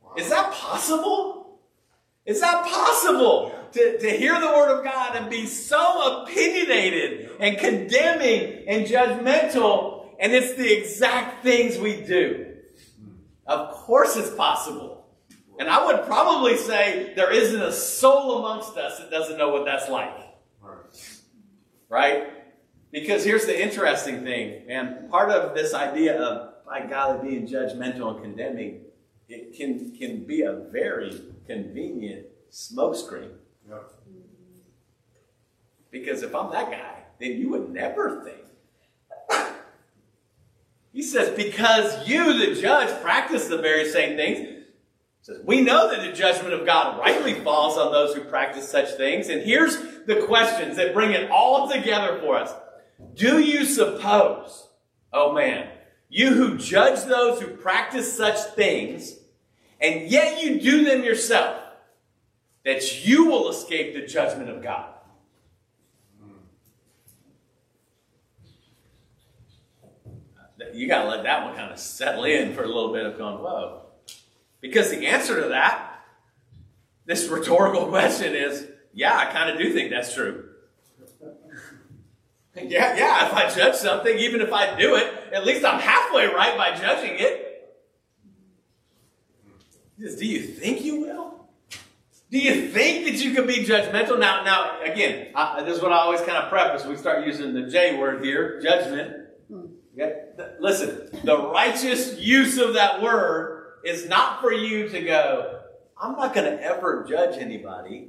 Wow. 0.02 0.14
Is 0.16 0.28
that 0.30 0.50
possible? 0.50 1.60
Is 2.26 2.40
that 2.40 2.66
possible? 2.66 3.54
To, 3.74 3.98
to 3.98 4.10
hear 4.10 4.40
the 4.40 4.48
word 4.48 4.76
of 4.76 4.84
God 4.84 5.14
and 5.14 5.30
be 5.30 5.46
so 5.46 6.24
opinionated 6.24 7.30
and 7.38 7.58
condemning 7.58 8.64
and 8.66 8.86
judgmental, 8.88 10.06
and 10.18 10.32
it's 10.32 10.54
the 10.54 10.76
exact 10.76 11.44
things 11.44 11.78
we 11.78 12.00
do. 12.00 12.56
Hmm. 13.00 13.12
Of 13.46 13.70
course 13.70 14.16
it's 14.16 14.34
possible. 14.34 15.03
And 15.58 15.68
I 15.68 15.86
would 15.86 16.04
probably 16.06 16.56
say 16.56 17.12
there 17.14 17.32
isn't 17.32 17.62
a 17.62 17.72
soul 17.72 18.38
amongst 18.38 18.76
us 18.76 18.98
that 18.98 19.10
doesn't 19.10 19.38
know 19.38 19.50
what 19.50 19.64
that's 19.64 19.88
like. 19.88 20.14
Right? 21.88 22.28
Because 22.90 23.24
here's 23.24 23.46
the 23.46 23.60
interesting 23.60 24.24
thing, 24.24 24.64
and 24.68 25.10
part 25.10 25.30
of 25.30 25.54
this 25.54 25.74
idea 25.74 26.20
of 26.20 26.64
by 26.64 26.86
golly 26.86 27.28
being 27.28 27.46
judgmental 27.46 28.14
and 28.14 28.22
condemning, 28.22 28.82
it 29.28 29.54
can 29.56 29.94
can 29.96 30.24
be 30.24 30.42
a 30.42 30.52
very 30.70 31.20
convenient 31.46 32.26
smokescreen. 32.50 33.30
Yeah. 33.68 33.78
Because 35.90 36.22
if 36.22 36.34
I'm 36.34 36.50
that 36.52 36.70
guy, 36.70 37.04
then 37.20 37.32
you 37.32 37.50
would 37.50 37.70
never 37.70 38.24
think. 38.24 38.38
He 40.92 41.02
says, 41.02 41.30
because 41.36 42.08
you, 42.08 42.38
the 42.38 42.60
judge, 42.60 43.02
practice 43.02 43.48
the 43.48 43.58
very 43.58 43.90
same 43.90 44.16
things. 44.16 44.63
Says, 45.24 45.40
we 45.42 45.62
know 45.62 45.90
that 45.90 46.06
the 46.06 46.12
judgment 46.12 46.52
of 46.52 46.66
God 46.66 46.98
rightly 46.98 47.32
falls 47.32 47.78
on 47.78 47.90
those 47.92 48.14
who 48.14 48.20
practice 48.24 48.68
such 48.68 48.90
things. 48.98 49.30
And 49.30 49.40
here's 49.40 49.78
the 50.04 50.16
questions 50.26 50.76
that 50.76 50.92
bring 50.92 51.12
it 51.12 51.30
all 51.30 51.66
together 51.66 52.18
for 52.20 52.36
us. 52.36 52.52
Do 53.14 53.40
you 53.40 53.64
suppose, 53.64 54.68
oh 55.14 55.32
man, 55.32 55.70
you 56.10 56.34
who 56.34 56.58
judge 56.58 57.04
those 57.04 57.40
who 57.40 57.46
practice 57.46 58.14
such 58.14 58.38
things, 58.54 59.14
and 59.80 60.10
yet 60.10 60.44
you 60.44 60.60
do 60.60 60.84
them 60.84 61.02
yourself, 61.02 61.58
that 62.66 63.06
you 63.06 63.24
will 63.24 63.48
escape 63.48 63.94
the 63.94 64.06
judgment 64.06 64.50
of 64.50 64.62
God? 64.62 64.90
You 70.74 70.86
got 70.86 71.04
to 71.04 71.08
let 71.08 71.22
that 71.22 71.46
one 71.46 71.56
kind 71.56 71.72
of 71.72 71.78
settle 71.78 72.24
in 72.24 72.52
for 72.52 72.62
a 72.62 72.66
little 72.66 72.92
bit 72.92 73.06
of 73.06 73.16
going, 73.16 73.36
whoa. 73.36 73.83
Because 74.64 74.88
the 74.90 75.08
answer 75.08 75.42
to 75.42 75.48
that, 75.48 76.00
this 77.04 77.28
rhetorical 77.28 77.86
question 77.90 78.34
is, 78.34 78.66
yeah, 78.94 79.14
I 79.14 79.26
kind 79.26 79.50
of 79.50 79.58
do 79.58 79.70
think 79.74 79.90
that's 79.90 80.14
true. 80.14 80.48
Yeah, 82.56 82.96
yeah, 82.96 83.26
if 83.26 83.34
I 83.34 83.52
judge 83.52 83.74
something, 83.74 84.16
even 84.16 84.40
if 84.40 84.52
I 84.52 84.78
do 84.78 84.94
it, 84.94 85.12
at 85.32 85.44
least 85.44 85.64
I'm 85.64 85.80
halfway 85.80 86.26
right 86.26 86.56
by 86.56 86.76
judging 86.76 87.16
it. 87.18 87.74
Do 89.98 90.24
you 90.24 90.40
think 90.40 90.84
you 90.84 91.00
will? 91.00 91.48
Do 92.30 92.38
you 92.38 92.68
think 92.68 93.06
that 93.06 93.24
you 93.24 93.34
can 93.34 93.48
be 93.48 93.64
judgmental? 93.64 94.20
Now, 94.20 94.44
now, 94.44 94.80
again, 94.82 95.32
I, 95.34 95.64
this 95.64 95.78
is 95.78 95.82
what 95.82 95.90
I 95.90 95.96
always 95.96 96.20
kind 96.20 96.36
of 96.36 96.48
preface. 96.48 96.86
We 96.86 96.96
start 96.96 97.26
using 97.26 97.54
the 97.54 97.62
J 97.62 97.98
word 97.98 98.24
here, 98.24 98.60
judgment. 98.62 99.16
Hmm. 99.48 99.66
Okay? 99.98 100.26
Listen, 100.60 101.08
the 101.24 101.36
righteous 101.36 102.20
use 102.20 102.58
of 102.58 102.74
that 102.74 103.02
word 103.02 103.63
is 103.84 104.08
not 104.08 104.40
for 104.40 104.52
you 104.52 104.88
to 104.88 105.00
go, 105.02 105.60
I'm 106.00 106.12
not 106.12 106.34
going 106.34 106.50
to 106.50 106.62
ever 106.62 107.06
judge 107.08 107.38
anybody. 107.38 108.08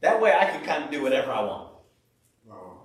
That 0.00 0.20
way 0.20 0.32
I 0.32 0.46
can 0.46 0.64
kind 0.64 0.84
of 0.84 0.90
do 0.90 1.02
whatever 1.02 1.32
I 1.32 1.42
want. 1.42 1.72
Oh. 2.50 2.78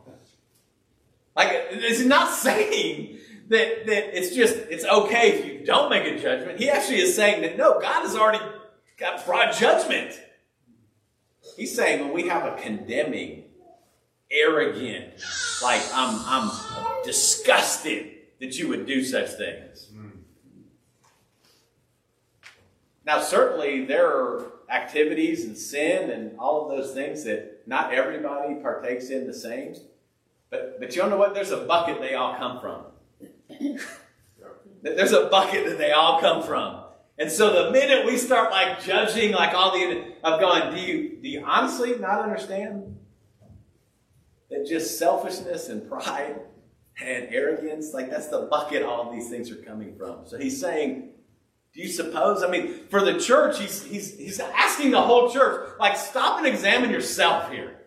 Like, 1.36 1.50
it's 1.72 2.02
not 2.02 2.34
saying 2.34 3.18
that, 3.50 3.86
that 3.86 4.18
it's 4.18 4.36
just, 4.36 4.56
it's 4.56 4.86
okay 4.86 5.32
if 5.32 5.46
you 5.46 5.66
don't 5.66 5.90
make 5.90 6.06
a 6.06 6.20
judgment. 6.20 6.60
He 6.60 6.70
actually 6.70 7.00
is 7.00 7.16
saying 7.16 7.42
that 7.42 7.58
no, 7.58 7.80
God 7.80 8.04
has 8.04 8.16
already 8.16 8.44
got 8.98 9.26
broad 9.26 9.54
judgment. 9.54 10.20
He's 11.58 11.76
saying 11.76 12.02
when 12.02 12.14
we 12.14 12.28
have 12.28 12.46
a 12.46 12.62
condemning, 12.62 13.46
arrogant, 14.32 15.14
like 15.62 15.82
I'm, 15.94 16.22
I'm 16.26 17.04
disgusted 17.04 18.12
that 18.40 18.58
you 18.58 18.70
would 18.70 18.86
do 18.86 19.04
such 19.04 19.32
things. 19.32 19.91
Now, 23.12 23.20
certainly 23.20 23.84
there 23.84 24.08
are 24.08 24.54
activities 24.70 25.44
and 25.44 25.58
sin 25.58 26.12
and 26.12 26.40
all 26.40 26.64
of 26.64 26.78
those 26.78 26.94
things 26.94 27.26
that 27.26 27.68
not 27.68 27.94
everybody 27.94 28.56
partakes 28.56 29.10
in 29.10 29.28
the 29.28 29.34
same. 29.34 29.76
But, 30.50 30.80
but 30.80 30.96
you 30.96 31.02
don't 31.02 31.10
know 31.10 31.18
what? 31.18 31.34
There's 31.34 31.52
a 31.52 31.66
bucket 31.66 32.00
they 32.00 32.14
all 32.14 32.38
come 32.38 32.62
from. 32.62 32.86
There's 34.82 35.12
a 35.12 35.26
bucket 35.26 35.66
that 35.66 35.78
they 35.78 35.92
all 35.92 36.22
come 36.22 36.42
from. 36.42 36.86
And 37.20 37.30
so 37.30 37.66
the 37.66 37.72
minute 37.72 38.06
we 38.06 38.16
start 38.16 38.50
like 38.50 38.82
judging, 38.82 39.34
like 39.34 39.54
all 39.54 39.74
the, 39.74 40.14
of 40.24 40.40
going, 40.40 40.74
do 40.74 40.80
you, 40.80 41.22
do 41.22 41.28
you 41.28 41.44
honestly 41.46 42.00
not 42.00 42.22
understand 42.22 42.98
that 44.50 44.66
just 44.66 44.98
selfishness 44.98 45.68
and 45.68 45.86
pride 45.90 46.40
and 47.04 47.28
arrogance, 47.30 47.94
like 47.94 48.10
that's 48.10 48.30
the 48.30 48.48
bucket 48.50 48.84
all 48.84 49.12
these 49.12 49.30
things 49.30 49.52
are 49.52 49.58
coming 49.58 49.98
from. 49.98 50.26
So 50.26 50.38
he's 50.38 50.62
saying, 50.62 51.10
do 51.74 51.82
you 51.82 51.88
suppose? 51.88 52.44
I 52.44 52.50
mean, 52.50 52.88
for 52.90 53.04
the 53.04 53.18
church, 53.18 53.60
he's, 53.60 53.84
he's, 53.84 54.18
he's 54.18 54.40
asking 54.40 54.92
the 54.92 55.02
whole 55.02 55.32
church, 55.32 55.70
like, 55.80 55.96
stop 55.96 56.38
and 56.38 56.48
examine 56.48 56.90
yourself 56.90 57.50
here. 57.52 57.78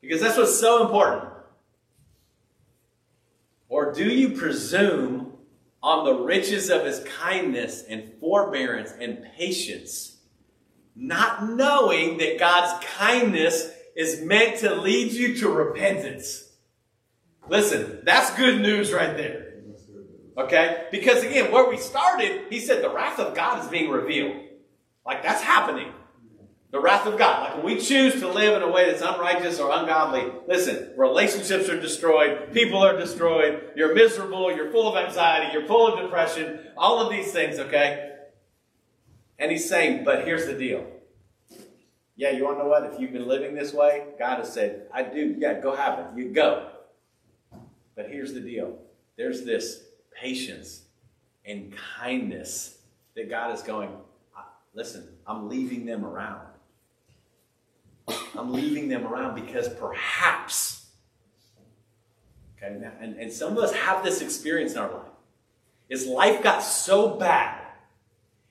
Because 0.00 0.20
that's 0.20 0.38
what's 0.38 0.58
so 0.58 0.82
important. 0.86 1.32
Or 3.68 3.92
do 3.92 4.04
you 4.04 4.30
presume 4.30 5.32
on 5.82 6.04
the 6.04 6.14
riches 6.14 6.70
of 6.70 6.84
his 6.84 7.04
kindness 7.18 7.82
and 7.88 8.12
forbearance 8.20 8.92
and 8.98 9.26
patience, 9.36 10.16
not 10.94 11.50
knowing 11.50 12.16
that 12.18 12.38
God's 12.38 12.82
kindness 12.96 13.70
is 13.94 14.22
meant 14.22 14.60
to 14.60 14.74
lead 14.74 15.12
you 15.12 15.36
to 15.38 15.50
repentance? 15.50 16.48
Listen, 17.48 18.00
that's 18.04 18.34
good 18.36 18.62
news 18.62 18.92
right 18.92 19.16
there. 19.16 19.45
Okay? 20.36 20.84
Because 20.90 21.22
again, 21.22 21.50
where 21.50 21.68
we 21.68 21.78
started, 21.78 22.46
he 22.50 22.60
said 22.60 22.82
the 22.82 22.90
wrath 22.90 23.18
of 23.18 23.34
God 23.34 23.62
is 23.62 23.68
being 23.68 23.90
revealed. 23.90 24.36
Like 25.04 25.22
that's 25.22 25.42
happening. 25.42 25.92
The 26.72 26.80
wrath 26.80 27.06
of 27.06 27.16
God. 27.16 27.42
Like 27.42 27.56
when 27.56 27.74
we 27.74 27.80
choose 27.80 28.20
to 28.20 28.28
live 28.28 28.60
in 28.60 28.68
a 28.68 28.70
way 28.70 28.90
that's 28.90 29.00
unrighteous 29.00 29.58
or 29.60 29.70
ungodly, 29.72 30.30
listen, 30.46 30.92
relationships 30.96 31.68
are 31.68 31.80
destroyed, 31.80 32.52
people 32.52 32.78
are 32.84 32.96
destroyed, 32.98 33.70
you're 33.76 33.94
miserable, 33.94 34.54
you're 34.54 34.70
full 34.70 34.94
of 34.94 35.06
anxiety, 35.06 35.52
you're 35.52 35.66
full 35.66 35.92
of 35.92 36.02
depression, 36.02 36.60
all 36.76 37.00
of 37.00 37.10
these 37.10 37.32
things, 37.32 37.58
okay? 37.58 38.12
And 39.38 39.50
he's 39.50 39.68
saying, 39.68 40.04
but 40.04 40.24
here's 40.24 40.46
the 40.46 40.54
deal. 40.54 40.84
Yeah, 42.16 42.30
you 42.30 42.44
want 42.44 42.58
to 42.58 42.64
know 42.64 42.68
what? 42.68 42.84
If 42.84 42.98
you've 42.98 43.12
been 43.12 43.28
living 43.28 43.54
this 43.54 43.74
way, 43.74 44.04
God 44.18 44.38
has 44.38 44.52
said, 44.52 44.86
I 44.92 45.02
do. 45.02 45.36
Yeah, 45.38 45.60
go 45.60 45.76
have 45.76 45.98
it. 45.98 46.06
You 46.16 46.30
go. 46.30 46.70
But 47.94 48.10
here's 48.10 48.32
the 48.32 48.40
deal 48.40 48.78
there's 49.16 49.44
this 49.44 49.85
patience 50.20 50.82
and 51.44 51.74
kindness 51.98 52.78
that 53.14 53.30
God 53.30 53.54
is 53.54 53.62
going, 53.62 53.90
listen, 54.74 55.08
I'm 55.26 55.48
leaving 55.48 55.86
them 55.86 56.04
around. 56.04 56.46
I'm 58.36 58.52
leaving 58.52 58.88
them 58.88 59.06
around 59.06 59.34
because 59.34 59.68
perhaps, 59.68 60.86
okay, 62.56 62.78
and, 63.00 63.16
and 63.16 63.32
some 63.32 63.56
of 63.56 63.64
us 63.64 63.72
have 63.74 64.04
this 64.04 64.20
experience 64.20 64.72
in 64.72 64.78
our 64.78 64.92
life, 64.92 65.08
is 65.88 66.06
life 66.06 66.42
got 66.42 66.60
so 66.60 67.16
bad, 67.16 67.62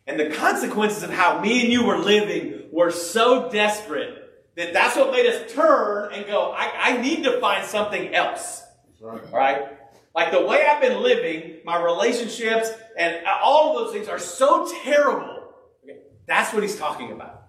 and 0.08 0.20
the 0.20 0.30
consequences 0.32 1.04
of 1.04 1.12
how 1.12 1.40
me 1.40 1.62
and 1.64 1.72
you 1.72 1.86
were 1.86 1.98
living 1.98 2.64
were 2.72 2.92
so 2.92 3.50
desperate 3.50 4.26
that 4.56 4.74
that's 4.74 4.96
what 4.96 5.12
made 5.12 5.26
us 5.26 5.52
turn 5.54 6.14
and 6.14 6.26
go, 6.26 6.52
I, 6.52 6.72
I 6.76 7.02
need 7.02 7.24
to 7.24 7.40
find 7.40 7.66
something 7.66 8.14
else. 8.14 8.64
Right. 9.02 9.32
right? 9.32 9.68
Like 10.16 10.32
the 10.32 10.46
way 10.46 10.66
I've 10.66 10.82
been 10.82 11.04
living, 11.04 11.58
my 11.66 11.82
relationships, 11.84 12.70
and 12.98 13.26
all 13.44 13.78
of 13.78 13.84
those 13.84 13.94
things 13.94 14.08
are 14.08 14.18
so 14.18 14.72
terrible. 14.84 15.54
Okay, 15.84 16.00
that's 16.26 16.54
what 16.54 16.64
he's 16.64 16.78
talking 16.78 17.12
about. 17.12 17.44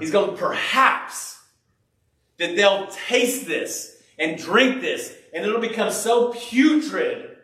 He's 0.00 0.10
going, 0.10 0.36
perhaps 0.36 1.40
that 2.38 2.56
they'll 2.56 2.88
taste 2.88 3.46
this 3.46 4.02
and 4.18 4.38
drink 4.38 4.82
this, 4.82 5.14
and 5.32 5.44
it'll 5.44 5.60
become 5.60 5.90
so 5.90 6.34
putrid 6.34 7.36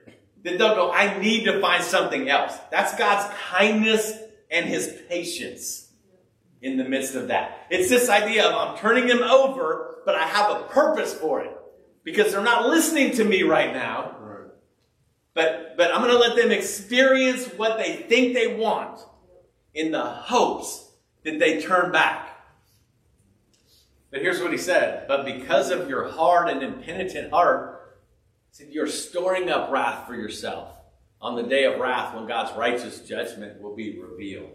that 0.43 0.59
they'll 0.59 0.75
go, 0.75 0.91
I 0.93 1.19
need 1.19 1.45
to 1.45 1.61
find 1.61 1.83
something 1.83 2.29
else. 2.29 2.55
That's 2.71 2.95
God's 2.97 3.33
kindness 3.51 4.13
and 4.51 4.67
his 4.67 5.01
patience 5.09 5.91
in 6.61 6.77
the 6.77 6.85
midst 6.85 7.15
of 7.15 7.29
that. 7.29 7.67
It's 7.71 7.89
this 7.89 8.09
idea 8.11 8.47
of 8.47 8.55
I'm 8.55 8.77
turning 8.77 9.07
them 9.07 9.23
over, 9.23 10.03
but 10.05 10.15
I 10.15 10.25
have 10.27 10.51
a 10.51 10.65
purpose 10.65 11.15
for 11.15 11.41
it 11.41 11.60
because 12.05 12.33
they're 12.33 12.43
not 12.43 12.69
listening 12.69 13.13
to 13.13 13.25
me 13.25 13.43
right 13.43 13.73
now. 13.73 14.17
But, 15.33 15.77
but 15.77 15.95
I'm 15.95 16.03
going 16.03 16.13
to 16.13 16.19
let 16.19 16.37
them 16.37 16.51
experience 16.51 17.47
what 17.57 17.79
they 17.79 17.97
think 17.97 18.35
they 18.35 18.57
want 18.57 19.01
in 19.75 19.93
the 19.93 20.05
hopes 20.05 20.91
that 21.23 21.39
they 21.39 21.61
turn 21.61 21.93
back. 21.93 22.29
But 24.11 24.23
here's 24.23 24.41
what 24.41 24.51
he 24.51 24.59
said. 24.59 25.07
But 25.07 25.25
because 25.25 25.71
of 25.71 25.89
your 25.89 26.09
hard 26.09 26.49
and 26.49 26.63
impenitent 26.63 27.31
heart, 27.31 27.99
said 28.51 28.69
you're 28.71 28.89
storing 28.89 29.49
up 29.49 29.71
wrath 29.71 30.09
for 30.09 30.17
yourself 30.17 30.75
on 31.21 31.37
the 31.37 31.45
day 31.45 31.65
of 31.65 31.79
wrath 31.79 32.15
when 32.15 32.27
God's 32.27 32.57
righteous 32.57 33.01
judgment 33.01 33.61
will 33.61 33.77
be 33.77 34.01
revealed. 34.01 34.51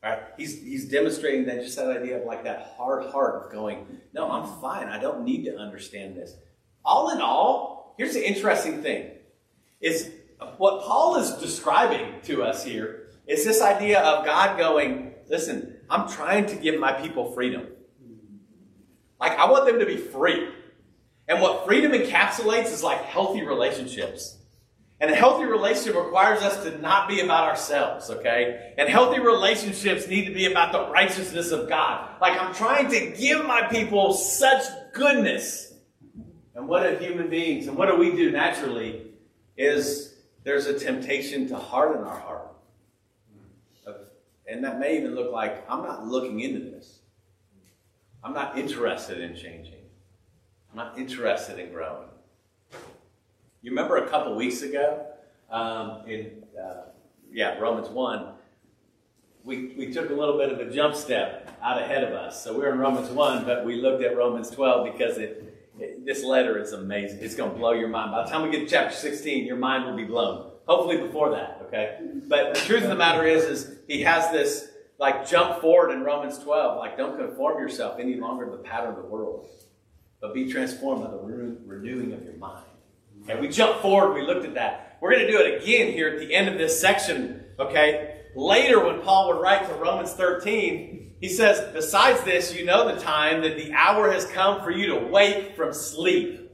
Right? 0.00 0.20
He's, 0.36 0.62
he's 0.62 0.88
demonstrating 0.88 1.46
that 1.46 1.62
just 1.62 1.76
that 1.76 1.90
idea 1.90 2.20
of 2.20 2.26
like 2.26 2.44
that 2.44 2.74
hard 2.76 3.10
heart 3.10 3.44
of 3.44 3.52
going, 3.52 3.86
no, 4.12 4.30
I'm 4.30 4.60
fine. 4.60 4.86
I 4.88 5.00
don't 5.00 5.24
need 5.24 5.44
to 5.46 5.56
understand 5.56 6.16
this. 6.16 6.36
All 6.84 7.10
in 7.10 7.20
all, 7.20 7.94
here's 7.98 8.14
the 8.14 8.26
interesting 8.26 8.82
thing 8.82 9.10
is 9.80 10.10
what 10.58 10.82
Paul 10.82 11.16
is 11.16 11.32
describing 11.32 12.20
to 12.24 12.42
us 12.42 12.64
here 12.64 13.08
is 13.26 13.44
this 13.44 13.62
idea 13.62 14.00
of 14.00 14.24
God 14.24 14.58
going, 14.58 15.14
listen, 15.28 15.76
I'm 15.88 16.08
trying 16.08 16.46
to 16.46 16.56
give 16.56 16.78
my 16.78 16.92
people 16.92 17.32
freedom. 17.32 17.66
Like, 19.20 19.38
I 19.38 19.50
want 19.50 19.66
them 19.66 19.78
to 19.78 19.86
be 19.86 19.96
free. 19.96 20.48
And 21.28 21.40
what 21.40 21.64
freedom 21.66 21.92
encapsulates 21.92 22.72
is 22.72 22.82
like 22.82 23.02
healthy 23.04 23.42
relationships. 23.42 24.38
And 25.00 25.10
a 25.10 25.14
healthy 25.14 25.44
relationship 25.44 25.96
requires 25.96 26.42
us 26.42 26.62
to 26.64 26.78
not 26.78 27.08
be 27.08 27.20
about 27.20 27.48
ourselves, 27.48 28.10
okay? 28.10 28.74
And 28.78 28.88
healthy 28.88 29.20
relationships 29.20 30.06
need 30.06 30.26
to 30.26 30.32
be 30.32 30.46
about 30.46 30.72
the 30.72 30.90
righteousness 30.90 31.50
of 31.50 31.68
God. 31.68 32.08
Like, 32.20 32.40
I'm 32.40 32.54
trying 32.54 32.88
to 32.90 33.10
give 33.10 33.44
my 33.44 33.62
people 33.62 34.12
such 34.14 34.62
goodness. 34.92 35.73
And 36.54 36.68
what 36.68 36.82
do 36.82 37.04
human 37.04 37.28
beings, 37.28 37.66
and 37.66 37.76
what 37.76 37.88
do 37.88 37.96
we 37.96 38.12
do 38.12 38.30
naturally, 38.30 39.02
is 39.56 40.14
there's 40.44 40.66
a 40.66 40.78
temptation 40.78 41.48
to 41.48 41.56
harden 41.56 42.04
our 42.04 42.18
heart. 42.18 42.48
And 44.46 44.62
that 44.64 44.78
may 44.78 44.98
even 44.98 45.14
look 45.14 45.32
like, 45.32 45.64
I'm 45.70 45.82
not 45.82 46.06
looking 46.06 46.40
into 46.40 46.60
this. 46.60 46.98
I'm 48.22 48.34
not 48.34 48.58
interested 48.58 49.20
in 49.20 49.34
changing. 49.34 49.82
I'm 50.70 50.76
not 50.76 50.98
interested 50.98 51.58
in 51.58 51.72
growing. 51.72 52.08
You 53.62 53.70
remember 53.70 53.96
a 53.96 54.08
couple 54.08 54.34
weeks 54.36 54.62
ago 54.62 55.06
um, 55.50 56.02
in 56.06 56.42
uh, 56.60 56.88
yeah 57.32 57.58
Romans 57.58 57.88
one, 57.88 58.34
we 59.44 59.74
we 59.78 59.92
took 59.92 60.10
a 60.10 60.14
little 60.14 60.36
bit 60.36 60.52
of 60.52 60.60
a 60.60 60.70
jump 60.70 60.94
step 60.94 61.56
out 61.62 61.80
ahead 61.80 62.04
of 62.04 62.12
us. 62.12 62.42
So 62.42 62.58
we 62.58 62.64
are 62.64 62.72
in 62.72 62.78
Romans 62.78 63.08
one, 63.08 63.44
but 63.44 63.64
we 63.64 63.80
looked 63.80 64.02
at 64.02 64.16
Romans 64.16 64.50
twelve 64.50 64.90
because 64.92 65.16
it, 65.16 65.42
it 65.46 65.53
this 66.04 66.24
letter 66.24 66.58
is 66.58 66.72
amazing. 66.72 67.18
It's 67.20 67.34
going 67.34 67.52
to 67.52 67.56
blow 67.56 67.72
your 67.72 67.88
mind. 67.88 68.12
By 68.12 68.24
the 68.24 68.30
time 68.30 68.42
we 68.42 68.50
get 68.50 68.60
to 68.60 68.66
chapter 68.66 68.94
sixteen, 68.94 69.46
your 69.46 69.56
mind 69.56 69.84
will 69.84 69.96
be 69.96 70.04
blown. 70.04 70.52
Hopefully 70.66 70.96
before 70.96 71.30
that, 71.32 71.60
okay. 71.66 71.98
But 72.26 72.54
the 72.54 72.60
truth 72.60 72.84
of 72.84 72.88
the 72.88 72.94
matter 72.94 73.24
is, 73.24 73.44
is 73.44 73.78
he 73.86 74.02
has 74.02 74.30
this 74.30 74.68
like 74.98 75.28
jump 75.28 75.60
forward 75.60 75.90
in 75.90 76.02
Romans 76.02 76.38
12. 76.38 76.78
Like, 76.78 76.96
don't 76.96 77.18
conform 77.18 77.60
yourself 77.60 77.98
any 77.98 78.14
longer 78.14 78.46
to 78.46 78.52
the 78.52 78.62
pattern 78.62 78.90
of 78.90 78.96
the 78.96 79.08
world, 79.08 79.48
but 80.20 80.32
be 80.32 80.50
transformed 80.50 81.04
by 81.04 81.10
the 81.10 81.18
renewing 81.18 82.12
of 82.12 82.22
your 82.22 82.36
mind. 82.36 82.64
And 83.28 83.40
we 83.40 83.48
jump 83.48 83.80
forward, 83.80 84.14
we 84.14 84.22
looked 84.22 84.46
at 84.46 84.54
that. 84.54 84.98
We're 85.00 85.10
going 85.12 85.26
to 85.26 85.32
do 85.32 85.38
it 85.38 85.62
again 85.62 85.92
here 85.92 86.08
at 86.08 86.18
the 86.18 86.34
end 86.34 86.48
of 86.48 86.58
this 86.58 86.80
section, 86.80 87.44
okay? 87.58 88.20
Later, 88.36 88.84
when 88.84 89.00
Paul 89.00 89.28
would 89.28 89.40
write 89.40 89.66
to 89.68 89.74
Romans 89.74 90.12
13, 90.12 91.13
he 91.24 91.30
says, 91.30 91.72
Besides 91.72 92.22
this, 92.24 92.54
you 92.54 92.66
know 92.66 92.94
the 92.94 93.00
time 93.00 93.40
that 93.40 93.56
the 93.56 93.72
hour 93.72 94.12
has 94.12 94.26
come 94.26 94.62
for 94.62 94.70
you 94.70 94.88
to 94.88 95.06
wake 95.06 95.56
from 95.56 95.72
sleep. 95.72 96.50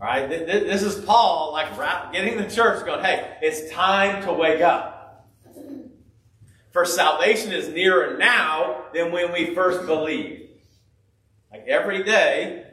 All 0.00 0.06
right, 0.06 0.26
this 0.26 0.82
is 0.82 1.04
Paul, 1.04 1.52
like 1.52 1.76
getting 2.10 2.38
the 2.38 2.48
church 2.48 2.86
going, 2.86 3.04
hey, 3.04 3.36
it's 3.42 3.70
time 3.70 4.24
to 4.24 4.32
wake 4.32 4.62
up. 4.62 5.28
For 6.72 6.86
salvation 6.86 7.52
is 7.52 7.68
nearer 7.68 8.16
now 8.16 8.86
than 8.94 9.12
when 9.12 9.30
we 9.30 9.54
first 9.54 9.84
believed. 9.84 10.52
Like 11.52 11.66
every 11.68 12.02
day, 12.02 12.64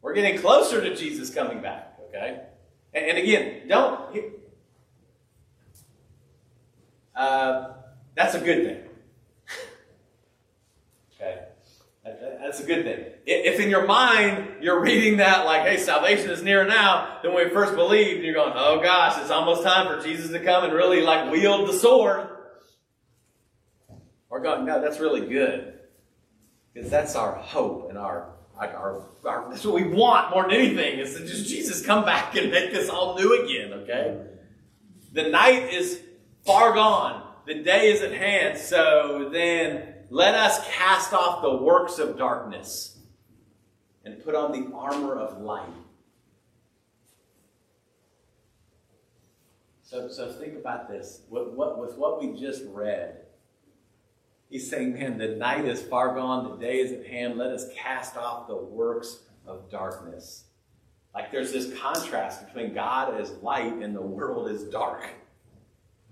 we're 0.00 0.14
getting 0.14 0.40
closer 0.40 0.80
to 0.80 0.96
Jesus 0.96 1.28
coming 1.34 1.60
back, 1.60 1.98
okay? 2.08 2.44
And, 2.94 3.18
again, 3.18 3.68
don't. 3.68 4.24
Uh, 7.14 7.74
that's 8.14 8.34
a 8.34 8.40
good 8.40 8.64
thing. 8.64 8.84
okay? 11.20 11.44
That's 12.02 12.60
a 12.60 12.64
good 12.64 12.84
thing. 12.84 13.04
If 13.26 13.60
in 13.60 13.68
your 13.68 13.86
mind 13.86 14.62
you're 14.62 14.80
reading 14.80 15.18
that 15.18 15.44
like, 15.44 15.62
hey, 15.62 15.76
salvation 15.76 16.30
is 16.30 16.42
near 16.42 16.66
now 16.66 17.18
than 17.22 17.34
when 17.34 17.46
we 17.46 17.54
first 17.54 17.74
believed, 17.74 18.24
you're 18.24 18.34
going, 18.34 18.54
oh 18.56 18.80
gosh, 18.82 19.20
it's 19.20 19.30
almost 19.30 19.62
time 19.62 19.86
for 19.86 20.02
Jesus 20.02 20.30
to 20.30 20.40
come 20.40 20.64
and 20.64 20.72
really 20.72 21.02
like 21.02 21.30
wield 21.30 21.68
the 21.68 21.72
sword. 21.74 22.28
Or 24.30 24.40
going, 24.40 24.64
no, 24.64 24.80
that's 24.80 24.98
really 24.98 25.28
good. 25.28 25.74
Because 26.72 26.90
that's 26.90 27.16
our 27.16 27.34
hope 27.34 27.90
and 27.90 27.98
our, 27.98 28.30
our, 28.56 29.04
our, 29.24 29.50
that's 29.50 29.64
what 29.64 29.74
we 29.74 29.84
want 29.84 30.30
more 30.30 30.44
than 30.44 30.52
anything 30.52 31.00
is 31.00 31.14
to 31.16 31.26
just 31.26 31.48
Jesus 31.48 31.84
come 31.84 32.04
back 32.04 32.34
and 32.36 32.50
make 32.50 32.74
us 32.74 32.88
all 32.88 33.18
new 33.18 33.44
again, 33.44 33.72
okay? 33.72 34.24
The 35.12 35.28
night 35.28 35.72
is 35.74 36.00
far 36.46 36.72
gone. 36.72 37.26
The 37.46 37.62
day 37.62 37.92
is 37.92 38.02
at 38.02 38.12
hand. 38.12 38.58
So 38.58 39.28
then 39.32 39.89
let 40.10 40.34
us 40.34 40.66
cast 40.68 41.12
off 41.12 41.40
the 41.40 41.56
works 41.56 41.98
of 41.98 42.18
darkness 42.18 42.98
and 44.04 44.22
put 44.22 44.34
on 44.34 44.52
the 44.52 44.74
armor 44.74 45.14
of 45.14 45.40
light. 45.40 45.68
So, 49.82 50.08
so 50.08 50.30
think 50.32 50.56
about 50.56 50.88
this. 50.88 51.22
With 51.28 51.48
what, 51.48 51.78
with 51.78 51.96
what 51.96 52.20
we 52.20 52.38
just 52.38 52.62
read, 52.68 53.22
He's 54.50 54.68
saying, 54.68 54.94
man, 54.94 55.16
the 55.16 55.28
night 55.28 55.64
is 55.64 55.80
far 55.80 56.12
gone, 56.12 56.50
the 56.50 56.56
day 56.56 56.78
is 56.78 56.90
at 56.90 57.06
hand. 57.06 57.38
Let 57.38 57.52
us 57.52 57.66
cast 57.76 58.16
off 58.16 58.48
the 58.48 58.56
works 58.56 59.20
of 59.46 59.70
darkness. 59.70 60.44
Like 61.14 61.30
there's 61.30 61.52
this 61.52 61.72
contrast 61.78 62.46
between 62.46 62.74
God 62.74 63.18
as 63.20 63.30
light 63.42 63.74
and 63.74 63.94
the 63.94 64.02
world 64.02 64.50
is 64.50 64.64
dark. 64.64 65.04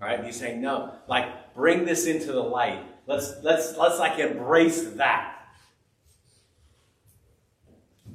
All 0.01 0.07
right? 0.07 0.23
He's 0.23 0.39
saying, 0.39 0.61
no, 0.61 0.93
like 1.07 1.53
bring 1.53 1.83
this 1.83 2.07
into 2.07 2.31
the 2.31 2.41
light. 2.41 2.81
Let's 3.09 3.33
let's 3.43 3.75
let's 3.75 3.99
like 3.99 4.19
embrace 4.19 4.83
that. 4.91 5.35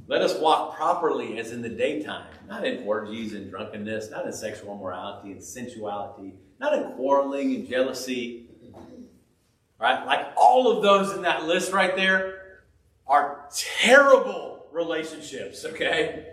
Let 0.06 0.22
us 0.22 0.38
walk 0.38 0.76
properly 0.76 1.38
as 1.38 1.52
in 1.52 1.60
the 1.60 1.68
daytime, 1.68 2.26
not 2.48 2.66
in 2.66 2.84
orgies 2.84 3.34
and 3.34 3.50
drunkenness, 3.50 4.10
not 4.10 4.26
in 4.26 4.32
sexual 4.32 4.74
immorality 4.74 5.32
and 5.32 5.42
sensuality, 5.42 6.34
not 6.58 6.72
in 6.74 6.92
quarreling 6.92 7.54
and 7.54 7.68
jealousy 7.68 8.48
right? 9.84 10.06
Like 10.06 10.28
all 10.36 10.54
all 10.54 10.76
of 10.76 10.84
those 10.84 11.16
in 11.16 11.22
that 11.22 11.44
list 11.46 11.72
right 11.72 11.96
there 11.96 12.62
are 13.08 13.48
terrible 13.52 14.66
relationships, 14.70 15.64
okay? 15.64 16.26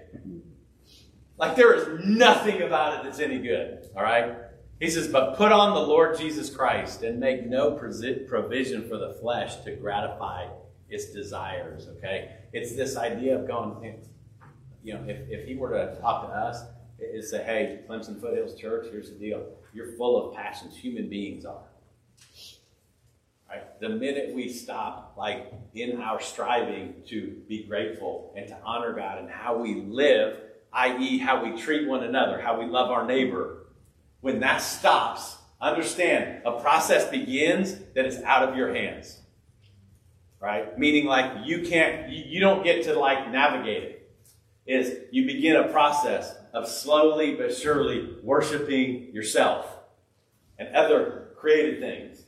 Like 1.39 1.55
there 1.55 1.73
is 1.73 2.05
nothing 2.05 2.61
about 2.61 2.99
it 2.99 3.03
that's 3.03 3.19
any 3.19 3.39
good, 3.39 3.89
all 3.97 4.03
right? 4.03 4.35
He 4.81 4.89
says, 4.89 5.07
but 5.07 5.37
put 5.37 5.51
on 5.51 5.75
the 5.75 5.79
Lord 5.79 6.17
Jesus 6.17 6.49
Christ 6.49 7.03
and 7.03 7.19
make 7.19 7.45
no 7.45 7.73
provision 7.73 8.89
for 8.89 8.97
the 8.97 9.13
flesh 9.21 9.57
to 9.57 9.75
gratify 9.75 10.47
its 10.89 11.13
desires, 11.13 11.87
okay? 11.97 12.31
It's 12.51 12.75
this 12.75 12.97
idea 12.97 13.37
of 13.37 13.47
going, 13.47 14.01
you 14.83 14.95
know, 14.95 15.03
if, 15.07 15.29
if 15.29 15.47
he 15.47 15.53
were 15.53 15.69
to 15.69 16.01
talk 16.01 16.27
to 16.27 16.33
us, 16.33 16.63
it's 16.97 17.29
say, 17.29 17.43
hey, 17.43 17.81
Clemson 17.87 18.19
Foothills 18.19 18.59
Church, 18.59 18.87
here's 18.89 19.11
the 19.11 19.19
deal. 19.19 19.45
You're 19.71 19.91
full 19.97 20.29
of 20.29 20.35
passions. 20.35 20.75
Human 20.75 21.07
beings 21.07 21.45
are. 21.45 21.61
Right? 23.47 23.79
The 23.79 23.89
minute 23.89 24.33
we 24.33 24.49
stop, 24.49 25.13
like 25.15 25.53
in 25.75 26.01
our 26.01 26.19
striving 26.19 26.95
to 27.09 27.39
be 27.47 27.65
grateful 27.65 28.33
and 28.35 28.47
to 28.47 28.57
honor 28.65 28.93
God 28.93 29.19
and 29.19 29.29
how 29.29 29.57
we 29.59 29.75
live, 29.75 30.39
i.e., 30.73 31.19
how 31.19 31.43
we 31.43 31.55
treat 31.55 31.87
one 31.87 32.03
another, 32.03 32.41
how 32.41 32.59
we 32.59 32.65
love 32.65 32.89
our 32.89 33.05
neighbor, 33.05 33.60
when 34.21 34.39
that 34.39 34.57
stops, 34.57 35.37
understand 35.59 36.41
a 36.45 36.59
process 36.61 37.09
begins 37.09 37.77
that 37.95 38.05
is 38.05 38.21
out 38.23 38.47
of 38.47 38.55
your 38.55 38.73
hands. 38.73 39.19
Right? 40.39 40.77
Meaning, 40.77 41.05
like, 41.05 41.45
you 41.45 41.67
can't, 41.67 42.09
you 42.09 42.39
don't 42.39 42.63
get 42.63 42.83
to, 42.85 42.97
like, 42.97 43.29
navigate 43.31 43.83
it. 43.83 43.97
Is 44.65 44.99
you 45.11 45.25
begin 45.25 45.55
a 45.55 45.67
process 45.67 46.35
of 46.53 46.67
slowly 46.67 47.35
but 47.35 47.55
surely 47.55 48.15
worshiping 48.23 49.13
yourself 49.13 49.67
and 50.57 50.75
other 50.75 51.29
created 51.35 51.79
things 51.79 52.23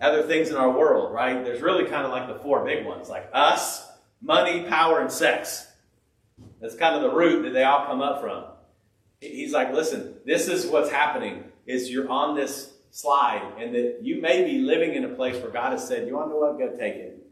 other 0.00 0.22
things 0.22 0.50
in 0.50 0.56
our 0.56 0.70
world, 0.70 1.12
right? 1.12 1.44
There's 1.44 1.62
really 1.62 1.84
kind 1.84 2.04
of 2.04 2.10
like 2.10 2.28
the 2.28 2.38
four 2.42 2.64
big 2.64 2.84
ones, 2.84 3.08
like 3.08 3.28
us, 3.32 3.86
money, 4.20 4.62
power, 4.64 5.00
and 5.00 5.10
sex. 5.10 5.66
That's 6.60 6.74
kind 6.74 6.94
of 6.94 7.02
the 7.02 7.16
root 7.16 7.42
that 7.44 7.52
they 7.52 7.64
all 7.64 7.86
come 7.86 8.00
up 8.00 8.20
from. 8.20 8.44
He's 9.20 9.52
like, 9.52 9.72
listen, 9.72 10.16
this 10.24 10.48
is 10.48 10.66
what's 10.66 10.90
happening 10.90 11.44
is 11.66 11.90
you're 11.90 12.08
on 12.08 12.36
this 12.36 12.72
slide 12.90 13.54
and 13.58 13.74
that 13.74 13.98
you 14.02 14.20
may 14.20 14.44
be 14.44 14.58
living 14.58 14.94
in 14.94 15.04
a 15.04 15.08
place 15.08 15.40
where 15.42 15.50
God 15.50 15.72
has 15.72 15.86
said, 15.86 16.06
you 16.06 16.14
want 16.14 16.28
to 16.28 16.30
know 16.30 16.38
what? 16.38 16.58
Go 16.58 16.76
take 16.76 16.94
it. 16.94 17.26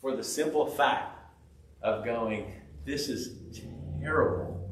For 0.00 0.16
the 0.16 0.24
simple 0.24 0.66
fact 0.66 1.18
of 1.82 2.04
going, 2.04 2.52
this 2.84 3.08
is 3.08 3.60
terrible. 4.02 4.68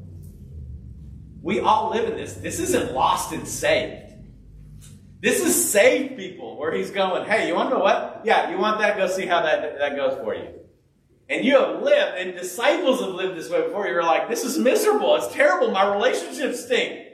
We 1.41 1.59
all 1.59 1.91
live 1.91 2.09
in 2.09 2.17
this. 2.17 2.33
This 2.33 2.59
isn't 2.59 2.93
lost 2.93 3.31
and 3.31 3.47
saved. 3.47 4.13
This 5.21 5.41
is 5.41 5.71
saved 5.71 6.17
people 6.17 6.57
where 6.57 6.73
he's 6.73 6.91
going, 6.91 7.25
hey, 7.25 7.47
you 7.47 7.55
want 7.55 7.69
to 7.69 7.77
know 7.77 7.83
what? 7.83 8.21
Yeah, 8.23 8.49
you 8.51 8.57
want 8.57 8.79
that? 8.79 8.97
Go 8.97 9.07
see 9.07 9.25
how 9.25 9.41
that, 9.41 9.77
that 9.77 9.95
goes 9.95 10.17
for 10.21 10.35
you. 10.35 10.58
And 11.29 11.45
you 11.45 11.59
have 11.59 11.83
lived, 11.83 12.17
and 12.17 12.35
disciples 12.35 13.01
have 13.01 13.11
lived 13.11 13.37
this 13.37 13.49
way 13.49 13.61
before. 13.61 13.87
You're 13.87 14.03
like, 14.03 14.29
this 14.29 14.43
is 14.43 14.57
miserable. 14.57 15.15
It's 15.15 15.31
terrible. 15.33 15.69
My 15.69 15.93
relationships 15.93 16.65
stink. 16.65 17.05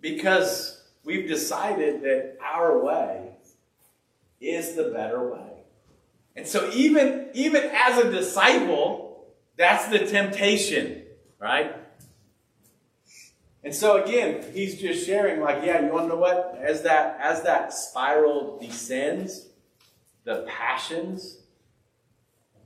Because 0.00 0.82
we've 1.04 1.26
decided 1.26 2.02
that 2.02 2.36
our 2.44 2.84
way 2.84 3.30
is 4.40 4.74
the 4.74 4.84
better 4.84 5.26
way. 5.26 5.50
And 6.36 6.46
so 6.46 6.70
even, 6.72 7.28
even 7.32 7.70
as 7.74 7.98
a 7.98 8.10
disciple, 8.10 9.26
that's 9.56 9.88
the 9.88 10.00
temptation, 10.00 11.02
right? 11.38 11.74
And 13.62 13.74
so 13.74 14.02
again, 14.02 14.44
he's 14.54 14.80
just 14.80 15.04
sharing, 15.06 15.40
like, 15.40 15.64
yeah, 15.64 15.84
you 15.84 15.92
want 15.92 16.04
to 16.04 16.08
know 16.10 16.16
what? 16.16 16.58
As 16.62 16.82
that 16.82 17.18
as 17.20 17.42
that 17.42 17.74
spiral 17.74 18.58
descends, 18.58 19.48
the 20.24 20.46
passions, 20.48 21.38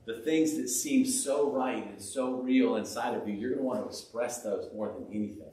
the 0.07 0.15
things 0.15 0.57
that 0.57 0.69
seem 0.69 1.07
so 1.07 1.51
right 1.51 1.87
and 1.87 2.01
so 2.01 2.35
real 2.35 2.77
inside 2.77 3.15
of 3.15 3.27
you, 3.29 3.35
you're 3.35 3.51
going 3.51 3.63
to 3.63 3.67
want 3.67 3.81
to 3.81 3.87
express 3.87 4.43
those 4.43 4.69
more 4.75 4.89
than 4.89 5.07
anything. 5.09 5.53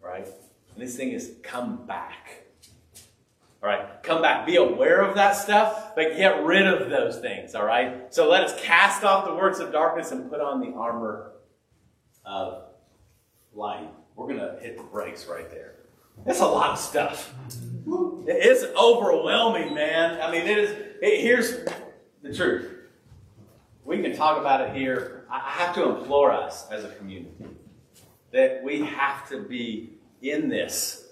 Right? 0.00 0.26
And 0.26 0.82
this 0.82 0.96
thing 0.96 1.10
is 1.10 1.34
come 1.42 1.86
back. 1.86 2.44
All 3.62 3.68
right, 3.68 4.02
come 4.02 4.22
back. 4.22 4.44
Be 4.44 4.56
aware 4.56 5.02
of 5.02 5.14
that 5.14 5.36
stuff, 5.36 5.94
but 5.94 6.16
get 6.16 6.42
rid 6.42 6.66
of 6.66 6.90
those 6.90 7.18
things. 7.18 7.54
All 7.54 7.64
right. 7.64 8.12
So 8.12 8.28
let 8.28 8.42
us 8.42 8.60
cast 8.60 9.04
off 9.04 9.24
the 9.24 9.34
works 9.34 9.60
of 9.60 9.70
darkness 9.70 10.10
and 10.10 10.28
put 10.28 10.40
on 10.40 10.60
the 10.60 10.76
armor 10.76 11.30
of 12.24 12.64
light 13.54 13.88
we're 14.16 14.26
going 14.26 14.40
to 14.40 14.58
hit 14.60 14.76
the 14.76 14.84
brakes 14.84 15.26
right 15.26 15.50
there. 15.50 15.74
It's 16.26 16.40
a 16.40 16.46
lot 16.46 16.70
of 16.70 16.78
stuff. 16.78 17.34
It's 18.26 18.64
overwhelming, 18.76 19.74
man. 19.74 20.20
I 20.20 20.30
mean, 20.30 20.46
it 20.46 20.58
is. 20.58 20.70
It, 21.00 21.20
here's 21.22 21.64
the 22.22 22.34
truth. 22.34 22.71
We 23.84 24.00
can 24.00 24.14
talk 24.14 24.38
about 24.38 24.60
it 24.60 24.76
here. 24.76 25.24
I 25.30 25.40
have 25.50 25.74
to 25.74 25.96
implore 25.96 26.30
us 26.30 26.70
as 26.70 26.84
a 26.84 26.88
community 26.90 27.46
that 28.30 28.62
we 28.62 28.82
have 28.84 29.28
to 29.28 29.42
be 29.42 29.94
in 30.22 30.48
this 30.48 31.08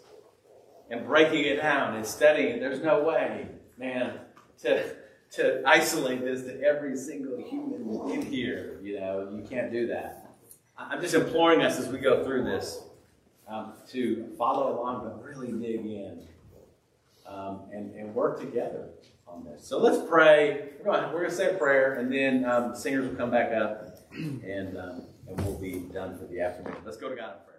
and 0.91 1.07
breaking 1.07 1.45
it 1.45 1.57
down 1.57 1.97
and 1.97 2.07
studying. 2.07 2.61
There's 2.61 2.83
no 2.83 3.03
way, 3.03 3.49
man, 3.77 4.21
to 4.63 4.97
to 5.33 5.63
isolate 5.65 6.25
this 6.25 6.43
to 6.43 6.61
every 6.61 6.97
single 6.97 7.37
human 7.37 8.11
in 8.11 8.23
here. 8.23 8.81
You 8.83 8.99
know, 8.99 9.29
you 9.33 9.47
can't 9.49 9.73
do 9.73 9.87
that. 9.89 10.29
I'm 10.77 11.01
just 11.01 11.15
imploring 11.15 11.63
us 11.63 11.79
as 11.79 11.89
we 11.89 11.99
go 11.99 12.25
through 12.25 12.45
this 12.45 12.83
um, 13.47 13.75
to 13.91 14.29
follow 14.37 14.75
along, 14.77 15.05
but 15.05 15.23
really 15.23 15.53
dig 15.53 15.87
in 15.87 16.27
um, 17.27 17.61
and, 17.73 17.95
and 17.95 18.15
work 18.15 18.41
together 18.41 18.89
on 19.33 19.45
this. 19.45 19.67
So 19.67 19.79
let's 19.79 20.07
pray. 20.09 20.71
We're 20.79 20.93
going 20.93 21.13
we're 21.13 21.25
to 21.25 21.31
say 21.31 21.55
a 21.55 21.59
prayer, 21.59 21.95
and 21.95 22.13
then 22.13 22.45
um, 22.45 22.75
singers 22.75 23.09
will 23.09 23.17
come 23.17 23.31
back 23.31 23.53
up, 23.53 23.99
and, 24.13 24.77
um, 24.77 25.07
and 25.29 25.41
we'll 25.45 25.59
be 25.59 25.81
done 25.93 26.19
for 26.19 26.27
the 26.27 26.41
afternoon. 26.41 26.77
Let's 26.85 26.97
go 26.97 27.09
to 27.09 27.17
God 27.17 27.35
in 27.35 27.45
prayer. 27.45 27.51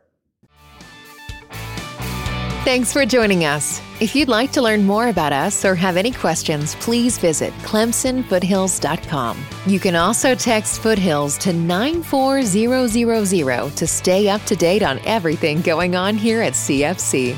Thanks 2.63 2.93
for 2.93 3.07
joining 3.07 3.45
us. 3.45 3.81
If 3.99 4.15
you'd 4.15 4.29
like 4.29 4.51
to 4.51 4.61
learn 4.61 4.85
more 4.85 5.07
about 5.07 5.33
us 5.33 5.65
or 5.65 5.73
have 5.73 5.97
any 5.97 6.11
questions, 6.11 6.75
please 6.75 7.17
visit 7.17 7.51
clemsonfoothills.com. 7.63 9.43
You 9.65 9.79
can 9.79 9.95
also 9.95 10.35
text 10.35 10.79
Foothills 10.81 11.39
to 11.39 11.53
94000 11.53 13.75
to 13.75 13.87
stay 13.87 14.29
up 14.29 14.43
to 14.43 14.55
date 14.55 14.83
on 14.83 14.99
everything 15.05 15.61
going 15.61 15.95
on 15.95 16.15
here 16.15 16.43
at 16.43 16.53
CFC. 16.53 17.35